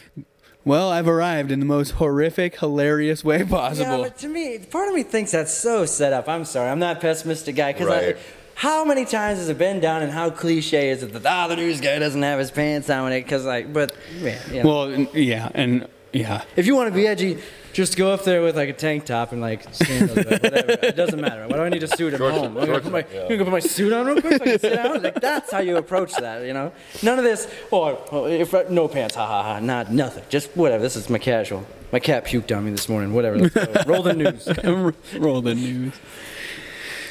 Well, 0.64 0.90
I've 0.90 1.08
arrived 1.08 1.50
in 1.50 1.58
the 1.58 1.66
most 1.66 1.92
horrific, 1.92 2.60
hilarious 2.60 3.24
way 3.24 3.42
possible. 3.42 3.98
Yeah, 3.98 4.04
but 4.04 4.18
to 4.18 4.28
me, 4.28 4.60
part 4.60 4.88
of 4.88 4.94
me 4.94 5.02
thinks 5.02 5.32
that's 5.32 5.52
so 5.52 5.84
set 5.86 6.12
up. 6.12 6.28
I'm 6.28 6.44
sorry, 6.44 6.70
I'm 6.70 6.78
not 6.78 6.98
a 6.98 7.00
pessimistic 7.00 7.56
guy 7.56 7.72
because 7.72 7.88
right. 7.88 8.16
I 8.56 8.60
how 8.60 8.84
many 8.84 9.04
times 9.04 9.38
has 9.38 9.48
it 9.48 9.58
been 9.58 9.80
done, 9.80 10.02
and 10.02 10.10
how 10.10 10.30
cliche 10.30 10.90
is 10.90 11.02
it 11.02 11.12
that 11.12 11.24
ah 11.24 11.46
the 11.46 11.56
news 11.56 11.80
guy 11.80 11.98
doesn't 11.98 12.22
have 12.22 12.38
his 12.38 12.50
pants 12.50 12.90
on 12.90 13.12
it? 13.12 13.22
Because 13.22 13.44
like, 13.44 13.72
but 13.72 13.94
man, 14.20 14.40
yeah. 14.50 14.64
Well, 14.64 14.90
yeah, 15.14 15.50
and 15.54 15.86
yeah. 16.12 16.42
If 16.56 16.66
you 16.66 16.74
want 16.74 16.88
to 16.88 16.94
be 16.94 17.06
edgy, 17.06 17.38
just 17.72 17.96
go 17.96 18.12
up 18.12 18.24
there 18.24 18.42
with 18.42 18.56
like 18.56 18.68
a 18.68 18.72
tank 18.72 19.04
top 19.04 19.32
and 19.32 19.40
like 19.40 19.72
sandals, 19.72 20.16
whatever. 20.16 20.78
It 20.82 20.96
doesn't 20.96 21.20
matter. 21.20 21.46
Why 21.46 21.56
do 21.56 21.62
I 21.62 21.68
need 21.68 21.82
a 21.82 21.88
suit 21.88 22.12
at 22.12 22.18
Shorts, 22.18 22.36
home? 22.36 22.58
I'm 22.58 22.66
gonna, 22.66 22.80
put 22.80 22.92
my, 22.92 23.06
yeah. 23.12 23.28
gonna 23.28 23.44
put 23.44 23.52
my 23.52 23.60
suit 23.60 23.92
on 23.92 24.06
real 24.06 24.20
quick 24.20 24.38
so 24.38 24.42
I 24.42 24.46
can 24.46 24.58
sit 24.58 24.74
down. 24.74 25.02
Like 25.02 25.20
that's 25.20 25.50
how 25.50 25.60
you 25.60 25.76
approach 25.76 26.14
that, 26.16 26.44
you 26.44 26.52
know. 26.52 26.72
None 27.02 27.18
of 27.18 27.24
this. 27.24 27.48
Oh, 27.70 28.26
if 28.26 28.52
no 28.68 28.88
pants, 28.88 29.14
ha 29.14 29.26
ha 29.26 29.42
ha. 29.42 29.60
Not 29.60 29.92
nothing. 29.92 30.24
Just 30.28 30.50
whatever. 30.56 30.82
This 30.82 30.96
is 30.96 31.08
my 31.08 31.18
casual. 31.18 31.64
My 31.92 32.00
cat 32.00 32.24
puked 32.24 32.56
on 32.56 32.64
me 32.64 32.70
this 32.72 32.88
morning. 32.88 33.12
Whatever. 33.12 33.50
Roll 33.86 34.02
the 34.02 34.14
news. 34.14 34.48
Roll 35.18 35.40
the 35.40 35.54
news. 35.54 35.94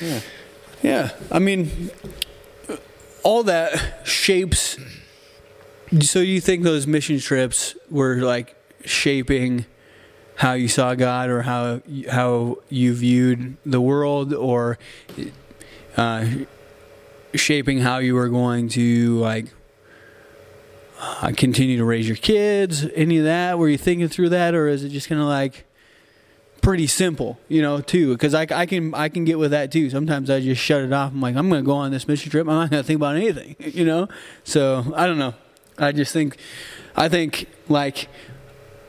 Yeah. 0.01 0.20
Yeah, 0.82 1.11
I 1.32 1.39
mean, 1.39 1.91
all 3.23 3.43
that 3.43 4.05
shapes. 4.07 4.77
So 5.99 6.19
you 6.19 6.41
think 6.41 6.63
those 6.63 6.88
mission 6.88 7.19
trips 7.19 7.75
were 7.89 8.15
like 8.17 8.55
shaping 8.86 9.65
how 10.36 10.53
you 10.53 10.67
saw 10.67 10.95
God, 10.95 11.29
or 11.29 11.43
how 11.43 11.82
how 12.09 12.57
you 12.69 12.93
viewed 12.95 13.57
the 13.63 13.79
world, 13.79 14.34
or 14.34 14.79
uh, 15.97 16.25
shaping 17.36 17.79
how 17.79 17.99
you 17.99 18.15
were 18.15 18.29
going 18.29 18.69
to 18.69 19.19
like 19.19 19.47
uh, 20.99 21.32
continue 21.38 21.77
to 21.77 21.86
raise 21.86 22.07
your 22.07 22.17
kids? 22.17 22.88
Any 22.95 23.19
of 23.19 23.25
that? 23.25 23.59
Were 23.59 23.69
you 23.69 23.77
thinking 23.77 24.07
through 24.07 24.29
that, 24.29 24.55
or 24.55 24.67
is 24.67 24.84
it 24.84 24.89
just 24.89 25.09
kind 25.09 25.21
of 25.21 25.27
like 25.27 25.65
pretty 26.62 26.88
simple, 26.88 27.39
you 27.47 27.62
know, 27.62 27.82
too? 27.82 28.14
Because 28.14 28.34
I, 28.34 28.47
I 28.51 28.66
can 28.66 28.93
I 28.93 29.09
can 29.09 29.26
get 29.26 29.39
with 29.39 29.51
that 29.51 29.72
too. 29.72 29.89
Sometimes 29.89 30.30
I 30.30 30.39
just 30.39 30.62
shut 30.62 30.82
it 30.82 30.93
off. 30.93 31.12
I'm 31.12 31.22
like, 31.22 31.36
I'm 31.36 31.49
going 31.49 31.64
to 31.64 31.66
go 31.66 31.74
on 31.74 31.91
this 31.91 32.07
mission 32.07 32.32
trip. 32.32 32.47
I'm 32.47 32.55
not 32.55 32.70
going 32.70 32.84
to 32.84 32.88
think 32.88 32.97
about 32.97 33.16
anything, 33.16 33.55
you 33.59 33.86
know. 33.86 34.07
So 34.43 34.93
I 34.95 35.05
don't 35.05 35.18
know. 35.18 35.34
I 35.78 35.91
just 35.91 36.14
think, 36.14 36.38
I 36.95 37.09
think 37.09 37.47
like, 37.68 38.07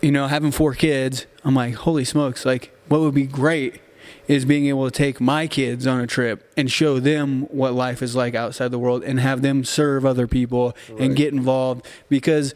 you 0.02 0.12
know, 0.12 0.26
having 0.26 0.50
four 0.50 0.74
kids, 0.74 1.26
I'm 1.44 1.54
like, 1.54 1.74
holy 1.74 2.04
smokes! 2.04 2.44
Like, 2.44 2.76
what 2.88 3.00
would 3.00 3.14
be 3.14 3.26
great 3.26 3.80
is 4.28 4.44
being 4.44 4.66
able 4.66 4.84
to 4.84 4.90
take 4.90 5.20
my 5.20 5.46
kids 5.46 5.86
on 5.86 6.00
a 6.00 6.06
trip 6.06 6.50
and 6.56 6.70
show 6.70 7.00
them 7.00 7.42
what 7.50 7.74
life 7.74 8.02
is 8.02 8.14
like 8.14 8.34
outside 8.34 8.70
the 8.70 8.78
world 8.78 9.02
and 9.02 9.18
have 9.20 9.42
them 9.42 9.64
serve 9.64 10.06
other 10.06 10.26
people 10.26 10.76
and 10.98 11.16
get 11.16 11.32
involved 11.32 11.86
because 12.08 12.54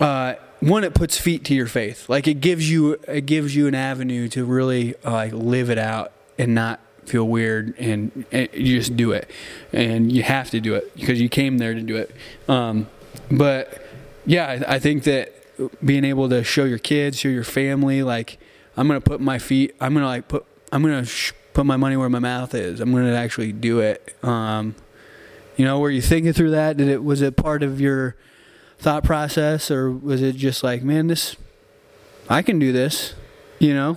uh, 0.00 0.34
one 0.60 0.84
it 0.84 0.94
puts 0.94 1.18
feet 1.18 1.44
to 1.46 1.54
your 1.54 1.66
faith. 1.66 2.08
Like 2.08 2.26
it 2.26 2.40
gives 2.40 2.70
you 2.70 2.98
it 3.06 3.26
gives 3.26 3.54
you 3.54 3.66
an 3.66 3.74
avenue 3.74 4.28
to 4.28 4.44
really 4.44 4.94
uh, 5.04 5.12
like 5.12 5.32
live 5.32 5.70
it 5.70 5.78
out 5.78 6.12
and 6.38 6.54
not 6.54 6.80
feel 7.04 7.28
weird 7.28 7.78
and, 7.78 8.24
and 8.32 8.48
you 8.52 8.78
just 8.78 8.96
do 8.96 9.12
it. 9.12 9.30
And 9.72 10.10
you 10.10 10.22
have 10.22 10.50
to 10.50 10.60
do 10.60 10.74
it 10.74 10.94
because 10.96 11.20
you 11.20 11.28
came 11.28 11.58
there 11.58 11.74
to 11.74 11.82
do 11.82 11.96
it. 11.96 12.14
Um, 12.48 12.88
but 13.30 13.82
yeah 14.26 14.62
I, 14.66 14.76
I 14.76 14.78
think 14.78 15.04
that 15.04 15.32
being 15.84 16.04
able 16.04 16.28
to 16.30 16.42
show 16.42 16.64
your 16.64 16.78
kids 16.78 17.18
show 17.20 17.28
your 17.28 17.44
family 17.44 18.02
like 18.02 18.38
i'm 18.76 18.88
gonna 18.88 19.00
put 19.00 19.20
my 19.20 19.38
feet 19.38 19.72
i'm 19.80 19.94
gonna 19.94 20.06
like 20.06 20.26
put 20.26 20.44
i'm 20.72 20.82
gonna 20.82 21.04
sh- 21.04 21.32
put 21.54 21.64
my 21.64 21.76
money 21.76 21.96
where 21.96 22.10
my 22.10 22.18
mouth 22.18 22.54
is. 22.54 22.80
I'm 22.80 22.92
gonna 22.92 23.14
actually 23.14 23.52
do 23.52 23.78
it. 23.78 24.14
Um, 24.22 24.74
you 25.56 25.64
know 25.64 25.78
were 25.78 25.90
you 25.90 26.02
thinking 26.02 26.32
through 26.32 26.50
that? 26.50 26.76
Did 26.76 26.88
it 26.88 27.02
was 27.02 27.22
it 27.22 27.36
part 27.36 27.62
of 27.62 27.80
your 27.80 28.16
thought 28.84 29.02
process 29.04 29.70
or 29.70 29.90
was 29.90 30.20
it 30.22 30.36
just 30.36 30.62
like 30.62 30.82
man 30.82 31.06
this 31.08 31.36
i 32.28 32.40
can 32.42 32.58
do 32.58 32.70
this 32.72 33.14
you 33.58 33.72
know 33.74 33.96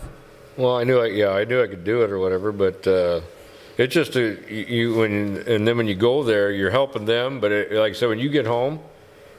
Well, 0.57 0.75
I 0.81 0.83
knew, 0.85 0.97
I, 0.99 1.07
yeah, 1.21 1.29
I 1.41 1.43
knew 1.45 1.61
I 1.61 1.67
could 1.67 1.83
do 1.83 2.01
it 2.03 2.09
or 2.09 2.17
whatever, 2.17 2.51
but 2.51 2.87
uh, 2.87 3.21
it's 3.77 3.93
just 3.93 4.15
a, 4.15 4.25
you, 4.49 4.65
you 4.75 4.95
when 4.99 5.13
and 5.45 5.67
then 5.67 5.77
when 5.77 5.85
you 5.87 5.93
go 5.93 6.23
there, 6.23 6.49
you're 6.51 6.71
helping 6.81 7.05
them. 7.05 7.39
But 7.39 7.51
it, 7.51 7.71
like 7.83 7.91
I 7.93 7.95
said, 7.95 8.09
when 8.09 8.17
you 8.17 8.29
get 8.29 8.47
home, 8.47 8.79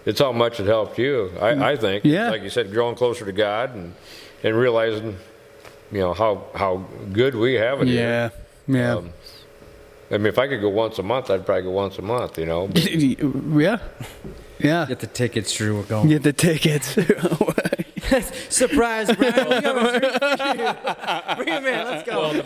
it's 0.07 0.21
how 0.21 0.31
much 0.31 0.61
it 0.61 0.67
helped 0.67 0.97
you. 0.97 1.33
I, 1.41 1.73
I 1.73 1.77
think, 1.77 2.05
Yeah. 2.05 2.31
like 2.31 2.43
you 2.47 2.51
said, 2.51 2.71
growing 2.71 2.95
closer 2.95 3.25
to 3.25 3.33
God 3.33 3.75
and 3.75 3.95
and 4.45 4.55
realizing, 4.57 5.17
you 5.91 5.99
know, 6.05 6.15
how 6.15 6.33
how 6.55 6.73
good 7.13 7.35
we 7.35 7.55
have 7.67 7.83
it. 7.83 7.89
yeah 7.89 8.31
Here. 8.69 8.77
yeah 8.79 8.95
Um, 8.99 9.11
I 10.13 10.19
mean, 10.19 10.27
if 10.35 10.39
I 10.39 10.47
could 10.47 10.61
go 10.61 10.71
once 10.85 11.01
a 11.01 11.03
month, 11.03 11.31
I'd 11.33 11.45
probably 11.45 11.65
go 11.65 11.73
once 11.85 11.99
a 11.99 12.03
month. 12.15 12.39
You 12.39 12.47
know, 12.47 12.63
yeah 13.67 13.79
yeah 14.61 14.87
Get 14.87 15.01
the 15.01 15.07
tickets, 15.07 15.53
Drew. 15.55 15.77
We're 15.77 15.83
going. 15.85 16.09
get 16.09 16.23
the 16.23 16.33
tickets 16.33 16.95
Surprise, 18.49 19.15
Brian. 19.15 19.49
We 19.49 19.55
have 19.57 19.77
a 19.77 19.99
drink. 20.01 21.37
Bring 21.37 21.49
him 21.49 21.67
in. 21.67 21.85
Let's 21.85 22.09
go. 22.09 22.21
Well, 22.21 22.33
the, 22.33 22.43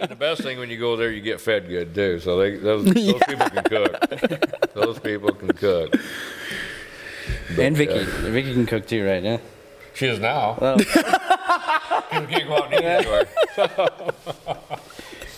be- 0.00 0.06
the 0.08 0.16
best 0.16 0.42
thing 0.42 0.58
when 0.58 0.68
you 0.68 0.78
go 0.78 0.96
there, 0.96 1.10
you 1.12 1.20
get 1.20 1.40
fed 1.40 1.68
good 1.68 1.94
too. 1.94 2.18
So 2.18 2.38
they, 2.38 2.56
those, 2.56 2.84
those 2.84 2.94
people 3.28 3.50
can 3.50 3.62
cook. 3.64 4.72
Those 4.74 4.98
people 4.98 5.32
can 5.32 5.52
cook. 5.52 5.94
And 7.56 7.76
Vicky. 7.76 7.92
uh, 8.00 8.04
Vicky 8.30 8.52
can 8.52 8.66
cook 8.66 8.86
too, 8.88 9.06
right? 9.06 9.22
Yeah. 9.22 9.38
She 9.94 10.06
is 10.08 10.18
now. 10.18 10.58
Well, 10.60 10.76
You 10.80 12.26
can't 12.26 12.48
go 12.48 12.54
out 12.56 12.72
and 12.72 12.74
eat 12.74 12.84
anywhere. 12.84 13.26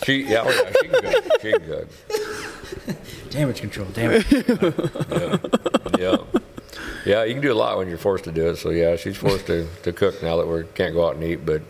she, 0.03 0.23
yeah, 0.23 0.43
oh 0.45 0.49
yeah, 0.49 0.71
she 0.81 0.87
can 0.87 1.01
cook. 1.01 1.41
She 1.41 1.51
can 1.51 1.65
cook. 1.65 1.87
Damage 3.29 3.61
control. 3.61 3.87
Damage. 3.89 4.25
Yeah. 5.97 6.17
Yeah, 7.05 7.23
you 7.23 7.33
can 7.33 7.41
do 7.41 7.53
a 7.53 7.55
lot 7.55 7.77
when 7.77 7.87
you're 7.87 7.97
forced 7.97 8.25
to 8.25 8.31
do 8.31 8.49
it. 8.49 8.57
So 8.57 8.69
yeah, 8.69 8.97
she's 8.97 9.15
forced 9.15 9.47
to, 9.47 9.67
to 9.83 9.93
cook 9.93 10.21
now 10.21 10.37
that 10.37 10.45
we 10.45 10.63
can't 10.75 10.93
go 10.93 11.07
out 11.07 11.15
and 11.15 11.23
eat. 11.23 11.45
But 11.45 11.61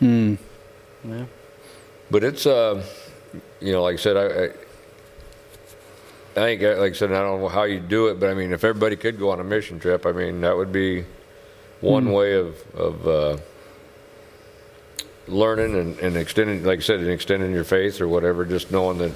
yeah. 0.00 1.24
But 2.10 2.24
it's, 2.24 2.46
uh, 2.46 2.84
you 3.60 3.72
know, 3.72 3.82
like 3.82 3.94
I 3.94 3.96
said, 3.96 4.16
I, 4.16 4.44
I, 4.44 4.44
I 6.36 6.44
think, 6.44 6.62
uh, 6.62 6.76
like 6.78 6.92
I 6.92 6.94
said, 6.94 7.12
I 7.12 7.20
don't 7.20 7.40
know 7.40 7.48
how 7.48 7.64
you 7.64 7.80
do 7.80 8.08
it, 8.08 8.20
but 8.20 8.30
I 8.30 8.34
mean, 8.34 8.52
if 8.52 8.62
everybody 8.64 8.96
could 8.96 9.18
go 9.18 9.30
on 9.30 9.40
a 9.40 9.44
mission 9.44 9.80
trip, 9.80 10.04
I 10.06 10.12
mean, 10.12 10.42
that 10.42 10.56
would 10.56 10.70
be 10.70 11.04
one 11.80 12.12
way 12.12 12.34
of, 12.34 12.54
of 12.74 13.08
uh, 13.08 13.36
learning 15.26 15.74
and, 15.76 15.98
and 15.98 16.16
extending, 16.16 16.62
like 16.64 16.80
I 16.80 16.82
said, 16.82 17.00
and 17.00 17.08
extending 17.08 17.52
your 17.52 17.64
faith 17.64 18.00
or 18.00 18.08
whatever, 18.08 18.44
just 18.44 18.70
knowing 18.70 18.98
that. 18.98 19.12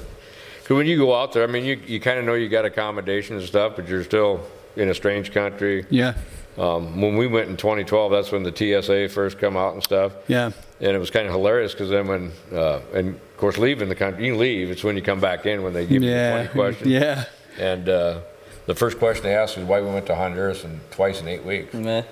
Because 0.71 0.79
when 0.83 0.87
you 0.87 0.99
go 0.99 1.12
out 1.21 1.33
there, 1.33 1.43
I 1.43 1.49
mean, 1.49 1.64
you, 1.64 1.81
you 1.85 1.99
kind 1.99 2.21
of 2.21 2.25
know 2.25 2.35
you 2.35 2.49
got 2.49 2.64
accommodations 2.64 3.41
and 3.41 3.49
stuff, 3.49 3.73
but 3.75 3.89
you're 3.89 4.05
still 4.05 4.41
in 4.77 4.89
a 4.89 4.95
strange 4.95 5.33
country. 5.33 5.85
yeah 5.91 6.14
Um, 6.57 7.01
when 7.01 7.16
we 7.16 7.27
went 7.27 7.49
in 7.49 7.57
2012, 7.57 8.12
that's 8.12 8.31
when 8.31 8.45
the 8.45 8.55
TSA 8.55 9.09
first 9.12 9.41
come 9.41 9.57
out 9.57 9.75
and 9.75 9.83
stuff. 9.83 10.12
yeah 10.29 10.53
And 10.81 10.93
it 10.95 11.01
was 11.01 11.11
kind 11.11 11.27
of 11.27 11.33
hilarious 11.33 11.73
because 11.73 11.91
then 11.91 12.07
when, 12.07 12.31
uh, 12.53 12.79
and 12.95 13.16
of 13.16 13.37
course, 13.37 13.59
leaving 13.59 13.89
the 13.89 13.97
country, 13.97 14.25
you 14.27 14.37
leave. 14.37 14.71
It's 14.71 14.85
when 14.85 14.95
you 14.95 15.03
come 15.03 15.18
back 15.18 15.45
in 15.45 15.64
when 15.64 15.73
they 15.73 15.87
give 15.87 16.05
yeah 16.05 16.43
you 16.43 16.47
the 16.47 16.53
20 16.55 16.59
questions. 16.61 16.89
yeah 16.89 17.25
And 17.59 17.89
uh, 17.89 18.21
the 18.66 18.77
first 18.77 19.01
question 19.01 19.25
they 19.25 19.35
asked 19.35 19.57
was 19.57 19.66
why 19.66 19.81
we 19.81 19.89
went 19.89 20.07
to 20.07 20.14
Honduras 20.14 20.62
and 20.62 20.79
twice 20.93 21.21
in 21.21 21.27
eight 21.27 21.45
weeks. 21.45 21.75
Meh. 21.75 22.05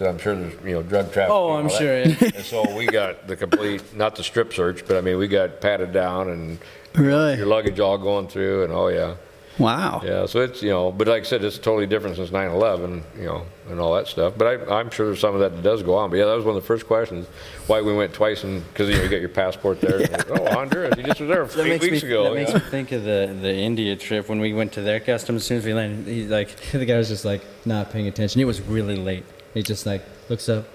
Because 0.00 0.14
I'm 0.14 0.18
sure 0.18 0.34
there's, 0.34 0.54
you 0.64 0.72
know, 0.72 0.82
drug 0.82 1.12
trafficking. 1.12 1.36
Oh, 1.36 1.50
and 1.50 1.58
I'm 1.58 1.64
all 1.70 1.78
sure. 1.78 2.04
that. 2.04 2.22
Yeah. 2.22 2.30
And 2.36 2.44
so 2.46 2.74
we 2.74 2.86
got 2.86 3.26
the 3.26 3.36
complete, 3.36 3.94
not 3.94 4.16
the 4.16 4.22
strip 4.22 4.50
search, 4.54 4.86
but 4.86 4.96
I 4.96 5.02
mean, 5.02 5.18
we 5.18 5.28
got 5.28 5.60
patted 5.60 5.92
down 5.92 6.30
and 6.30 6.58
your 6.94 7.04
really 7.04 7.36
luggage 7.44 7.80
all 7.80 7.98
going 7.98 8.26
through 8.26 8.64
and 8.64 8.72
oh, 8.72 8.88
yeah. 8.88 9.16
wow 9.58 10.00
Yeah, 10.02 10.24
so 10.24 10.40
it's, 10.40 10.62
you 10.62 10.70
know, 10.70 10.90
but 10.90 11.06
like 11.06 11.24
I 11.24 11.26
said, 11.26 11.44
it's 11.44 11.58
totally 11.58 11.86
different 11.86 12.16
since 12.16 12.32
9 12.32 12.50
11, 12.50 13.04
you 13.18 13.26
know, 13.26 13.44
and 13.68 13.78
all 13.78 13.94
that 13.94 14.06
stuff. 14.06 14.32
But 14.38 14.70
I, 14.70 14.78
I'm 14.78 14.88
sure 14.90 15.04
there's 15.04 15.20
some 15.20 15.34
of 15.34 15.40
that 15.40 15.54
that 15.54 15.62
does 15.62 15.82
go 15.82 15.96
on. 15.96 16.08
But 16.08 16.16
yeah, 16.16 16.24
that 16.24 16.34
was 16.34 16.46
one 16.46 16.56
of 16.56 16.62
the 16.62 16.66
first 16.66 16.86
questions 16.86 17.26
why 17.66 17.82
we 17.82 17.92
went 17.92 18.14
twice, 18.14 18.42
and 18.42 18.66
because 18.68 18.88
you, 18.88 18.96
know, 18.96 19.02
you 19.02 19.08
get 19.10 19.20
your 19.20 19.28
passport 19.28 19.82
there. 19.82 20.00
and, 20.00 20.24
oh, 20.30 20.50
Honduras, 20.50 20.96
you 20.96 21.02
just 21.02 21.20
was 21.20 21.28
there 21.28 21.44
That 21.44 21.66
eight 21.66 21.68
makes, 21.68 21.84
weeks 21.84 22.02
me, 22.02 22.08
ago. 22.08 22.24
that 22.24 22.34
makes 22.34 22.52
yeah. 22.52 22.58
me 22.58 22.64
think 22.70 22.92
of 22.92 23.04
the, 23.04 23.36
the 23.38 23.54
India 23.54 23.96
trip 23.96 24.30
when 24.30 24.40
we 24.40 24.54
went 24.54 24.72
to 24.72 24.80
their 24.80 24.98
customs. 24.98 25.42
As 25.42 25.46
soon 25.46 25.58
as 25.58 25.66
we 25.66 25.74
landed, 25.74 26.10
he's 26.10 26.30
like, 26.30 26.56
the 26.72 26.86
guy 26.86 26.96
was 26.96 27.08
just 27.08 27.26
like 27.26 27.42
not 27.66 27.90
paying 27.90 28.08
attention. 28.08 28.40
It 28.40 28.46
was 28.46 28.62
really 28.62 28.96
late. 28.96 29.24
He 29.54 29.62
just 29.62 29.86
like 29.86 30.02
looks 30.28 30.48
up, 30.48 30.66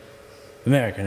American, 0.66 1.06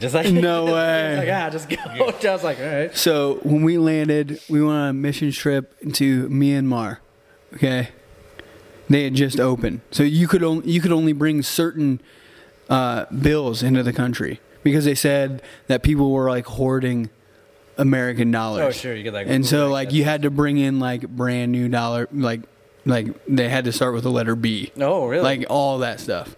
just 0.00 0.14
like 0.14 0.30
No 0.32 0.64
way. 0.74 1.16
like 1.18 1.28
ah, 1.28 1.50
just 1.50 1.68
go. 1.68 1.76
I 1.86 2.32
was 2.32 2.44
like, 2.44 2.58
all 2.58 2.64
right. 2.66 2.96
So 2.96 3.40
when 3.42 3.62
we 3.62 3.78
landed, 3.78 4.40
we 4.48 4.62
went 4.62 4.72
on 4.76 4.88
a 4.88 4.92
mission 4.92 5.30
trip 5.32 5.74
to 5.94 6.28
Myanmar. 6.28 6.98
Okay, 7.54 7.88
they 8.88 9.04
had 9.04 9.14
just 9.14 9.40
opened, 9.40 9.80
so 9.90 10.02
you 10.02 10.28
could 10.28 10.42
only 10.42 10.70
you 10.70 10.80
could 10.80 10.92
only 10.92 11.12
bring 11.12 11.42
certain 11.42 12.00
uh, 12.68 13.06
bills 13.06 13.62
into 13.62 13.82
the 13.82 13.92
country 13.92 14.40
because 14.62 14.84
they 14.84 14.94
said 14.94 15.42
that 15.66 15.82
people 15.82 16.12
were 16.12 16.30
like 16.30 16.46
hoarding 16.46 17.10
American 17.76 18.30
dollars. 18.30 18.62
Oh, 18.62 18.70
sure, 18.70 18.94
you 18.94 19.02
could 19.04 19.12
like. 19.14 19.26
And 19.28 19.44
so 19.44 19.68
like 19.68 19.88
like 19.88 19.94
you 19.94 20.04
had 20.04 20.22
to 20.22 20.30
bring 20.30 20.58
in 20.58 20.78
like 20.78 21.08
brand 21.08 21.50
new 21.52 21.68
dollar 21.68 22.08
like 22.12 22.42
like 22.86 23.08
they 23.26 23.48
had 23.48 23.64
to 23.64 23.72
start 23.72 23.94
with 23.94 24.04
the 24.04 24.10
letter 24.10 24.36
B. 24.36 24.70
Oh, 24.80 25.06
really? 25.06 25.22
Like 25.22 25.44
all 25.50 25.78
that 25.78 25.98
stuff. 26.00 26.36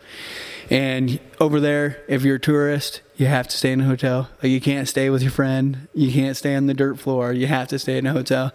And 0.72 1.20
over 1.38 1.60
there, 1.60 2.02
if 2.08 2.22
you're 2.22 2.36
a 2.36 2.40
tourist, 2.40 3.02
you 3.16 3.26
have 3.26 3.46
to 3.46 3.54
stay 3.58 3.72
in 3.72 3.82
a 3.82 3.84
hotel. 3.84 4.30
Like 4.42 4.50
you 4.50 4.60
can't 4.60 4.88
stay 4.88 5.10
with 5.10 5.20
your 5.20 5.30
friend. 5.30 5.86
You 5.92 6.10
can't 6.10 6.34
stay 6.34 6.54
on 6.54 6.66
the 6.66 6.72
dirt 6.72 6.98
floor. 6.98 7.30
You 7.34 7.46
have 7.46 7.68
to 7.68 7.78
stay 7.78 7.98
in 7.98 8.06
a 8.06 8.12
hotel. 8.14 8.52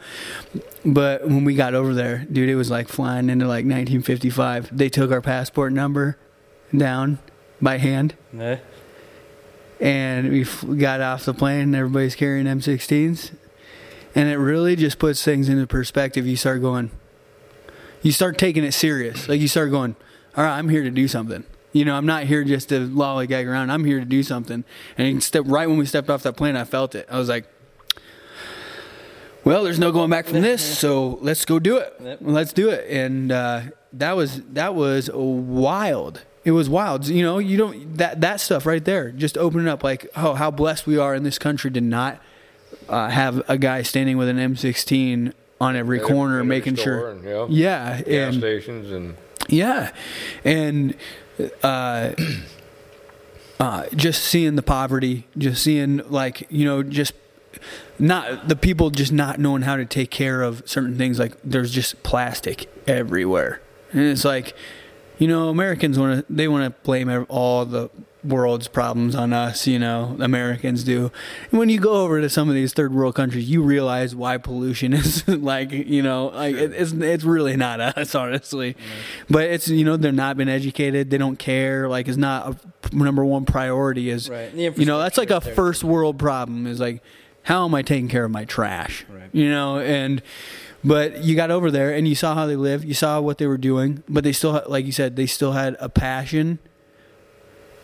But 0.84 1.28
when 1.28 1.46
we 1.46 1.54
got 1.54 1.76
over 1.76 1.94
there, 1.94 2.26
dude, 2.32 2.50
it 2.50 2.56
was 2.56 2.72
like 2.72 2.88
flying 2.88 3.30
into 3.30 3.46
like 3.46 3.66
1955. 3.66 4.76
They 4.76 4.90
took 4.90 5.12
our 5.12 5.22
passport 5.22 5.74
number 5.74 6.18
down 6.76 7.20
by 7.62 7.78
hand, 7.78 8.16
Meh. 8.32 8.58
and 9.80 10.32
we 10.32 10.44
got 10.78 11.02
off 11.02 11.24
the 11.24 11.36
plane. 11.36 11.62
and 11.62 11.76
Everybody's 11.76 12.16
carrying 12.16 12.48
M16s, 12.48 13.32
and 14.16 14.28
it 14.28 14.38
really 14.38 14.76
just 14.76 14.98
puts 14.98 15.24
things 15.24 15.50
into 15.50 15.68
perspective. 15.68 16.26
You 16.26 16.36
start 16.36 16.62
going, 16.62 16.90
you 18.02 18.12
start 18.12 18.40
taking 18.40 18.64
it 18.64 18.74
serious. 18.74 19.30
Like 19.30 19.40
you 19.40 19.48
start 19.48 19.70
going, 19.70 19.96
all 20.36 20.44
right, 20.44 20.58
I'm 20.58 20.70
here 20.70 20.82
to 20.82 20.90
do 20.90 21.08
something. 21.08 21.44
You 21.74 21.86
know, 21.86 21.96
I'm 21.96 22.06
not 22.06 22.24
here 22.24 22.44
just 22.44 22.70
to 22.70 22.88
lollygag 22.88 23.46
around. 23.46 23.72
I'm 23.72 23.84
here 23.84 24.00
to 24.00 24.06
do 24.06 24.24
something. 24.24 24.64
And 24.98 25.22
step 25.22 25.44
right 25.48 25.68
when 25.68 25.78
we 25.78 25.86
stepped 25.86 26.10
off 26.10 26.24
that 26.24 26.34
plane, 26.38 26.56
I 26.56 26.64
felt 26.64 26.96
it. 26.96 27.08
I 27.10 27.20
was 27.20 27.30
like, 27.30 27.46
well, 29.44 29.64
there's 29.64 29.80
no 29.80 29.92
going 29.92 30.10
back 30.10 30.26
from 30.26 30.42
this, 30.42 30.80
so 30.80 31.20
let's 31.22 31.46
go 31.46 31.58
do 31.58 31.78
it. 31.78 31.94
Yep. 32.02 32.20
Let's 32.22 32.52
do 32.52 32.70
it. 32.70 32.90
And 32.90 33.32
uh, 33.32 33.62
that 33.94 34.16
was 34.16 34.42
that 34.54 34.76
was 34.76 35.10
wild. 35.14 36.24
It 36.44 36.52
was 36.52 36.70
wild. 36.70 37.08
You 37.08 37.24
know, 37.24 37.38
you 37.40 37.58
don't 37.58 37.98
that 37.98 38.22
that 38.22 38.42
stuff 38.42 38.66
right 38.66 38.84
there. 38.84 39.12
Just 39.12 39.38
opening 39.38 39.68
up 39.68 39.84
like, 39.84 40.08
oh, 40.16 40.34
how 40.34 40.52
blessed 40.52 40.86
we 40.86 40.98
are 40.98 41.16
in 41.16 41.24
this 41.24 41.40
country 41.40 41.72
to 41.72 41.82
not 41.82 42.22
uh, 42.90 43.10
have 43.10 43.42
a 43.50 43.58
guy 43.58 43.84
standing 43.84 44.18
with 44.18 44.28
an 44.28 44.38
M16 44.38 45.34
on 45.60 45.76
every 45.76 46.00
corner, 46.00 46.44
making 46.44 46.76
sure. 46.76 47.12
and, 47.12 47.24
yeah. 47.24 47.46
yeah, 47.50 48.02
Gas 48.02 48.34
and 48.34 48.36
stations 48.36 48.92
and 48.92 49.18
yeah, 49.50 49.92
and 50.44 50.96
uh, 51.64 52.12
uh, 53.60 53.86
just 53.96 54.24
seeing 54.24 54.56
the 54.56 54.64
poverty, 54.64 55.28
just 55.38 55.64
seeing 55.64 55.98
like 56.10 56.48
you 56.50 56.66
know, 56.66 56.84
just 56.84 57.14
not 58.00 58.48
the 58.48 58.56
people 58.56 58.90
just 58.90 59.12
not 59.12 59.40
knowing 59.40 59.64
how 59.64 59.76
to 59.76 59.86
take 59.86 60.12
care 60.12 60.42
of 60.42 60.64
certain 60.66 60.98
things. 60.98 61.20
Like 61.20 61.34
there's 61.44 61.72
just 61.72 62.04
plastic 62.04 62.70
everywhere, 62.88 63.62
and 63.92 64.02
it's 64.02 64.26
like, 64.26 64.56
you 65.18 65.28
know, 65.28 65.50
Americans 65.50 65.98
want 65.98 66.28
to 66.28 66.34
they 66.34 66.48
want 66.48 66.64
to 66.66 66.82
blame 66.84 67.26
all 67.30 67.66
the 67.66 67.90
world's 68.24 68.68
problems 68.68 69.16
on 69.16 69.34
us. 69.34 69.68
You 69.68 69.80
know, 69.80 70.18
Americans 70.20 70.84
do. 70.84 71.12
And 71.52 71.60
when 71.60 71.70
you 71.70 71.80
go 71.80 72.04
over 72.04 72.22
to 72.22 72.30
some 72.30 72.50
of 72.50 72.56
these 72.56 72.74
third 72.74 72.94
world 72.94 73.16
countries, 73.16 73.50
you 73.50 73.62
realize 73.62 74.16
why 74.16 74.38
pollution 74.38 74.94
is 74.94 75.28
like 75.28 75.72
you 75.72 76.02
know, 76.02 76.28
like 76.28 76.56
it, 76.56 76.74
it's 76.74 76.92
it's 76.92 77.24
really 77.24 77.56
not 77.56 77.80
us, 77.80 78.16
honestly. 78.16 78.76
But 79.30 79.46
it's 79.46 79.68
you 79.68 79.84
know 79.86 79.98
they're 79.98 80.12
not 80.12 80.38
been 80.38 80.50
educated. 80.50 81.10
They 81.10 81.18
don't 81.18 81.38
care. 81.38 81.88
Like 81.90 82.08
it's 82.08 82.18
not 82.18 82.58
a 82.92 82.96
number 82.96 83.26
one 83.26 83.46
priority. 83.46 84.10
Is 84.10 84.30
Right. 84.30 84.54
You 84.54 84.86
know 84.86 85.00
that's 85.00 85.18
like 85.18 85.30
a 85.30 85.36
infrastructure 85.36 85.38
is 85.38 85.44
there. 85.46 85.56
first 85.56 85.84
world 85.84 86.20
problem. 86.20 86.68
Is 86.68 86.80
like 86.80 87.02
how 87.44 87.66
am 87.66 87.74
I 87.74 87.82
taking 87.82 88.10
care 88.10 88.26
of 88.26 88.32
my 88.32 88.46
trash? 88.46 89.06
Right. 89.10 89.30
You 89.32 89.50
know 89.50 89.80
and. 89.80 90.22
But 90.84 91.24
you 91.24 91.36
got 91.36 91.52
over 91.52 91.70
there 91.70 91.92
and 91.94 92.08
you 92.08 92.16
saw 92.16 92.34
how 92.36 92.46
they 92.46 92.56
lived. 92.56 92.86
You 92.86 92.94
saw 92.94 93.20
what 93.20 93.40
they 93.40 93.48
were 93.48 93.58
doing, 93.58 94.04
but 94.08 94.24
they 94.24 94.32
still, 94.32 94.62
like 94.68 94.86
you 94.86 94.92
said, 94.92 95.16
they 95.16 95.26
still 95.26 95.52
had 95.52 95.76
a 95.80 95.90
passion, 95.90 96.60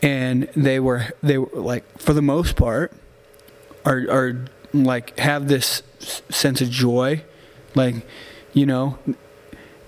and 0.03 0.43
they 0.55 0.79
were 0.79 1.07
they 1.23 1.39
were 1.39 1.49
like 1.53 1.83
for 1.99 2.13
the 2.13 2.21
most 2.21 2.55
part, 2.55 2.93
are 3.85 4.05
are 4.11 4.45
like 4.71 5.17
have 5.17 5.47
this 5.47 5.81
sense 6.29 6.61
of 6.61 6.69
joy, 6.69 7.23
like 7.73 7.95
you 8.53 8.67
know, 8.67 8.99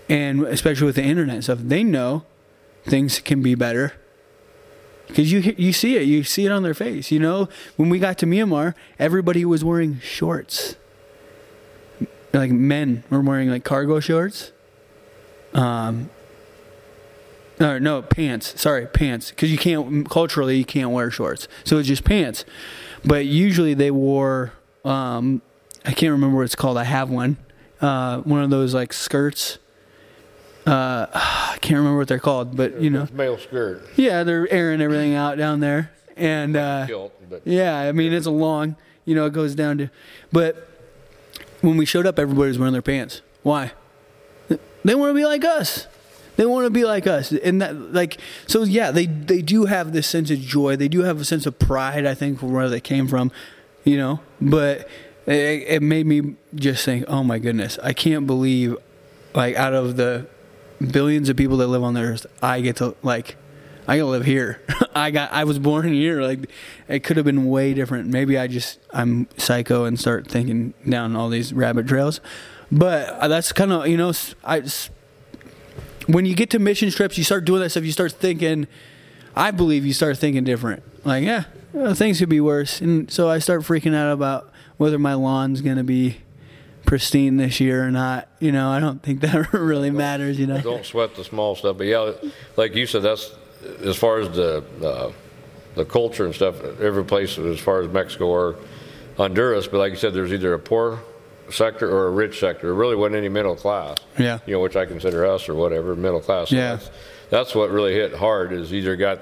and 0.10 0.42
especially 0.48 0.88
with 0.88 0.96
the 0.96 1.04
internet 1.04 1.44
stuff, 1.44 1.60
they 1.62 1.84
know 1.84 2.24
things 2.86 3.20
can 3.20 3.44
be 3.44 3.54
better 3.54 3.94
because 5.08 5.32
you 5.32 5.54
you 5.58 5.72
see 5.72 5.98
it, 5.98 6.04
you 6.04 6.24
see 6.24 6.48
it 6.48 6.52
on 6.52 6.64
their 6.64 6.74
face. 6.74 7.12
You 7.12 7.20
know, 7.20 7.48
when 7.76 7.90
we 7.90 8.00
got 8.00 8.18
to 8.20 8.26
Myanmar, 8.26 8.74
everybody 8.98 9.46
was 9.46 9.64
wearing 9.64 10.00
shorts 10.00 10.78
like 12.36 12.52
men 12.52 13.04
were 13.10 13.22
wearing 13.22 13.50
like 13.50 13.64
cargo 13.64 14.00
shorts. 14.00 14.52
Um, 15.54 16.10
or 17.60 17.80
no 17.80 18.02
pants. 18.02 18.60
Sorry, 18.60 18.86
pants. 18.86 19.30
Because 19.30 19.52
you 19.52 19.58
can't 19.58 20.10
culturally 20.10 20.58
you 20.58 20.66
can't 20.66 20.92
wear 20.92 21.10
shorts, 21.12 21.48
so 21.64 21.78
it's 21.78 21.88
just 21.88 22.04
pants. 22.04 22.46
But 23.04 23.26
usually 23.26 23.74
they 23.74 23.92
wore. 23.92 24.54
Um, 24.84 25.42
I 25.86 25.94
can't 25.94 26.12
remember 26.12 26.38
what 26.38 26.44
it's 26.44 26.56
called. 26.56 26.78
I 26.78 26.84
have 26.84 27.10
one. 27.10 27.38
Uh, 27.82 28.20
one 28.22 28.42
of 28.44 28.50
those 28.50 28.74
like 28.74 28.94
skirts. 28.94 29.60
Uh, 30.66 31.08
I 31.14 31.58
can't 31.62 31.78
remember 31.78 31.98
what 31.98 32.08
they're 32.08 32.20
called, 32.20 32.56
but 32.56 32.82
you 32.82 32.90
know, 32.90 33.08
male 33.14 33.38
skirt, 33.38 33.88
yeah, 33.96 34.24
they're 34.24 34.52
airing 34.52 34.82
everything 34.82 35.14
out 35.14 35.38
down 35.38 35.60
there, 35.60 35.92
and 36.16 36.56
uh, 36.56 36.88
yeah, 37.44 37.78
I 37.78 37.92
mean 37.92 38.14
it's 38.14 38.26
a 38.26 38.32
long, 38.32 38.76
you 39.06 39.16
know, 39.16 39.26
it 39.26 39.34
goes 39.34 39.56
down 39.56 39.78
to, 39.78 39.90
but 40.32 40.70
when 41.62 41.78
we 41.78 41.86
showed 41.86 42.06
up, 42.06 42.18
everybody 42.20 42.48
was 42.48 42.60
wearing 42.60 42.74
their 42.74 42.82
pants. 42.82 43.22
Why? 43.44 43.72
They 44.84 44.94
want 44.96 45.12
to 45.12 45.14
be 45.16 45.26
like 45.26 45.44
us. 45.44 45.88
They 46.38 46.46
want 46.46 46.66
to 46.66 46.70
be 46.70 46.84
like 46.84 47.08
us, 47.08 47.32
and 47.32 47.62
that 47.62 47.94
like 47.94 48.18
so 48.48 48.64
yeah, 48.64 48.92
they 48.92 49.06
they 49.06 49.42
do 49.42 49.66
have 49.66 49.94
this 49.94 50.08
sense 50.08 50.30
of 50.32 50.40
joy. 50.40 50.76
They 50.76 50.88
do 50.88 51.02
have 51.02 51.20
a 51.20 51.26
sense 51.26 51.46
of 51.46 51.58
pride. 51.60 52.06
I 52.06 52.14
think 52.14 52.40
from 52.40 52.52
where 52.52 52.70
they 52.70 52.82
came 52.82 53.08
from, 53.08 53.32
you 53.84 53.98
know. 53.98 54.20
But 54.42 54.90
it, 55.26 55.64
it 55.68 55.82
made 55.82 56.06
me 56.06 56.36
just 56.54 56.86
think, 56.86 57.06
oh 57.08 57.24
my 57.24 57.40
goodness, 57.40 57.80
I 57.82 57.94
can't 57.94 58.28
believe, 58.28 58.78
like 59.34 59.56
out 59.56 59.74
of 59.74 59.96
the 59.96 60.28
billions 60.92 61.30
of 61.30 61.38
people 61.38 61.58
that 61.58 61.68
live 61.68 61.84
on 61.84 61.94
the 61.94 62.02
earth, 62.02 62.26
I 62.42 62.62
get 62.62 62.78
to 62.78 62.96
like 63.02 63.38
I 63.88 63.98
gotta 63.98 64.10
live 64.10 64.26
here. 64.26 64.62
I 64.96 65.12
got 65.12 65.32
I 65.32 65.44
was 65.44 65.60
born 65.60 65.92
here. 65.92 66.22
Like 66.22 66.50
it 66.88 67.04
could 67.04 67.18
have 67.18 67.26
been 67.26 67.46
way 67.46 67.74
different. 67.74 68.10
Maybe 68.10 68.38
I 68.38 68.48
just 68.48 68.80
I'm 68.92 69.28
psycho 69.38 69.86
and 69.86 70.00
start 70.00 70.28
thinking 70.28 70.74
down 70.88 71.16
all 71.16 71.30
these 71.30 71.54
rabbit 71.54 71.88
trails. 71.88 72.22
But 72.72 73.10
uh, 73.10 73.28
that's 73.28 73.52
kind 73.52 73.72
of 73.72 73.88
you 73.88 73.98
know 73.98 74.12
I 74.44 74.64
when 76.08 76.26
you 76.26 76.36
get 76.36 76.50
to 76.52 76.60
mission 76.60 76.90
trips, 76.92 77.18
you 77.18 77.24
start 77.24 77.46
doing 77.46 77.62
that 77.62 77.70
stuff. 77.70 77.84
You 77.84 77.92
start 77.92 78.12
thinking. 78.14 78.68
I 79.36 79.52
believe 79.52 79.86
you 79.86 79.94
start 79.94 80.18
thinking 80.18 80.44
different. 80.44 80.84
Like 81.06 81.24
yeah, 81.24 81.46
uh, 81.78 81.94
things 81.94 82.20
could 82.20 82.30
be 82.30 82.40
worse, 82.40 82.82
and 82.82 83.12
so 83.12 83.30
I 83.30 83.40
start 83.40 83.62
freaking 83.62 83.96
out 83.96 84.12
about 84.12 84.52
whether 84.78 84.98
my 84.98 85.14
lawn's 85.14 85.62
gonna 85.62 85.84
be 85.84 86.18
pristine 86.86 87.38
this 87.38 87.60
year 87.60 87.86
or 87.86 87.92
not. 87.92 88.30
You 88.40 88.52
know, 88.52 88.70
I 88.70 88.80
don't 88.80 89.02
think 89.02 89.22
that 89.22 89.54
really 89.54 89.92
matters. 89.92 90.40
You 90.40 90.48
know. 90.48 90.62
don't 90.62 90.86
sweat 90.86 91.16
the 91.16 91.24
small 91.24 91.56
stuff. 91.56 91.78
But 91.78 91.88
yeah, 91.88 92.12
like 92.56 92.76
you 92.76 92.86
said, 92.86 93.04
that's 93.04 93.32
as 93.84 93.98
far 93.98 94.20
as 94.20 94.30
the 94.36 94.64
uh, 94.84 95.12
the 95.76 95.86
culture 95.86 96.26
and 96.26 96.34
stuff. 96.34 96.62
Every 96.80 97.04
place, 97.04 97.38
as 97.38 97.60
far 97.60 97.82
as 97.82 97.90
Mexico 97.92 98.28
or 98.28 98.56
Honduras, 99.18 99.68
but 99.68 99.80
like 99.80 99.92
you 99.92 99.98
said, 99.98 100.14
there's 100.14 100.34
either 100.34 100.54
a 100.54 100.60
poor 100.60 101.00
sector 101.50 101.90
or 101.90 102.08
a 102.08 102.12
rich 102.12 102.40
sector. 102.40 102.68
There 102.68 102.74
really 102.74 102.96
wasn't 102.96 103.18
any 103.18 103.30
middle 103.30 103.56
class. 103.56 103.98
Yeah. 104.18 104.40
You 104.46 104.54
know, 104.54 104.62
which 104.62 104.76
I 104.76 104.86
consider 104.86 105.26
us 105.26 105.48
or 105.50 105.56
whatever 105.56 105.96
middle 105.96 106.22
class. 106.22 106.50
So 106.50 106.56
Yeah. 106.56 106.76
That's, 106.76 106.90
that's 107.30 107.56
what 107.56 107.70
really 107.72 107.94
hit 107.94 108.14
hard 108.14 108.54
is 108.54 108.74
either 108.74 108.96
got 108.96 109.20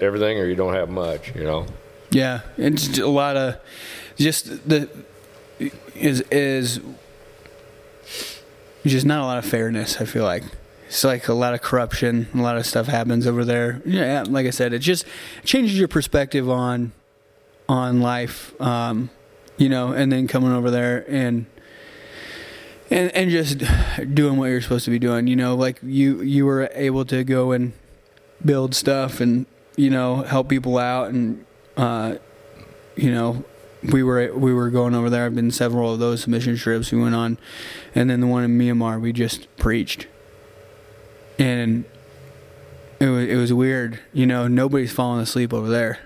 everything 0.00 0.38
or 0.38 0.46
you 0.46 0.54
don't 0.54 0.74
have 0.74 0.88
much. 0.88 1.34
You 1.34 1.44
know. 1.44 1.66
Yeah, 2.10 2.40
it's 2.56 2.86
just 2.86 2.98
a 2.98 3.08
lot 3.08 3.36
of 3.36 3.56
just 4.16 4.68
the 4.68 4.88
is 5.94 6.20
is 6.30 6.80
just 8.84 9.06
not 9.06 9.20
a 9.20 9.24
lot 9.24 9.38
of 9.38 9.44
fairness. 9.44 10.00
I 10.00 10.04
feel 10.04 10.24
like 10.24 10.44
it's 10.86 11.02
like 11.02 11.28
a 11.28 11.34
lot 11.34 11.54
of 11.54 11.62
corruption. 11.62 12.28
A 12.34 12.38
lot 12.38 12.56
of 12.56 12.66
stuff 12.66 12.86
happens 12.86 13.26
over 13.26 13.44
there. 13.44 13.82
Yeah, 13.84 14.24
like 14.28 14.46
I 14.46 14.50
said, 14.50 14.72
it 14.72 14.78
just 14.80 15.04
changes 15.44 15.78
your 15.78 15.88
perspective 15.88 16.48
on 16.48 16.92
on 17.68 18.00
life. 18.00 18.58
Um, 18.60 19.10
you 19.56 19.68
know, 19.68 19.92
and 19.92 20.12
then 20.12 20.28
coming 20.28 20.52
over 20.52 20.70
there 20.70 21.04
and. 21.08 21.46
And, 22.88 23.10
and 23.16 23.30
just 23.30 23.58
doing 24.14 24.36
what 24.36 24.46
you're 24.46 24.60
supposed 24.60 24.84
to 24.84 24.92
be 24.92 24.98
doing, 24.98 25.26
you 25.26 25.34
know, 25.34 25.56
like 25.56 25.80
you 25.82 26.22
you 26.22 26.46
were 26.46 26.70
able 26.72 27.04
to 27.06 27.24
go 27.24 27.50
and 27.50 27.72
build 28.44 28.76
stuff 28.76 29.20
and 29.20 29.46
you 29.76 29.90
know 29.90 30.22
help 30.22 30.48
people 30.48 30.78
out 30.78 31.08
and 31.08 31.44
uh, 31.76 32.16
you 32.96 33.10
know, 33.10 33.44
we 33.92 34.02
were 34.02 34.34
we 34.34 34.52
were 34.52 34.70
going 34.70 34.94
over 34.94 35.10
there. 35.10 35.26
I've 35.26 35.34
been 35.34 35.50
several 35.50 35.92
of 35.92 35.98
those 35.98 36.26
mission 36.26 36.56
trips 36.56 36.90
we 36.90 37.00
went 37.00 37.14
on, 37.14 37.38
and 37.94 38.10
then 38.10 38.20
the 38.20 38.26
one 38.26 38.42
in 38.42 38.58
Myanmar 38.58 39.00
we 39.00 39.12
just 39.12 39.54
preached, 39.56 40.06
and 41.38 41.84
it 42.98 43.06
was 43.06 43.28
it 43.28 43.36
was 43.36 43.52
weird. 43.52 44.00
You 44.12 44.26
know, 44.26 44.48
nobody's 44.48 44.92
falling 44.92 45.20
asleep 45.20 45.52
over 45.52 45.68
there. 45.68 46.00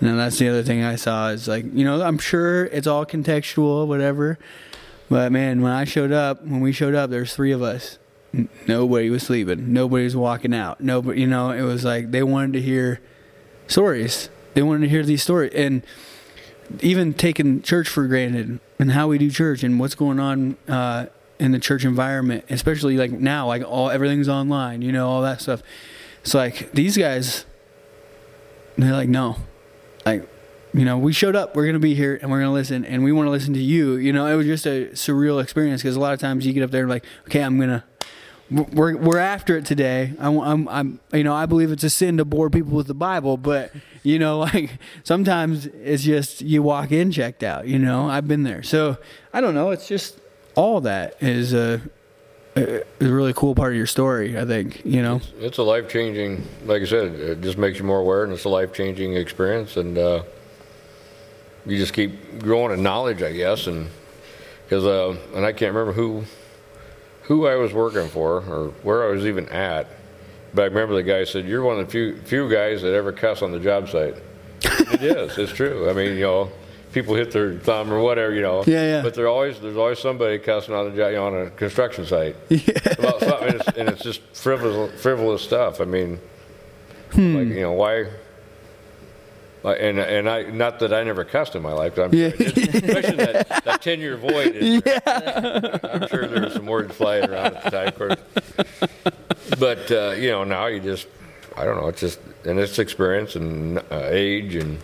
Now 0.00 0.14
that's 0.16 0.38
the 0.38 0.48
other 0.48 0.62
thing 0.62 0.84
I 0.84 0.96
saw 0.96 1.30
is 1.30 1.48
like 1.48 1.64
you 1.72 1.84
know 1.84 2.02
I'm 2.02 2.18
sure 2.18 2.66
it's 2.66 2.86
all 2.86 3.04
contextual 3.04 3.86
whatever, 3.86 4.38
but 5.08 5.32
man 5.32 5.62
when 5.62 5.72
I 5.72 5.84
showed 5.84 6.12
up 6.12 6.42
when 6.42 6.60
we 6.60 6.72
showed 6.72 6.94
up 6.94 7.10
there's 7.10 7.34
three 7.34 7.52
of 7.52 7.62
us. 7.62 7.98
Nobody 8.66 9.08
was 9.08 9.22
sleeping. 9.22 9.72
Nobody 9.72 10.04
was 10.04 10.14
walking 10.14 10.52
out. 10.52 10.82
Nobody, 10.82 11.22
you 11.22 11.26
know, 11.26 11.50
it 11.50 11.62
was 11.62 11.82
like 11.82 12.10
they 12.10 12.22
wanted 12.22 12.52
to 12.52 12.60
hear 12.60 13.00
stories. 13.68 14.28
They 14.52 14.62
wanted 14.62 14.82
to 14.82 14.88
hear 14.88 15.02
these 15.02 15.22
stories, 15.22 15.52
and 15.54 15.82
even 16.80 17.14
taking 17.14 17.62
church 17.62 17.88
for 17.88 18.06
granted 18.06 18.60
and 18.78 18.92
how 18.92 19.08
we 19.08 19.18
do 19.18 19.30
church 19.30 19.62
and 19.62 19.80
what's 19.80 19.94
going 19.94 20.20
on 20.20 20.56
uh, 20.68 21.06
in 21.38 21.52
the 21.52 21.58
church 21.58 21.84
environment, 21.84 22.44
especially 22.50 22.96
like 22.96 23.12
now, 23.12 23.46
like 23.46 23.62
all 23.66 23.90
everything's 23.90 24.28
online, 24.28 24.82
you 24.82 24.92
know, 24.92 25.08
all 25.08 25.22
that 25.22 25.40
stuff. 25.40 25.62
It's 26.22 26.34
like 26.34 26.72
these 26.72 26.96
guys, 26.96 27.46
they're 28.76 28.92
like, 28.92 29.08
no, 29.08 29.36
like, 30.04 30.28
you 30.74 30.84
know, 30.84 30.98
we 30.98 31.12
showed 31.12 31.36
up, 31.36 31.56
we're 31.56 31.66
gonna 31.66 31.78
be 31.78 31.94
here, 31.94 32.18
and 32.20 32.30
we're 32.30 32.40
gonna 32.40 32.52
listen, 32.52 32.84
and 32.84 33.02
we 33.02 33.12
want 33.12 33.26
to 33.26 33.30
listen 33.30 33.54
to 33.54 33.60
you. 33.60 33.94
You 33.94 34.12
know, 34.12 34.26
it 34.26 34.36
was 34.36 34.46
just 34.46 34.66
a 34.66 34.88
surreal 34.92 35.42
experience 35.42 35.82
because 35.82 35.96
a 35.96 36.00
lot 36.00 36.12
of 36.12 36.20
times 36.20 36.46
you 36.46 36.52
get 36.52 36.62
up 36.62 36.70
there 36.70 36.82
and 36.82 36.90
like, 36.90 37.04
okay, 37.26 37.42
I'm 37.42 37.58
gonna 37.58 37.84
we're 38.50 38.96
we're 38.96 39.18
after 39.18 39.56
it 39.56 39.66
today. 39.66 40.14
I'm, 40.18 40.38
I'm, 40.38 40.68
I'm, 40.68 41.00
you 41.12 41.24
know, 41.24 41.34
I 41.34 41.46
believe 41.46 41.70
it's 41.70 41.84
a 41.84 41.90
sin 41.90 42.16
to 42.16 42.24
bore 42.24 42.48
people 42.48 42.72
with 42.72 42.86
the 42.86 42.94
Bible, 42.94 43.36
but 43.36 43.72
you 44.02 44.18
know, 44.18 44.38
like 44.54 44.78
sometimes 45.04 45.66
it's 45.66 46.02
just 46.02 46.40
you 46.40 46.62
walk 46.62 46.92
in 46.92 47.12
checked 47.12 47.42
out. 47.42 47.66
You 47.66 47.78
know, 47.78 48.08
I've 48.08 48.26
been 48.26 48.44
there, 48.44 48.62
so 48.62 48.96
I 49.32 49.40
don't 49.40 49.54
know. 49.54 49.70
It's 49.70 49.86
just 49.86 50.18
all 50.54 50.80
that 50.82 51.16
is 51.20 51.52
a, 51.52 51.80
a, 52.56 52.82
really 53.00 53.32
cool 53.34 53.54
part 53.54 53.72
of 53.72 53.76
your 53.76 53.86
story. 53.86 54.38
I 54.38 54.44
think 54.44 54.84
you 54.84 55.02
know. 55.02 55.20
It's 55.38 55.58
a 55.58 55.62
life 55.62 55.88
changing, 55.88 56.46
like 56.64 56.82
I 56.82 56.86
said, 56.86 57.12
it 57.14 57.40
just 57.42 57.58
makes 57.58 57.78
you 57.78 57.84
more 57.84 58.00
aware, 58.00 58.24
and 58.24 58.32
it's 58.32 58.44
a 58.44 58.48
life 58.48 58.72
changing 58.72 59.14
experience, 59.14 59.76
and 59.76 59.98
uh, 59.98 60.22
you 61.68 61.78
just 61.78 61.92
keep 61.92 62.40
growing 62.42 62.72
in 62.72 62.82
knowledge, 62.82 63.22
I 63.22 63.32
guess, 63.32 63.66
and 63.66 63.88
because 64.64 64.84
uh, 64.84 65.16
and 65.34 65.44
I 65.44 65.52
can't 65.52 65.74
remember 65.74 65.92
who 65.92 66.24
who 67.22 67.46
I 67.46 67.56
was 67.56 67.72
working 67.72 68.08
for 68.08 68.38
or 68.48 68.68
where 68.82 69.04
I 69.06 69.10
was 69.10 69.26
even 69.26 69.48
at, 69.50 69.86
but 70.54 70.62
I 70.62 70.64
remember 70.66 70.94
the 70.94 71.02
guy 71.02 71.24
said, 71.24 71.46
"You're 71.46 71.62
one 71.62 71.78
of 71.78 71.86
the 71.86 71.90
few 71.92 72.16
few 72.22 72.50
guys 72.50 72.82
that 72.82 72.94
ever 72.94 73.12
cuss 73.12 73.42
on 73.42 73.52
the 73.52 73.60
job 73.60 73.88
site." 73.88 74.14
it 74.62 75.02
is, 75.02 75.38
it's 75.38 75.52
true. 75.52 75.88
I 75.88 75.92
mean, 75.92 76.14
you 76.16 76.22
know. 76.22 76.50
People 76.90 77.14
hit 77.14 77.32
their 77.32 77.52
thumb 77.58 77.92
or 77.92 78.00
whatever, 78.00 78.32
you 78.32 78.40
know. 78.40 78.64
Yeah, 78.66 78.80
yeah. 78.82 79.02
But 79.02 79.12
there 79.12 79.28
always 79.28 79.60
there's 79.60 79.76
always 79.76 79.98
somebody 79.98 80.38
cussing 80.38 80.74
on 80.74 80.86
the 80.90 80.96
job, 80.96 81.10
you 81.10 81.16
know, 81.18 81.26
on 81.26 81.46
a 81.46 81.50
construction 81.50 82.06
site 82.06 82.34
yeah. 82.48 82.60
about 82.98 83.20
something, 83.20 83.48
and 83.48 83.54
it's, 83.60 83.68
and 83.76 83.88
it's 83.90 84.02
just 84.02 84.22
frivolous, 84.34 84.98
frivolous 85.00 85.42
stuff. 85.42 85.82
I 85.82 85.84
mean, 85.84 86.18
Hmm. 87.12 87.36
like 87.36 87.48
you 87.48 87.60
know 87.60 87.72
why? 87.72 88.06
And 89.72 89.98
and 89.98 90.28
I 90.28 90.42
not 90.44 90.78
that 90.80 90.92
I 90.92 91.02
never 91.04 91.24
cussed 91.24 91.54
in 91.54 91.62
my 91.62 91.72
life, 91.72 91.94
but 91.96 92.06
I'm 92.06 92.14
Yeah. 92.14 92.30
sure, 92.30 92.46
especially 92.46 93.16
that, 93.16 93.64
that 93.64 93.82
ten 93.82 94.00
year 94.00 94.16
void. 94.16 94.54
Is, 94.54 94.82
I'm 95.06 96.08
sure 96.08 96.26
there 96.26 96.42
were 96.42 96.50
some 96.50 96.66
words 96.66 96.94
flying 96.94 97.28
around 97.28 97.56
at 97.56 97.64
the 97.64 97.70
time. 97.70 97.88
Of 97.88 97.94
course, 97.96 98.16
but 99.58 99.90
uh, 99.90 100.10
you 100.16 100.30
know, 100.30 100.44
now 100.44 100.66
you 100.66 100.80
just, 100.80 101.06
I 101.56 101.64
don't 101.64 101.76
know, 101.80 101.88
it's 101.88 102.00
just, 102.00 102.20
and 102.44 102.58
it's 102.58 102.78
experience 102.78 103.36
and 103.36 103.78
uh, 103.78 104.08
age 104.10 104.54
and. 104.54 104.78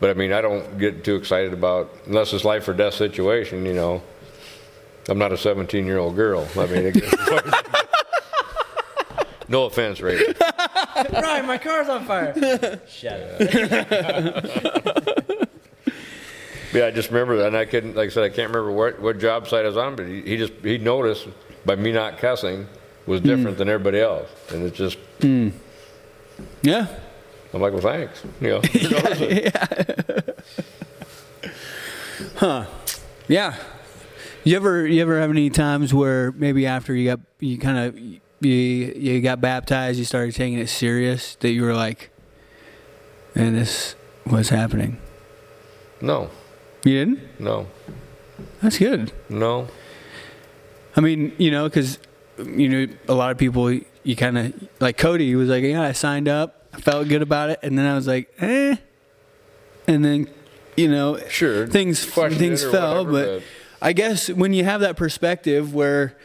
But 0.00 0.08
I 0.08 0.14
mean, 0.14 0.32
I 0.32 0.40
don't 0.40 0.78
get 0.78 1.04
too 1.04 1.16
excited 1.16 1.52
about 1.52 1.90
unless 2.06 2.32
it's 2.32 2.42
life 2.42 2.66
or 2.66 2.72
death 2.72 2.94
situation. 2.94 3.66
You 3.66 3.74
know, 3.74 4.02
I'm 5.10 5.18
not 5.18 5.30
a 5.30 5.36
17 5.36 5.84
year 5.84 5.98
old 5.98 6.16
girl. 6.16 6.48
I 6.56 6.64
mean, 6.64 6.86
it 6.94 7.04
no 9.48 9.64
offense, 9.64 10.00
Ray. 10.00 10.22
Brian, 11.10 11.46
my 11.46 11.58
car's 11.58 11.88
on 11.88 12.04
fire. 12.04 12.80
Shut 12.88 13.20
up. 13.40 15.06
Yeah, 16.72 16.86
I 16.86 16.92
just 16.92 17.08
remember 17.10 17.36
that, 17.38 17.48
and 17.48 17.56
I 17.56 17.64
couldn't, 17.64 17.96
like 17.96 18.06
I 18.06 18.10
said, 18.10 18.22
I 18.22 18.28
can't 18.28 18.48
remember 18.48 18.70
what, 18.70 19.00
what 19.00 19.18
job 19.18 19.48
site 19.48 19.64
I 19.64 19.68
was 19.68 19.76
on, 19.76 19.96
but 19.96 20.06
he, 20.06 20.22
he 20.22 20.36
just 20.36 20.52
he 20.62 20.78
noticed 20.78 21.26
by 21.66 21.74
me 21.74 21.90
not 21.90 22.18
cussing 22.18 22.68
was 23.06 23.20
different 23.20 23.54
hmm. 23.54 23.58
than 23.58 23.68
everybody 23.68 23.98
else, 23.98 24.28
and 24.50 24.62
it's 24.64 24.76
just 24.76 24.96
hmm. 25.20 25.48
Yeah. 26.62 26.86
I'm 27.52 27.60
like, 27.60 27.72
well, 27.72 27.82
thanks, 27.82 28.22
you 28.40 28.48
know. 28.48 28.60
you 28.72 28.88
know, 32.40 32.66
Yeah. 33.26 33.56
You 34.44 34.56
ever 34.56 34.86
you 34.86 35.02
ever 35.02 35.20
have 35.20 35.30
any 35.30 35.50
times 35.50 35.92
where 35.92 36.32
maybe 36.32 36.66
after 36.66 36.94
you 36.94 37.10
got 37.10 37.20
you 37.40 37.58
kind 37.58 37.78
of 37.78 37.98
you 38.40 38.50
you 38.96 39.20
got 39.20 39.40
baptized, 39.40 39.98
you 39.98 40.04
started 40.04 40.34
taking 40.34 40.58
it 40.58 40.68
serious 40.68 41.36
that 41.36 41.50
you 41.50 41.62
were 41.62 41.74
like, 41.74 42.10
and 43.34 43.54
this 43.56 43.94
was 44.26 44.48
happening. 44.48 44.98
no, 46.00 46.30
You 46.84 46.92
didn't? 47.04 47.20
no, 47.40 47.66
That's 48.62 48.78
good. 48.78 49.12
no. 49.28 49.68
I 50.96 51.00
mean, 51.00 51.32
you 51.38 51.50
know, 51.50 51.68
because 51.68 51.98
you 52.38 52.68
know 52.68 52.86
a 53.08 53.14
lot 53.14 53.30
of 53.30 53.38
people 53.38 53.70
you 54.02 54.16
kind 54.16 54.36
of 54.38 54.68
like 54.80 54.96
Cody 54.96 55.34
was 55.34 55.48
like, 55.48 55.62
yeah, 55.62 55.82
I 55.82 55.92
signed 55.92 56.26
up, 56.28 56.66
I 56.72 56.80
felt 56.80 57.08
good 57.08 57.22
about 57.22 57.50
it, 57.50 57.58
and 57.62 57.78
then 57.78 57.86
I 57.86 57.94
was 57.94 58.06
like, 58.06 58.32
eh, 58.40 58.76
and 59.86 60.04
then 60.04 60.28
you 60.76 60.88
know, 60.88 61.18
Sure, 61.28 61.66
things 61.66 62.04
things 62.04 62.62
fell, 62.64 63.04
whatever, 63.04 63.38
but 63.38 63.42
I 63.82 63.92
guess 63.92 64.28
when 64.30 64.52
you 64.52 64.64
have 64.64 64.80
that 64.80 64.96
perspective 64.96 65.74
where 65.74 66.16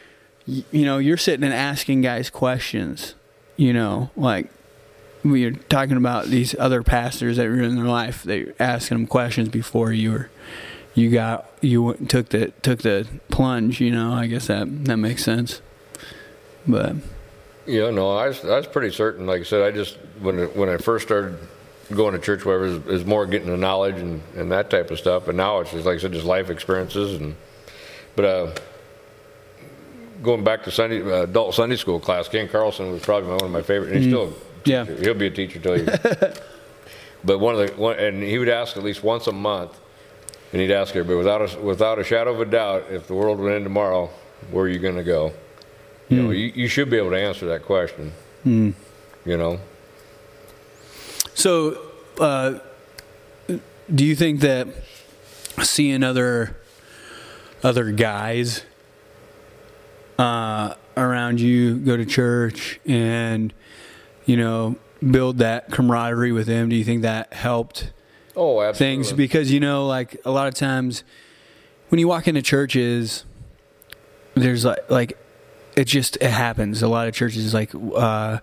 y- 0.48 0.64
you 0.72 0.86
know 0.86 0.98
you're 0.98 1.18
sitting 1.18 1.44
and 1.44 1.54
asking 1.54 2.02
guys 2.02 2.30
questions, 2.30 3.16
you 3.58 3.74
know, 3.74 4.10
like 4.16 4.50
you're 5.24 5.52
talking 5.52 5.98
about 5.98 6.26
these 6.26 6.56
other 6.60 6.84
pastors 6.84 7.38
that 7.38 7.48
were 7.48 7.62
in 7.62 7.76
their 7.76 7.86
life, 7.86 8.24
they 8.24 8.52
asking 8.60 8.98
them 8.98 9.08
questions 9.08 9.50
before 9.50 9.92
you 9.92 10.12
were 10.12 10.30
you 10.94 11.12
got 11.12 11.50
you 11.62 11.94
took 12.08 12.30
the 12.30 12.52
took 12.62 12.82
the 12.82 13.08
plunge. 13.30 13.82
You 13.82 13.92
know, 13.92 14.14
I 14.14 14.28
guess 14.28 14.48
that 14.48 14.86
that 14.86 14.98
makes 14.98 15.24
sense. 15.24 15.62
But 16.68 16.96
Yeah, 17.66 17.92
no, 17.92 18.16
I 18.16 18.28
was, 18.30 18.44
I 18.44 18.58
was 18.58 18.68
pretty 18.68 18.92
certain. 18.92 19.28
Like 19.28 19.42
I 19.42 19.44
said, 19.44 19.62
I 19.62 19.72
just 19.72 19.98
when 20.22 20.38
when 20.56 20.70
I 20.70 20.78
first 20.78 21.06
started 21.06 21.38
going 21.94 22.14
to 22.14 22.20
church, 22.20 22.46
whatever, 22.46 22.66
is, 22.66 22.88
is 22.88 23.06
more 23.06 23.28
getting 23.28 23.50
the 23.50 23.58
knowledge 23.58 23.98
and, 23.98 24.22
and 24.36 24.52
that 24.52 24.72
type 24.72 24.90
of 24.90 24.98
stuff. 24.98 25.28
And 25.28 25.38
now 25.38 25.60
it's 25.60 25.72
just 25.72 25.86
like 25.86 25.96
I 25.96 26.02
said, 26.02 26.14
just 26.14 26.26
life 26.26 26.50
experiences 26.50 27.20
and. 27.20 27.36
But 28.16 28.26
uh, 28.26 28.52
going 30.22 30.44
back 30.44 30.64
to 30.64 30.72
Sunday 30.72 31.02
uh, 31.02 31.24
adult 31.24 31.56
Sunday 31.56 31.76
school 31.76 32.00
class, 32.00 32.28
Ken 32.28 32.48
Carlson 32.48 32.92
was 32.92 33.02
probably 33.02 33.30
one 33.30 33.44
of 33.44 33.52
my 33.52 33.62
favorite. 33.62 33.92
And 33.94 33.98
he's 34.00 34.08
still 34.08 34.34
Yeah. 34.66 34.86
he'll 34.86 35.14
be 35.14 35.28
a 35.28 35.32
teacher 35.32 35.60
till 35.60 35.78
you. 35.78 35.86
but 37.24 37.40
one 37.40 37.56
of 37.56 37.68
the 37.68 37.74
one, 37.82 37.98
and 38.00 38.22
he 38.24 38.38
would 38.38 38.50
ask 38.50 38.78
at 38.78 38.84
least 38.84 39.04
once 39.04 39.28
a 39.28 39.32
month, 39.32 39.78
and 40.52 40.62
he'd 40.62 40.72
ask 40.72 40.96
everybody 40.96 41.18
without 41.18 41.42
a, 41.54 41.60
without 41.62 42.00
a 42.00 42.04
shadow 42.04 42.34
of 42.34 42.42
a 42.42 42.46
doubt, 42.46 42.86
if 42.90 43.08
the 43.08 43.14
world 43.14 43.40
would 43.40 43.52
end 43.52 43.66
tomorrow, 43.66 44.10
where 44.52 44.66
are 44.66 44.70
you 44.70 44.80
going 44.80 44.96
to 44.96 45.04
go? 45.04 45.34
You 46.10 46.22
know, 46.22 46.30
you, 46.30 46.52
you 46.56 46.68
should 46.68 46.90
be 46.92 46.98
able 46.98 47.10
to 47.12 47.20
answer 47.20 47.48
that 47.48 47.64
question. 47.64 48.14
You 48.46 48.74
know, 49.26 49.60
So, 51.34 51.82
uh, 52.20 52.60
do 53.94 54.06
you 54.06 54.16
think 54.16 54.40
that 54.42 54.68
seeing 55.64 56.04
other 56.04 56.56
other 57.64 57.92
guys 57.92 58.64
uh, 60.18 60.76
around 60.98 61.40
you 61.40 61.78
go 61.78 61.98
to 61.98 62.06
church 62.06 62.80
and 62.86 63.54
you 64.26 64.38
know 64.38 64.76
build 65.12 65.38
that 65.40 65.72
camaraderie 65.72 66.32
with 66.32 66.48
them? 66.48 66.70
Do 66.70 66.76
you 66.76 66.84
think 66.84 67.02
that 67.02 67.34
helped 67.34 67.92
oh, 68.36 68.62
absolutely. 68.62 68.74
things? 68.96 69.14
Because 69.14 69.52
you 69.52 69.60
know, 69.60 69.86
like 69.88 70.20
a 70.26 70.32
lot 70.32 70.48
of 70.48 70.54
times 70.54 71.04
when 71.90 72.00
you 72.00 72.08
walk 72.08 72.28
into 72.28 72.42
churches, 72.42 73.26
there's 74.36 74.66
like 74.66 74.90
like 74.90 75.18
it 75.76 75.86
just 75.86 76.18
it 76.18 76.32
happens. 76.32 76.82
A 76.82 76.88
lot 76.88 77.08
of 77.08 77.14
churches 77.14 77.54
like 77.54 77.72
uh, 77.96 78.40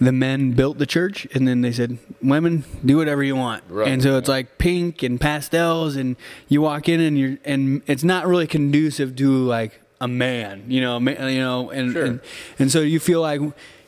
the 0.00 0.12
men 0.12 0.52
built 0.52 0.78
the 0.78 0.86
church, 0.86 1.26
and 1.34 1.46
then 1.46 1.60
they 1.60 1.72
said, 1.72 1.98
"Women, 2.22 2.64
do 2.84 2.96
whatever 2.96 3.22
you 3.22 3.36
want." 3.36 3.64
Right. 3.68 3.88
And 3.88 4.02
so 4.02 4.18
it's 4.18 4.28
like 4.28 4.58
pink 4.58 5.02
and 5.02 5.20
pastels, 5.20 5.96
and 5.96 6.16
you 6.48 6.62
walk 6.62 6.88
in, 6.88 7.00
and 7.00 7.18
you're 7.18 7.38
and 7.44 7.82
it's 7.86 8.04
not 8.04 8.26
really 8.26 8.46
conducive 8.46 9.16
to 9.16 9.44
like 9.44 9.80
a 10.00 10.08
man, 10.08 10.64
you 10.68 10.80
know, 10.80 10.96
a 10.96 11.30
you 11.32 11.38
know, 11.40 11.70
and 11.70 11.92
Sure. 11.92 12.04
and, 12.04 12.20
and 12.58 12.70
so 12.72 12.80
you 12.80 13.00
feel 13.00 13.20
like. 13.20 13.40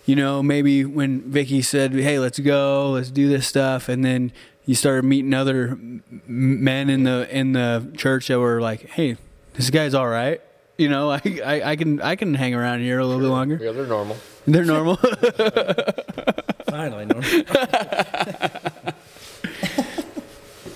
You 0.06 0.16
know, 0.16 0.42
maybe 0.42 0.86
when 0.86 1.20
Vicky 1.30 1.61
said, 1.61 1.92
"Hey, 1.92 2.18
let's 2.18 2.38
go, 2.38 2.92
let's 2.92 3.11
do 3.11 3.28
this 3.28 3.46
stuff," 3.46 3.90
and 3.90 4.02
then 4.02 4.32
you 4.64 4.74
started 4.74 5.04
meeting 5.04 5.34
other 5.34 5.78
men 6.26 6.88
in 6.88 7.02
the 7.04 7.28
in 7.30 7.52
the 7.52 7.92
church 7.94 8.28
that 8.28 8.38
were 8.40 8.59
like, 8.59 8.88
"Hey, 8.88 9.18
this 9.52 9.68
guy's 9.68 9.92
all 9.92 10.09
right." 10.09 10.40
You 10.78 10.88
know, 10.88 11.11
I, 11.18 11.20
I, 11.44 11.62
I 11.72 11.76
can 11.76 12.00
I 12.00 12.16
can 12.16 12.32
hang 12.32 12.54
around 12.54 12.80
here 12.80 12.98
a 13.00 13.04
little 13.04 13.20
bit 13.20 13.28
longer. 13.28 13.59
Yeah, 13.61 13.72
they're 13.72 13.84
normal. 13.86 14.16
They're 14.46 14.64
normal. 14.64 14.96
Finally, 16.70 17.04
Norm. 17.04 17.22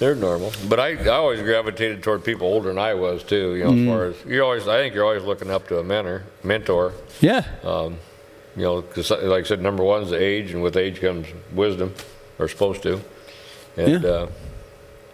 They're 0.03 0.17
normal. 0.17 0.51
But 0.69 0.81
I, 0.81 0.95
I 0.97 1.07
always 1.11 1.41
gravitated 1.43 2.03
toward 2.03 2.25
people 2.25 2.49
older 2.49 2.71
than 2.71 2.79
I 2.79 2.95
was 2.95 3.23
too. 3.23 3.55
You 3.55 3.63
know, 3.63 3.73
as 3.73 3.87
far 3.87 4.05
as 4.07 4.17
you 4.27 4.43
always, 4.43 4.67
I 4.67 4.79
think 4.79 4.97
you're 4.97 5.05
always 5.05 5.23
looking 5.23 5.49
up 5.49 5.69
to 5.69 5.79
a 5.79 5.85
mentor, 5.85 6.25
mentor. 6.43 6.93
yeah. 7.21 7.45
Um, 7.63 7.99
You 8.57 8.63
know, 8.65 8.83
because 8.83 9.13
like 9.13 9.45
I 9.45 9.47
said, 9.47 9.63
number 9.63 9.85
one 9.85 10.03
is 10.03 10.11
the 10.11 10.21
age, 10.21 10.51
and 10.51 10.61
with 10.61 10.77
age 10.77 11.01
comes 11.01 11.29
wisdom, 11.55 11.95
or 12.41 12.49
supposed 12.49 12.83
to. 12.83 13.01
And 13.77 14.03
Yeah. 14.03 14.11
uh, 14.11 14.27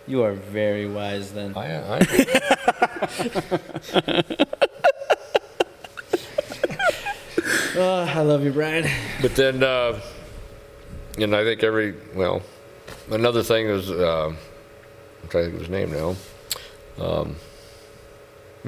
You 0.06 0.22
are 0.22 0.32
very 0.32 0.88
wise 0.88 1.32
then. 1.32 1.52
I, 1.54 1.98
I, 1.98 2.00
Oh, 7.76 8.06
I 8.08 8.20
love 8.22 8.42
you, 8.42 8.50
Brian. 8.52 8.86
but 9.22 9.36
then, 9.36 9.62
uh, 9.62 10.00
and 11.18 11.34
I 11.36 11.44
think 11.44 11.62
every 11.62 11.94
well, 12.14 12.42
another 13.10 13.42
thing 13.42 13.66
is, 13.68 13.90
uh, 13.90 14.34
I'm 15.28 15.30
trying 15.32 15.44
to 15.44 15.50
think 15.50 15.54
of 15.56 15.60
his 15.60 15.70
name 15.70 15.92
now. 15.92 17.04
Um, 17.04 17.36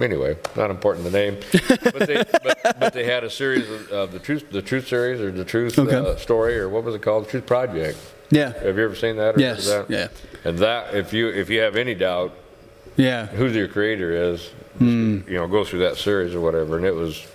anyway, 0.00 0.36
not 0.56 0.70
important 0.70 1.04
the 1.04 1.11
name, 1.11 1.38
but 1.82 2.06
they, 2.06 2.22
but, 2.42 2.76
but 2.78 2.92
they 2.92 3.04
had 3.04 3.24
a 3.24 3.30
series 3.30 3.68
of, 3.70 3.90
of 3.90 4.12
the 4.12 4.18
truth, 4.18 4.50
the 4.50 4.61
truth 4.61 4.86
series, 4.88 5.20
or 5.20 5.30
the 5.30 5.44
truth 5.44 5.78
Okay. 5.78 5.96
uh, 5.96 6.16
story, 6.16 6.58
or 6.58 6.68
what 6.68 6.84
was 6.84 6.94
it 6.94 7.00
called, 7.02 7.24
the 7.26 7.30
Truth 7.30 7.46
Project. 7.46 7.98
Yeah. 8.30 8.52
Have 8.62 8.76
you 8.76 8.84
ever 8.84 8.94
seen 8.94 9.16
that? 9.16 9.36
Or 9.36 9.40
Yes. 9.40 9.66
that? 9.66 9.88
Yeah. 9.90 10.08
And 10.44 10.58
that, 10.58 10.94
if 10.94 11.12
you 11.14 11.28
if 11.30 11.48
you 11.50 11.61
have 11.61 11.76
any 11.76 11.94
doubt 11.94 12.32
Yeah. 12.96 13.26
who 13.26 13.46
your 13.48 13.66
creator 13.68 14.12
is, 14.12 14.48
Hmm. 14.78 15.20
you 15.26 15.34
know, 15.34 15.46
go 15.48 15.64
through 15.64 15.80
that 15.80 15.96
series 15.96 16.34
or 16.34 16.40
whatever, 16.40 16.76
and 16.76 16.84
it 16.84 16.94
was. 16.94 17.26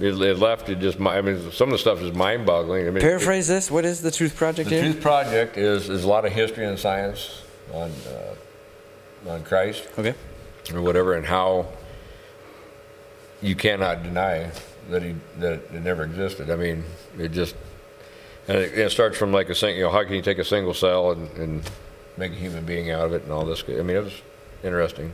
It, 0.00 0.20
it 0.20 0.38
left 0.40 0.68
it 0.70 0.80
just. 0.80 0.98
mi- 0.98 1.10
I 1.10 1.20
mean, 1.20 1.52
some 1.52 1.68
of 1.68 1.72
the 1.72 1.78
stuff 1.78 2.02
is 2.02 2.12
mind-boggling. 2.12 2.88
I 2.88 2.90
mean, 2.90 3.00
Paraphrase 3.00 3.46
this. 3.46 3.70
What 3.70 3.84
is 3.84 4.02
the 4.02 4.10
Truth 4.10 4.34
Project 4.36 4.68
The 4.68 4.74
here? 4.74 4.84
Truth 4.90 5.00
Project 5.02 5.56
is 5.56 5.88
is 5.88 6.02
a 6.02 6.08
lot 6.08 6.24
of 6.24 6.32
history 6.32 6.64
and 6.66 6.76
science 6.76 7.42
on 7.74 7.90
uh, 8.08 9.30
on 9.30 9.42
Christ 9.42 9.88
Okay. 9.98 10.14
or 10.72 10.80
whatever, 10.82 11.14
and 11.14 11.26
how 11.26 11.66
you 13.42 13.54
cannot 13.54 14.02
deny 14.02 14.50
that 14.90 15.02
he 15.02 15.14
that 15.38 15.60
it 15.72 15.82
never 15.82 16.04
existed. 16.04 16.50
I 16.50 16.56
mean, 16.56 16.84
it 17.18 17.32
just 17.32 17.54
and 18.48 18.58
it, 18.58 18.78
it 18.78 18.90
starts 18.90 19.16
from 19.18 19.32
like 19.32 19.48
a 19.48 19.54
sing, 19.54 19.76
you 19.76 19.82
know, 19.84 19.90
how 19.90 20.04
can 20.04 20.14
you 20.14 20.22
take 20.22 20.38
a 20.38 20.44
single 20.44 20.74
cell 20.74 21.12
and, 21.12 21.30
and 21.38 21.70
make 22.16 22.32
a 22.32 22.36
human 22.36 22.64
being 22.64 22.90
out 22.90 23.06
of 23.06 23.12
it 23.14 23.22
and 23.22 23.32
all 23.32 23.44
this? 23.44 23.64
I 23.68 23.72
mean, 23.82 23.96
it 23.96 24.04
was 24.04 24.20
interesting. 24.62 25.12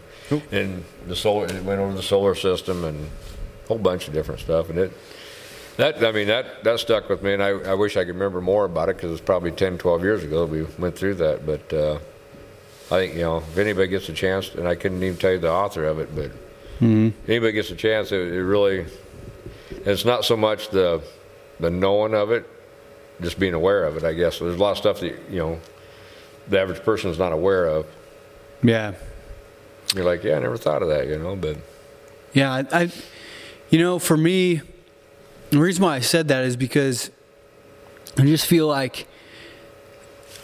And 0.50 0.84
the 1.06 1.16
solar, 1.16 1.46
it 1.46 1.62
went 1.64 1.80
over 1.80 1.94
the 1.94 2.02
solar 2.02 2.34
system 2.34 2.84
and 2.84 3.08
a 3.64 3.68
whole 3.68 3.78
bunch 3.78 4.08
of 4.08 4.14
different 4.14 4.40
stuff, 4.40 4.70
and 4.70 4.78
it. 4.78 4.92
That 5.76 6.04
I 6.04 6.12
mean 6.12 6.26
that 6.26 6.62
that 6.64 6.78
stuck 6.80 7.08
with 7.08 7.22
me, 7.22 7.32
and 7.32 7.42
I, 7.42 7.50
I 7.50 7.74
wish 7.74 7.96
I 7.96 8.04
could 8.04 8.14
remember 8.14 8.40
more 8.42 8.66
about 8.66 8.90
it 8.90 8.96
because 8.96 9.12
it's 9.12 9.20
probably 9.20 9.50
10, 9.50 9.78
12 9.78 10.02
years 10.02 10.22
ago 10.24 10.44
we 10.44 10.64
went 10.78 10.94
through 10.98 11.14
that. 11.14 11.46
But 11.46 11.72
uh, 11.72 11.98
I 12.90 12.96
think 12.98 13.14
you 13.14 13.20
know 13.20 13.38
if 13.38 13.56
anybody 13.58 13.88
gets 13.88 14.08
a 14.08 14.12
chance, 14.12 14.54
and 14.54 14.66
I 14.66 14.74
couldn't 14.74 15.02
even 15.02 15.16
tell 15.18 15.32
you 15.32 15.38
the 15.38 15.50
author 15.50 15.84
of 15.84 15.98
it, 16.00 16.14
but 16.14 16.30
if 16.82 17.28
anybody 17.28 17.52
gets 17.52 17.70
a 17.70 17.76
chance, 17.76 18.10
it, 18.10 18.32
it 18.32 18.42
really 18.42 18.86
it's 19.84 20.04
not 20.04 20.24
so 20.24 20.36
much 20.36 20.70
the 20.70 21.02
the 21.60 21.70
knowing 21.70 22.14
of 22.14 22.30
it, 22.32 22.48
just 23.20 23.38
being 23.38 23.54
aware 23.54 23.84
of 23.84 23.96
it. 23.96 24.04
I 24.04 24.14
guess 24.14 24.38
there's 24.38 24.54
a 24.54 24.58
lot 24.58 24.72
of 24.72 24.78
stuff 24.78 25.00
that 25.00 25.14
you 25.30 25.38
know 25.38 25.60
the 26.48 26.58
average 26.60 26.82
person 26.82 27.10
is 27.10 27.18
not 27.18 27.32
aware 27.32 27.66
of. 27.66 27.86
Yeah. 28.62 28.94
You're 29.94 30.04
like, 30.04 30.22
yeah, 30.24 30.36
I 30.36 30.38
never 30.40 30.56
thought 30.56 30.82
of 30.82 30.88
that, 30.88 31.06
you 31.06 31.18
know, 31.18 31.36
but 31.36 31.56
Yeah. 32.32 32.52
I, 32.52 32.66
I, 32.72 32.92
you 33.70 33.78
know, 33.78 33.98
for 33.98 34.16
me, 34.16 34.62
The 35.50 35.58
reason 35.58 35.82
why 35.84 35.96
I 35.96 36.00
said 36.00 36.28
that 36.28 36.44
is 36.44 36.56
because 36.56 37.10
I 38.16 38.22
just 38.24 38.46
feel 38.46 38.66
like 38.68 39.06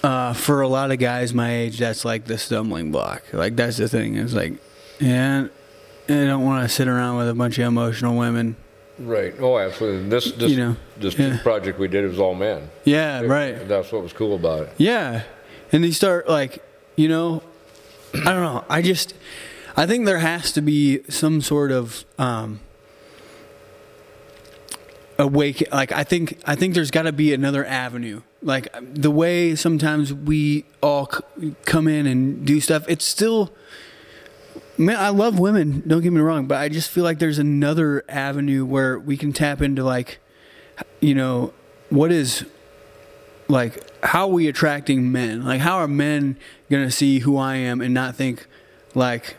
uh, 0.07 0.33
for 0.35 0.61
a 0.61 0.69
lot 0.69 0.93
of 0.93 0.99
guys 1.01 1.35
my 1.35 1.53
age, 1.53 1.79
that's 1.79 2.05
like 2.05 2.27
the 2.27 2.39
stumbling 2.39 2.93
block. 2.93 3.25
Like 3.33 3.57
that's 3.57 3.77
the 3.77 3.89
thing. 3.89 4.17
It's 4.17 4.35
like, 4.35 4.53
yeah, 5.01 5.49
I 6.09 6.13
don't 6.13 6.45
want 6.45 6.63
to 6.63 6.69
sit 6.73 6.87
around 6.87 7.17
with 7.17 7.29
a 7.29 7.35
bunch 7.35 7.59
of 7.59 7.67
emotional 7.67 8.17
women. 8.17 8.55
Right. 9.01 9.35
Oh, 9.41 9.59
absolutely. 9.59 10.09
This 10.09 10.31
this 10.33 10.53
You 10.53 10.57
know, 10.59 10.77
this 10.97 11.19
yeah. 11.19 11.39
project 11.43 11.81
we 11.81 11.89
did 11.89 12.05
it 12.05 12.09
was 12.09 12.21
all 12.21 12.37
men. 12.37 12.71
Yeah, 12.85 13.23
right. 13.23 13.67
That's 13.67 13.91
what 13.91 14.05
was 14.05 14.13
cool 14.13 14.37
about 14.37 14.69
it. 14.69 14.73
Yeah. 14.79 15.25
And 15.73 15.85
you 15.85 15.93
start 15.93 16.29
like, 16.29 16.65
you 16.95 17.09
know, 17.09 17.43
I 18.15 18.33
don't 18.33 18.43
know. 18.43 18.65
I 18.69 18.83
just 18.83 19.13
I 19.77 19.87
think 19.87 20.07
there 20.07 20.21
has 20.21 20.53
to 20.53 20.63
be 20.63 21.03
some 21.09 21.41
sort 21.41 21.73
of 21.73 22.05
um 22.17 22.61
awake 25.19 25.67
like 25.73 25.93
I 25.93 26.05
think 26.05 26.39
I 26.45 26.55
think 26.55 26.75
there's 26.75 26.91
got 26.91 27.03
to 27.03 27.13
be 27.13 27.33
another 27.33 27.65
avenue. 27.65 28.23
Like 28.43 28.69
the 28.81 29.11
way 29.11 29.55
sometimes 29.55 30.13
we 30.13 30.65
all 30.83 31.11
c- 31.11 31.55
come 31.65 31.89
in 31.89 32.07
and 32.07 32.47
do 32.47 32.61
stuff, 32.61 32.85
it's 32.89 33.05
still 33.05 33.53
Man, 34.79 34.97
I 34.97 35.09
love 35.09 35.39
women. 35.39 35.83
Don't 35.87 36.03
get 36.03 36.13
me 36.13 36.21
wrong, 36.21 36.47
but 36.47 36.59
I 36.59 36.69
just 36.69 36.91
feel 36.91 37.03
like 37.03 37.19
there's 37.19 37.39
another 37.39 38.05
avenue 38.11 38.67
where 38.67 38.99
we 38.99 39.17
can 39.17 39.33
tap 39.33 39.63
into 39.63 39.83
like, 39.83 40.19
you 41.01 41.15
know, 41.15 41.55
what 41.89 42.13
is 42.13 42.45
like 43.49 43.83
how 44.05 44.29
are 44.29 44.33
we 44.35 44.49
attracting 44.49 45.11
men? 45.11 45.45
Like 45.45 45.61
how 45.63 45.77
are 45.79 45.89
men 45.89 46.37
gonna 46.71 46.91
see 46.91 47.21
who 47.21 47.39
I 47.39 47.57
am 47.57 47.81
and 47.81 47.95
not 47.95 48.17
think 48.17 48.47
like 48.95 49.37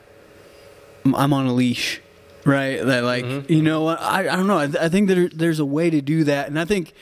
I'm- 1.05 1.13
I'm 1.15 1.33
on 1.33 1.45
a 1.45 1.53
leash, 1.53 2.01
right? 2.47 2.83
That 2.83 3.03
like 3.03 3.25
mm-hmm. 3.25 3.51
you 3.51 3.61
know 3.61 3.83
what 3.83 4.01
I 4.01 4.21
I 4.21 4.35
don't 4.35 4.47
know. 4.47 4.57
I, 4.57 4.85
I 4.85 4.89
think 4.89 5.07
there 5.07 5.29
there's 5.29 5.59
a 5.59 5.65
way 5.65 5.89
to 5.89 6.01
do 6.01 6.23
that, 6.23 6.47
and 6.47 6.59
I 6.59 6.65
think. 6.65 6.93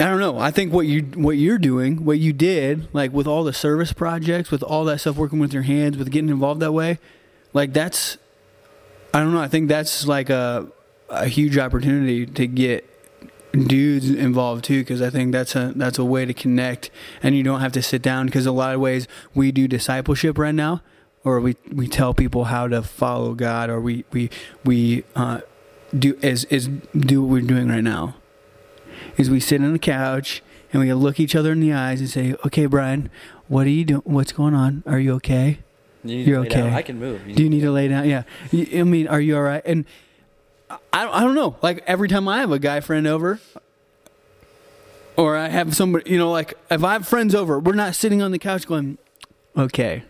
I 0.00 0.06
don't 0.06 0.18
know. 0.18 0.40
I 0.40 0.50
think 0.50 0.72
what 0.72 0.86
you 0.86 1.02
what 1.14 1.36
you're 1.36 1.56
doing, 1.56 2.04
what 2.04 2.18
you 2.18 2.32
did, 2.32 2.92
like 2.92 3.12
with 3.12 3.28
all 3.28 3.44
the 3.44 3.52
service 3.52 3.92
projects, 3.92 4.50
with 4.50 4.64
all 4.64 4.84
that 4.86 4.98
stuff, 4.98 5.14
working 5.14 5.38
with 5.38 5.52
your 5.52 5.62
hands, 5.62 5.96
with 5.96 6.10
getting 6.10 6.30
involved 6.30 6.60
that 6.62 6.72
way, 6.72 6.98
like 7.52 7.72
that's, 7.72 8.18
I 9.14 9.20
don't 9.20 9.32
know. 9.32 9.40
I 9.40 9.46
think 9.46 9.68
that's 9.68 10.04
like 10.04 10.30
a 10.30 10.66
a 11.08 11.28
huge 11.28 11.56
opportunity 11.56 12.26
to 12.26 12.46
get 12.48 12.90
dudes 13.52 14.10
involved 14.10 14.64
too, 14.64 14.80
because 14.80 15.00
I 15.00 15.10
think 15.10 15.30
that's 15.30 15.54
a 15.54 15.72
that's 15.76 15.96
a 15.96 16.04
way 16.04 16.24
to 16.24 16.34
connect, 16.34 16.90
and 17.22 17.36
you 17.36 17.44
don't 17.44 17.60
have 17.60 17.72
to 17.72 17.82
sit 17.82 18.02
down. 18.02 18.26
Because 18.26 18.46
a 18.46 18.52
lot 18.52 18.74
of 18.74 18.80
ways 18.80 19.06
we 19.32 19.52
do 19.52 19.68
discipleship 19.68 20.38
right 20.38 20.54
now, 20.54 20.82
or 21.24 21.40
we 21.40 21.56
we 21.72 21.88
tell 21.88 22.14
people 22.14 22.44
how 22.44 22.68
to 22.68 22.82
follow 22.82 23.34
God, 23.34 23.70
or 23.70 23.80
we 23.80 24.04
we 24.12 24.30
we 24.64 25.04
uh, 25.16 25.40
do 25.96 26.18
is 26.22 26.44
is 26.44 26.68
do 26.96 27.22
what 27.22 27.30
we're 27.30 27.40
doing 27.42 27.68
right 27.68 27.84
now 27.84 28.16
is 29.16 29.30
we 29.30 29.40
sit 29.40 29.60
on 29.62 29.72
the 29.72 29.78
couch 29.78 30.42
and 30.72 30.82
we 30.82 30.92
look 30.92 31.20
each 31.20 31.34
other 31.34 31.52
in 31.52 31.60
the 31.60 31.72
eyes 31.72 32.00
and 32.00 32.10
say, 32.10 32.34
"Okay, 32.44 32.66
Brian, 32.66 33.10
what 33.48 33.66
are 33.66 33.70
you 33.70 33.84
doing? 33.84 34.02
What's 34.04 34.32
going 34.32 34.54
on? 34.54 34.82
Are 34.86 34.98
you 34.98 35.14
okay? 35.14 35.58
You 36.02 36.24
to 36.24 36.40
lay 36.40 36.48
down. 36.48 36.66
okay. 36.66 36.76
I 36.76 36.82
can 36.82 36.98
move. 36.98 37.22
Do 37.34 37.42
you 37.42 37.48
need 37.48 37.62
to 37.62 37.70
lay 37.70 37.88
down? 37.88 38.08
Yeah. 38.08 38.24
I 38.52 38.82
mean, 38.82 39.08
are 39.08 39.20
you 39.20 39.36
all 39.36 39.42
right?" 39.42 39.62
And 39.64 39.84
I 40.92 41.06
I 41.06 41.20
don't 41.20 41.34
know. 41.34 41.56
Like 41.62 41.82
every 41.86 42.08
time 42.08 42.28
I 42.28 42.38
have 42.38 42.52
a 42.52 42.58
guy 42.58 42.80
friend 42.80 43.06
over. 43.06 43.40
Or 45.16 45.36
I 45.36 45.46
have 45.46 45.76
somebody, 45.76 46.10
you 46.10 46.18
know, 46.18 46.32
like 46.32 46.54
if 46.72 46.82
I 46.82 46.94
have 46.94 47.06
friends 47.06 47.36
over, 47.36 47.60
we're 47.60 47.76
not 47.76 47.94
sitting 47.94 48.20
on 48.20 48.32
the 48.32 48.38
couch 48.38 48.66
going, 48.66 48.98
okay, 49.56 50.02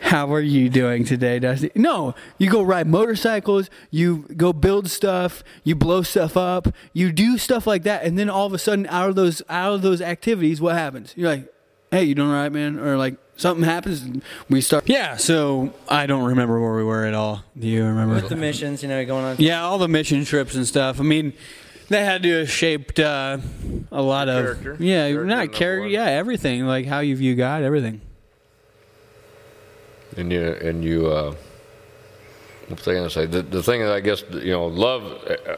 how 0.00 0.32
are 0.32 0.40
you 0.40 0.68
doing 0.68 1.04
today, 1.04 1.38
Dusty? 1.38 1.70
No, 1.74 2.14
you 2.38 2.50
go 2.50 2.62
ride 2.62 2.86
motorcycles, 2.86 3.70
you 3.90 4.26
go 4.36 4.52
build 4.52 4.88
stuff, 4.90 5.44
you 5.62 5.74
blow 5.74 6.02
stuff 6.02 6.36
up, 6.36 6.68
you 6.92 7.12
do 7.12 7.38
stuff 7.38 7.66
like 7.66 7.84
that, 7.84 8.02
and 8.04 8.18
then 8.18 8.28
all 8.28 8.46
of 8.46 8.52
a 8.52 8.58
sudden, 8.58 8.86
out 8.88 9.08
of 9.08 9.14
those 9.16 9.42
out 9.48 9.72
of 9.74 9.82
those 9.82 10.00
activities, 10.00 10.60
what 10.60 10.74
happens? 10.74 11.12
You're 11.16 11.28
like, 11.28 11.52
"Hey, 11.90 12.04
you 12.04 12.14
doing 12.14 12.28
all 12.28 12.34
right, 12.34 12.50
man?" 12.50 12.78
Or 12.78 12.96
like 12.96 13.16
something 13.36 13.64
happens, 13.64 14.02
and 14.02 14.22
we 14.48 14.60
start. 14.60 14.88
Yeah, 14.88 15.16
so 15.16 15.72
I 15.88 16.06
don't 16.06 16.24
remember 16.24 16.60
where 16.60 16.74
we 16.74 16.84
were 16.84 17.04
at 17.04 17.14
all. 17.14 17.44
Do 17.58 17.68
you 17.68 17.84
remember? 17.84 18.14
With 18.14 18.28
the 18.28 18.36
missions, 18.36 18.82
you 18.82 18.88
know, 18.88 19.04
going 19.04 19.24
on. 19.24 19.36
Yeah, 19.38 19.62
all 19.62 19.78
the 19.78 19.88
mission 19.88 20.24
trips 20.24 20.54
and 20.54 20.66
stuff. 20.66 20.98
I 20.98 21.04
mean, 21.04 21.34
that 21.88 22.04
had 22.04 22.22
to 22.24 22.40
have 22.40 22.50
shaped 22.50 22.98
uh, 22.98 23.38
a 23.92 24.02
lot 24.02 24.28
of 24.28 24.44
Character. 24.44 24.76
yeah, 24.80 25.08
Character 25.08 25.24
not 25.26 25.52
character, 25.52 25.88
yeah, 25.88 26.06
everything 26.06 26.66
like 26.66 26.86
how 26.86 27.00
you 27.00 27.14
view 27.16 27.34
God, 27.34 27.62
everything. 27.62 28.00
And 30.16 30.32
you 30.32 30.42
and 30.44 30.84
you. 30.84 31.06
Uh, 31.06 31.34
what's 32.68 32.86
I 32.86 32.94
gonna 32.94 33.10
say? 33.10 33.26
The, 33.26 33.42
the 33.42 33.62
thing 33.62 33.80
that 33.80 33.92
I 33.92 34.00
guess 34.00 34.22
you 34.30 34.52
know, 34.52 34.66
love. 34.66 35.04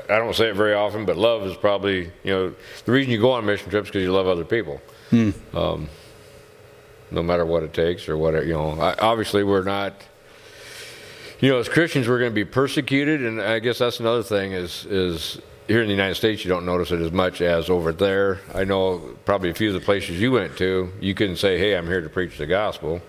I- 0.08 0.18
don't 0.18 0.34
say 0.34 0.48
it 0.50 0.56
very 0.56 0.74
often, 0.74 1.04
but 1.04 1.16
love 1.16 1.42
is 1.46 1.56
probably 1.56 2.10
you 2.22 2.32
know 2.32 2.54
the 2.84 2.92
reason 2.92 3.10
you 3.12 3.20
go 3.20 3.32
on 3.32 3.44
mission 3.46 3.70
trips 3.70 3.88
because 3.88 4.02
you 4.02 4.12
love 4.12 4.26
other 4.26 4.44
people. 4.44 4.80
Um, 5.12 5.88
no 7.10 7.22
matter 7.22 7.44
what 7.44 7.62
it 7.62 7.74
takes 7.74 8.08
or 8.08 8.16
whatever 8.16 8.46
you 8.46 8.54
know. 8.54 8.70
I, 8.80 8.94
obviously, 8.94 9.44
we're 9.44 9.62
not. 9.64 9.94
You 11.40 11.50
know, 11.50 11.58
as 11.58 11.68
Christians, 11.68 12.08
we're 12.08 12.20
going 12.20 12.30
to 12.30 12.34
be 12.34 12.44
persecuted, 12.44 13.20
and 13.24 13.40
I 13.42 13.58
guess 13.58 13.78
that's 13.78 14.00
another 14.00 14.22
thing. 14.22 14.52
Is 14.52 14.86
is 14.86 15.40
here 15.68 15.80
in 15.80 15.86
the 15.88 15.92
United 15.94 16.14
States, 16.14 16.44
you 16.44 16.48
don't 16.48 16.64
notice 16.66 16.90
it 16.90 17.00
as 17.00 17.12
much 17.12 17.40
as 17.40 17.68
over 17.70 17.92
there. 17.92 18.40
I 18.54 18.64
know 18.64 18.98
probably 19.24 19.50
a 19.50 19.54
few 19.54 19.68
of 19.68 19.74
the 19.74 19.80
places 19.80 20.20
you 20.20 20.32
went 20.32 20.56
to, 20.58 20.92
you 21.00 21.14
couldn't 21.14 21.36
say, 21.36 21.58
"Hey, 21.58 21.74
I'm 21.76 21.86
here 21.86 22.00
to 22.00 22.08
preach 22.08 22.38
the 22.38 22.46
gospel." 22.46 23.00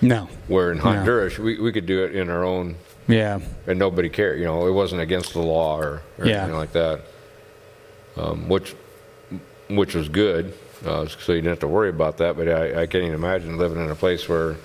No. 0.00 0.28
Where 0.46 0.70
in 0.72 0.78
Honduras, 0.78 1.38
we, 1.38 1.58
we 1.60 1.72
could 1.72 1.86
do 1.86 2.04
it 2.04 2.14
in 2.14 2.30
our 2.30 2.44
own, 2.44 2.76
Yeah. 3.08 3.40
and 3.66 3.78
nobody 3.78 4.08
cared. 4.08 4.38
You 4.38 4.44
know, 4.46 4.66
it 4.66 4.72
wasn't 4.72 5.00
against 5.02 5.32
the 5.32 5.40
law 5.42 5.76
or, 5.78 6.02
or 6.18 6.26
Yeah. 6.26 6.38
anything 6.42 6.56
like 6.56 6.72
that. 6.72 7.00
Um, 8.16 8.48
which 8.48 8.74
which 9.68 9.94
was 9.94 10.08
good, 10.08 10.54
uh, 10.86 11.06
so 11.06 11.32
you 11.32 11.38
didn't 11.42 11.50
have 11.52 11.58
to 11.60 11.68
worry 11.68 11.90
about 11.90 12.16
that. 12.18 12.36
But 12.36 12.48
I, 12.48 12.82
I 12.82 12.86
can't 12.86 13.04
even 13.04 13.14
imagine 13.14 13.58
living 13.58 13.84
in 13.84 13.90
a 13.90 13.94
place 13.94 14.26
where, 14.28 14.56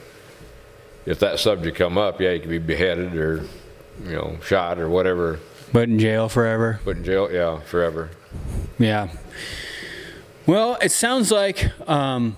if 1.06 1.20
that 1.20 1.40
subject 1.40 1.78
come 1.78 1.98
up, 1.98 2.22
yeah, 2.22 2.32
you 2.32 2.40
could 2.40 2.50
be 2.50 2.58
beheaded 2.58 3.14
or, 3.16 3.44
you 4.06 4.12
know, 4.14 4.38
shot 4.46 4.80
or 4.80 4.88
whatever, 4.90 5.40
But 5.74 5.90
in 5.90 6.00
jail 6.00 6.30
forever. 6.30 6.80
put 6.86 6.96
in 6.98 7.04
jail, 7.04 7.30
yeah, 7.32 7.60
forever. 7.60 8.12
Yeah. 8.80 9.10
Well, 10.46 10.78
it 10.82 10.92
sounds 10.94 11.30
like 11.32 11.72
um, 11.90 12.38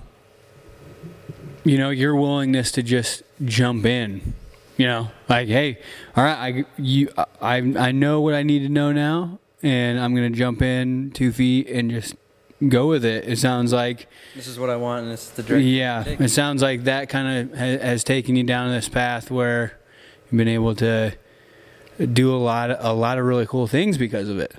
you 1.66 1.78
know 1.78 1.90
your 1.90 2.16
willingness 2.16 2.72
to 2.74 2.84
just 2.84 3.24
jump 3.44 3.86
in. 3.86 4.34
You 4.78 4.88
know, 4.88 5.12
like, 5.30 5.48
hey, 5.48 5.80
all 6.16 6.24
right, 6.24 6.38
I 6.58 6.66
you 6.78 7.10
I 7.42 7.58
I 7.58 7.92
know 7.92 8.22
what 8.22 8.34
I 8.34 8.44
need 8.44 8.60
to 8.60 8.70
know 8.70 8.92
now, 8.92 9.40
and 9.64 10.00
I'm 10.00 10.14
gonna 10.16 10.30
jump 10.30 10.62
in 10.62 11.12
two 11.12 11.32
feet 11.32 11.68
and 11.70 11.90
just 11.92 12.16
go 12.68 12.88
with 12.88 13.06
it. 13.06 13.26
It 13.28 13.38
sounds 13.38 13.72
like 13.74 14.08
This 14.36 14.48
is 14.48 14.60
what 14.60 14.70
I 14.70 14.76
want, 14.76 15.04
and 15.04 15.14
it's 15.14 15.30
the 15.30 15.44
direction. 15.44 15.70
yeah, 15.70 16.04
it 16.08 16.30
sounds 16.30 16.62
like 16.62 16.84
that 16.86 17.08
kind 17.10 17.52
of 17.52 17.58
ha- 17.58 17.78
has 17.86 18.04
taken 18.04 18.36
you 18.36 18.44
down 18.44 18.70
this 18.72 18.90
path 18.90 19.32
where 19.32 19.78
you've 20.30 20.38
been 20.38 20.48
able 20.50 20.76
to 20.76 21.14
do 22.12 22.34
a 22.34 22.38
lot, 22.38 22.72
of, 22.72 22.78
a 22.84 22.92
lot 22.94 23.18
of 23.18 23.24
really 23.26 23.46
cool 23.46 23.68
things 23.68 23.98
because 23.98 24.28
of 24.28 24.38
it. 24.40 24.54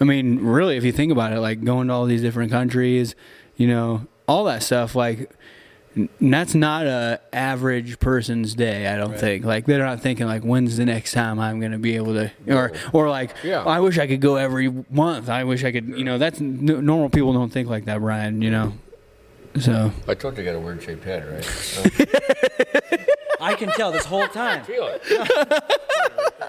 I 0.00 0.04
mean, 0.04 0.40
really, 0.40 0.76
if 0.76 0.84
you 0.84 0.92
think 0.92 1.10
about 1.10 1.32
it, 1.32 1.40
like 1.40 1.64
going 1.64 1.88
to 1.88 1.94
all 1.94 2.04
these 2.04 2.20
different 2.20 2.50
countries, 2.52 3.14
you 3.56 3.66
know, 3.66 4.06
all 4.28 4.44
that 4.44 4.62
stuff, 4.62 4.94
like 4.94 5.30
n- 5.96 6.08
that's 6.20 6.54
not 6.54 6.86
a 6.86 7.20
average 7.32 7.98
person's 7.98 8.54
day. 8.54 8.86
I 8.86 8.96
don't 8.96 9.12
Right. 9.12 9.20
think. 9.20 9.44
Like 9.44 9.66
they're 9.66 9.78
not 9.84 10.00
thinking 10.00 10.26
like, 10.26 10.42
when's 10.42 10.76
the 10.76 10.84
next 10.84 11.12
time 11.12 11.38
I'm 11.40 11.58
going 11.60 11.72
to 11.72 11.78
be 11.78 11.96
able 11.96 12.14
to, 12.14 12.30
or 12.48 12.72
or 12.92 13.08
like, 13.08 13.30
Yeah. 13.42 13.62
I 13.62 13.80
wish 13.80 13.98
I 13.98 14.06
could 14.06 14.20
go 14.20 14.36
every 14.36 14.72
month. 14.90 15.28
I 15.28 15.44
wish 15.44 15.64
I 15.64 15.72
could. 15.72 15.88
You 15.88 16.04
know, 16.04 16.18
that's 16.18 16.40
n- 16.40 16.58
normal 16.84 17.08
people 17.10 17.32
don't 17.32 17.52
think 17.52 17.68
like 17.68 17.84
that, 17.86 18.00
Brian. 18.00 18.42
You 18.42 18.50
know, 18.50 18.72
so. 19.58 19.90
I 20.06 20.14
told 20.14 20.36
you 20.36 20.42
I 20.42 20.46
got 20.46 20.54
a 20.54 20.60
weird 20.60 20.82
shaped 20.82 21.04
head, 21.04 21.24
right? 21.26 23.08
I 23.40 23.54
can 23.54 23.70
tell 23.70 23.92
this 23.92 24.04
whole 24.04 24.26
time. 24.28 24.64
Feel 24.66 24.88
it. 24.88 25.02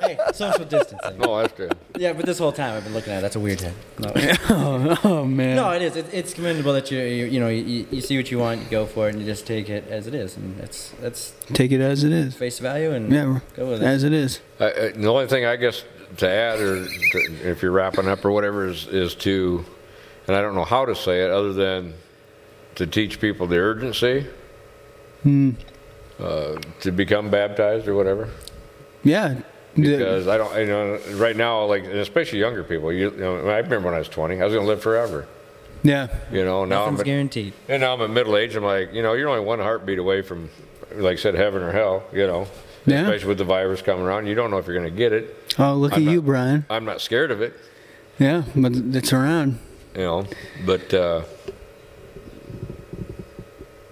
hey, 0.01 0.17
social 0.33 0.65
distancing. 0.65 1.17
No, 1.17 1.37
that's 1.41 1.53
good. 1.53 1.75
Yeah, 1.97 2.13
but 2.13 2.25
this 2.25 2.39
whole 2.39 2.51
time 2.51 2.75
I've 2.75 2.83
been 2.83 2.93
looking 2.93 3.13
at 3.13 3.19
it. 3.19 3.21
That's 3.21 3.35
a 3.35 3.39
weird 3.39 3.61
head. 3.61 3.73
No, 3.99 4.11
oh, 4.15 4.99
oh 5.03 5.25
man. 5.25 5.55
no 5.55 5.71
it 5.71 5.81
is. 5.81 5.95
It, 5.95 6.13
it's 6.13 6.33
commendable 6.33 6.73
that 6.73 6.89
you, 6.91 6.99
you, 6.99 7.25
you 7.25 7.39
know, 7.39 7.49
you, 7.49 7.87
you 7.89 8.01
see 8.01 8.17
what 8.17 8.31
you 8.31 8.39
want, 8.39 8.61
you 8.61 8.67
go 8.69 8.85
for 8.85 9.07
it, 9.07 9.11
and 9.11 9.19
you 9.19 9.25
just 9.25 9.45
take 9.45 9.69
it 9.69 9.87
as 9.89 10.07
it 10.07 10.13
is, 10.15 10.37
and 10.37 10.59
it's 10.59 10.91
that's 11.01 11.33
Take 11.53 11.71
it 11.71 11.81
as 11.81 12.03
it 12.03 12.11
is. 12.11 12.35
face 12.35 12.59
value, 12.59 12.91
and 12.91 13.11
Yeah, 13.11 13.39
go 13.55 13.69
with 13.69 13.81
it. 13.81 13.85
as 13.85 14.03
it 14.03 14.13
is. 14.13 14.39
I, 14.59 14.65
I, 14.65 14.91
the 14.91 15.07
only 15.07 15.27
thing 15.27 15.45
I 15.45 15.55
guess 15.55 15.83
to 16.17 16.29
add, 16.29 16.59
or 16.59 16.85
to, 16.85 17.49
if 17.49 17.61
you're 17.61 17.71
wrapping 17.71 18.07
up 18.07 18.23
or 18.23 18.31
whatever, 18.31 18.67
is 18.67 18.87
is 18.87 19.15
to, 19.15 19.65
and 20.27 20.35
I 20.35 20.41
don't 20.41 20.55
know 20.55 20.65
how 20.65 20.85
to 20.85 20.95
say 20.95 21.23
it 21.23 21.31
other 21.31 21.53
than 21.53 21.93
to 22.75 22.85
teach 22.85 23.19
people 23.19 23.47
the 23.47 23.57
urgency 23.57 24.27
hmm. 25.23 25.51
Uh, 26.19 26.55
to 26.81 26.91
become 26.91 27.29
baptized 27.29 27.87
or 27.87 27.95
whatever. 27.95 28.29
Yeah. 29.03 29.35
Because 29.75 30.27
I 30.27 30.37
don't, 30.37 30.57
you 30.57 30.65
know, 30.65 30.99
right 31.17 31.35
now, 31.35 31.65
like 31.65 31.83
especially 31.83 32.39
younger 32.39 32.63
people. 32.63 32.91
You, 32.91 33.11
you 33.11 33.17
know, 33.17 33.47
I 33.47 33.57
remember 33.57 33.81
when 33.87 33.93
I 33.93 33.99
was 33.99 34.09
20, 34.09 34.41
I 34.41 34.45
was 34.45 34.53
going 34.53 34.65
to 34.65 34.67
live 34.67 34.81
forever. 34.81 35.27
yeah. 35.83 36.07
You 36.31 36.43
know, 36.43 36.65
now 36.65 36.79
Nothing's 36.85 36.95
I'm, 36.95 37.01
at, 37.01 37.05
guaranteed. 37.05 37.53
and 37.69 37.81
now 37.81 37.93
I'm 37.93 38.01
at 38.01 38.09
middle 38.09 38.35
age. 38.37 38.55
I'm 38.55 38.63
like, 38.63 38.91
you 38.93 39.03
know, 39.03 39.13
you're 39.13 39.29
only 39.29 39.45
one 39.45 39.59
heartbeat 39.59 39.99
away 39.99 40.23
from, 40.23 40.49
like 40.95 41.19
I 41.19 41.21
said, 41.21 41.35
heaven 41.35 41.61
or 41.61 41.71
hell. 41.71 42.03
You 42.11 42.25
know, 42.25 42.47
Yeah. 42.87 43.01
especially 43.03 43.27
with 43.29 43.37
the 43.37 43.43
virus 43.43 43.83
coming 43.83 44.03
around. 44.03 44.25
You 44.25 44.33
don't 44.33 44.49
know 44.49 44.57
if 44.57 44.65
you're 44.65 44.77
going 44.77 44.89
to 44.91 44.97
get 44.97 45.13
it. 45.13 45.53
Oh, 45.59 45.75
look 45.75 45.93
I'm 45.93 46.07
at 46.07 46.11
you, 46.11 46.21
Brian. 46.23 46.65
I'm 46.71 46.85
not 46.85 46.99
scared 47.01 47.29
of 47.29 47.41
it, 47.41 47.53
Yeah, 48.17 48.43
but 48.55 48.71
it's 48.75 49.13
around. 49.13 49.59
you 49.93 50.01
know, 50.01 50.25
but 50.65 50.91
uh, 50.93 51.21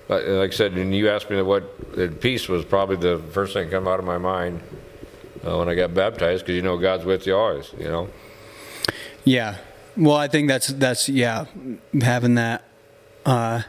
but, 0.07 0.27
uh, 0.27 0.33
like 0.33 0.51
I 0.51 0.55
said, 0.55 0.73
and 0.73 0.93
you 0.93 1.09
asked 1.09 1.29
me 1.29 1.41
what 1.41 2.19
peace 2.21 2.47
was 2.47 2.63
probably 2.65 2.97
the 2.97 3.19
first 3.31 3.53
thing 3.53 3.69
that 3.69 3.71
come 3.71 3.87
out 3.87 3.99
of 3.99 4.05
my 4.05 4.17
mind 4.17 4.61
uh, 5.45 5.57
when 5.57 5.69
I 5.69 5.75
got 5.75 5.93
baptized, 5.93 6.43
because 6.43 6.55
you 6.55 6.61
know 6.61 6.77
God's 6.77 7.05
with 7.05 7.25
you 7.25 7.35
always, 7.35 7.71
you 7.77 7.85
know. 7.85 8.09
Yeah. 9.23 9.57
Well, 9.97 10.15
I 10.15 10.27
think 10.27 10.47
that's 10.47 10.67
that's 10.67 11.09
yeah, 11.09 11.45
having 12.01 12.35
that. 12.35 12.63
Uh, 13.25 13.63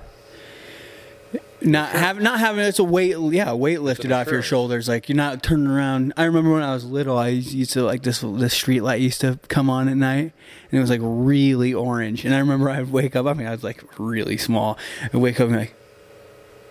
not 1.62 1.90
having 1.90 2.22
not 2.22 2.38
having 2.38 2.64
it's 2.64 2.78
a 2.78 2.84
weight 2.84 3.16
yeah 3.32 3.52
weight 3.52 3.80
lifted 3.80 4.12
off 4.12 4.30
your 4.30 4.42
shoulders 4.42 4.88
like 4.88 5.08
you're 5.08 5.16
not 5.16 5.42
turning 5.42 5.66
around. 5.66 6.12
I 6.16 6.24
remember 6.24 6.52
when 6.52 6.62
I 6.62 6.74
was 6.74 6.84
little, 6.84 7.16
I 7.16 7.28
used 7.28 7.72
to 7.72 7.82
like 7.82 8.02
this 8.02 8.20
this 8.20 8.54
street 8.54 8.80
light 8.80 9.00
used 9.00 9.20
to 9.22 9.38
come 9.48 9.70
on 9.70 9.88
at 9.88 9.96
night, 9.96 10.32
and 10.70 10.72
it 10.72 10.80
was 10.80 10.90
like 10.90 11.00
really 11.02 11.72
orange. 11.72 12.24
And 12.24 12.34
I 12.34 12.38
remember 12.38 12.70
I'd 12.70 12.90
wake 12.90 13.16
up. 13.16 13.26
I 13.26 13.32
mean, 13.32 13.46
I 13.46 13.52
was 13.52 13.64
like 13.64 13.82
really 13.98 14.36
small. 14.36 14.78
I'd 15.02 15.14
wake 15.14 15.40
up 15.40 15.48
and 15.48 15.52
be 15.52 15.58
like, 15.60 15.74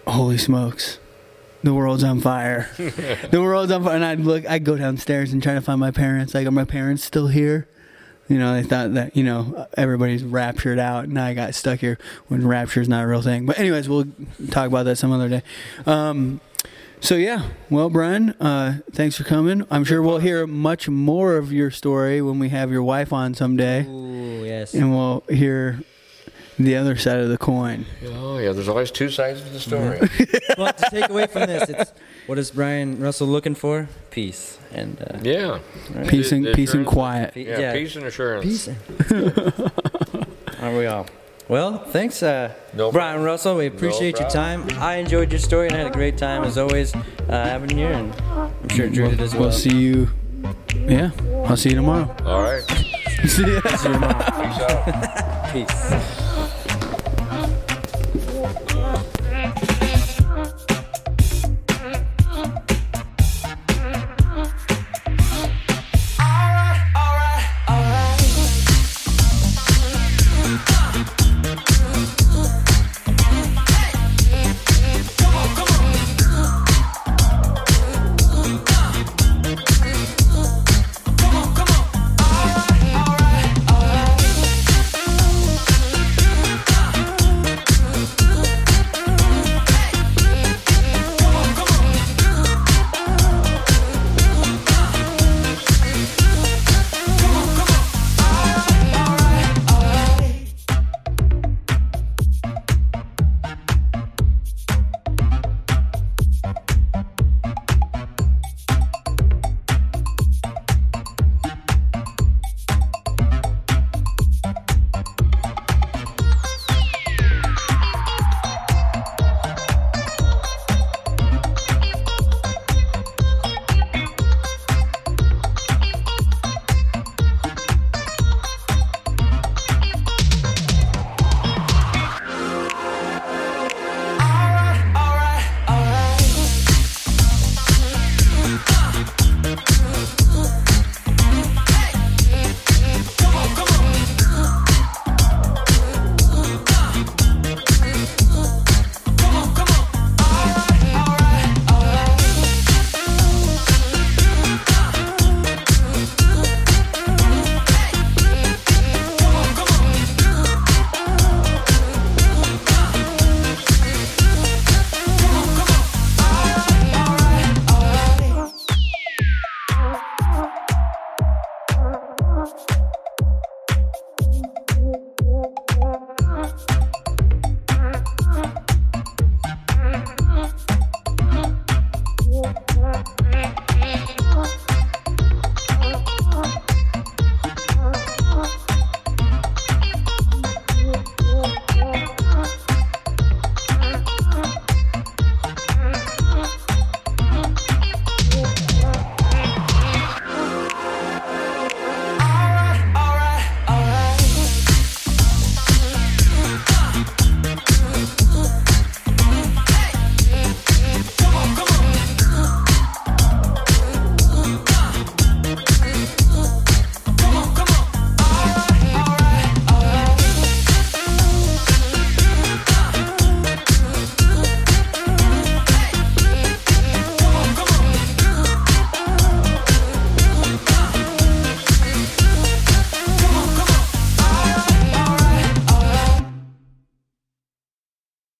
holy 0.08 0.38
smokes, 0.38 1.00
the 1.64 1.74
world's 1.74 2.04
on 2.04 2.22
fire. 2.22 2.70
the 2.78 3.42
world's 3.42 3.72
on 3.72 3.84
fire. 3.84 3.96
And 3.96 4.06
I'd 4.06 4.20
look, 4.20 4.46
I'd 4.48 4.64
go 4.64 4.78
downstairs 4.78 5.34
and 5.34 5.42
try 5.42 5.56
to 5.56 5.62
find 5.62 5.80
my 5.80 5.92
parents. 5.92 6.34
Like, 6.34 6.48
are 6.48 6.52
my 6.52 6.66
parents 6.66 7.04
still 7.04 7.28
here? 7.28 7.68
You 8.28 8.40
know, 8.40 8.54
they 8.54 8.64
thought 8.64 8.94
that, 8.94 9.16
you 9.16 9.24
know, 9.24 9.68
everybody's 9.78 10.24
raptured 10.24 10.80
out. 10.80 11.06
And 11.06 11.20
I 11.20 11.34
got 11.34 11.54
stuck 11.54 11.80
here 11.80 11.98
when 12.28 12.48
rapture's 12.48 12.88
not 12.88 13.04
a 13.04 13.08
real 13.08 13.22
thing. 13.22 13.46
But, 13.46 13.60
anyways, 13.60 13.90
we'll 13.90 14.06
talk 14.50 14.68
about 14.68 14.84
that 14.84 14.98
some 14.98 15.12
other 15.12 15.30
day. 15.30 15.44
Um, 15.86 16.42
so, 17.00 17.16
yeah. 17.16 17.50
Well, 17.70 17.90
Brian, 17.90 18.32
uh, 18.40 18.80
thanks 18.92 19.16
for 19.18 19.24
coming. 19.24 19.66
I'm 19.70 19.84
sure 19.84 20.02
we'll 20.02 20.20
hear 20.20 20.48
much 20.48 20.90
more 20.90 21.36
of 21.38 21.52
your 21.52 21.70
story 21.70 22.22
when 22.22 22.40
we 22.40 22.50
have 22.50 22.72
your 22.72 22.84
wife 22.84 23.14
on 23.14 23.34
someday. 23.36 23.86
Ooh, 23.86 24.44
yes. 24.44 24.74
And 24.74 24.92
we'll 24.92 25.24
hear 25.30 25.82
the 26.58 26.76
other 26.76 26.96
side 26.96 27.20
of 27.20 27.30
the 27.30 27.38
coin. 27.38 27.86
Oh 28.06 28.38
yeah, 28.38 28.52
there's 28.54 28.70
always 28.70 28.92
two 28.92 29.10
sides 29.10 29.42
to 29.42 29.50
the 29.50 29.60
story. 29.60 30.00
well, 30.58 30.72
to 30.74 30.88
take 30.90 31.10
away 31.10 31.28
from 31.28 31.48
this, 31.48 31.70
it's 31.70 31.92
what 32.28 32.38
is 32.38 32.52
Brian 32.52 33.00
Russell 33.00 33.28
looking 33.28 33.56
for? 33.56 33.88
Peace 34.12 34.58
and 34.72 35.02
uh, 35.02 35.20
yeah, 35.22 35.60
Peace 36.08 36.32
and, 36.32 36.46
The 36.46 36.54
peace 36.54 36.74
and 36.74 36.86
quiet. 36.86 37.34
pe- 37.34 37.46
yeah, 37.46 37.74
peace 37.74 37.96
and 37.96 38.06
assurance. 38.06 38.46
Peace. 38.46 38.70
Are 40.62 40.76
we 40.76 40.86
all? 40.86 41.06
Well, 41.48 41.78
thanks, 41.78 42.24
uh, 42.24 42.54
No 42.74 42.92
Brian 42.92 43.22
Russell. 43.22 43.58
We 43.58 43.68
appreciate 43.68 44.20
your 44.20 44.30
time. 44.30 44.68
I 44.80 44.96
enjoyed 44.96 45.32
your 45.32 45.40
story 45.40 45.68
and 45.68 45.76
I 45.76 45.80
had 45.80 45.88
a 45.88 45.94
great 45.94 46.18
time 46.18 46.44
as 46.44 46.58
always 46.58 46.96
uh, 46.96 47.00
having 47.30 47.78
you 47.78 47.86
and 47.88 48.14
I'm 48.22 48.70
sure 48.70 48.90
Drew 48.90 49.10
did 49.10 49.22
as 49.22 49.34
well. 49.34 49.44
We'll 49.44 49.52
see 49.52 49.76
you. 49.78 50.10
Yeah, 50.76 51.12
I'll 51.46 51.58
see 51.58 51.70
you 51.70 51.76
tomorrow. 51.76 52.16
All 52.26 52.42
right, 52.42 52.64
see 53.28 53.44
ya. 53.44 53.62
peace 53.62 53.86
out. 53.86 55.52
Peace. 55.54 56.22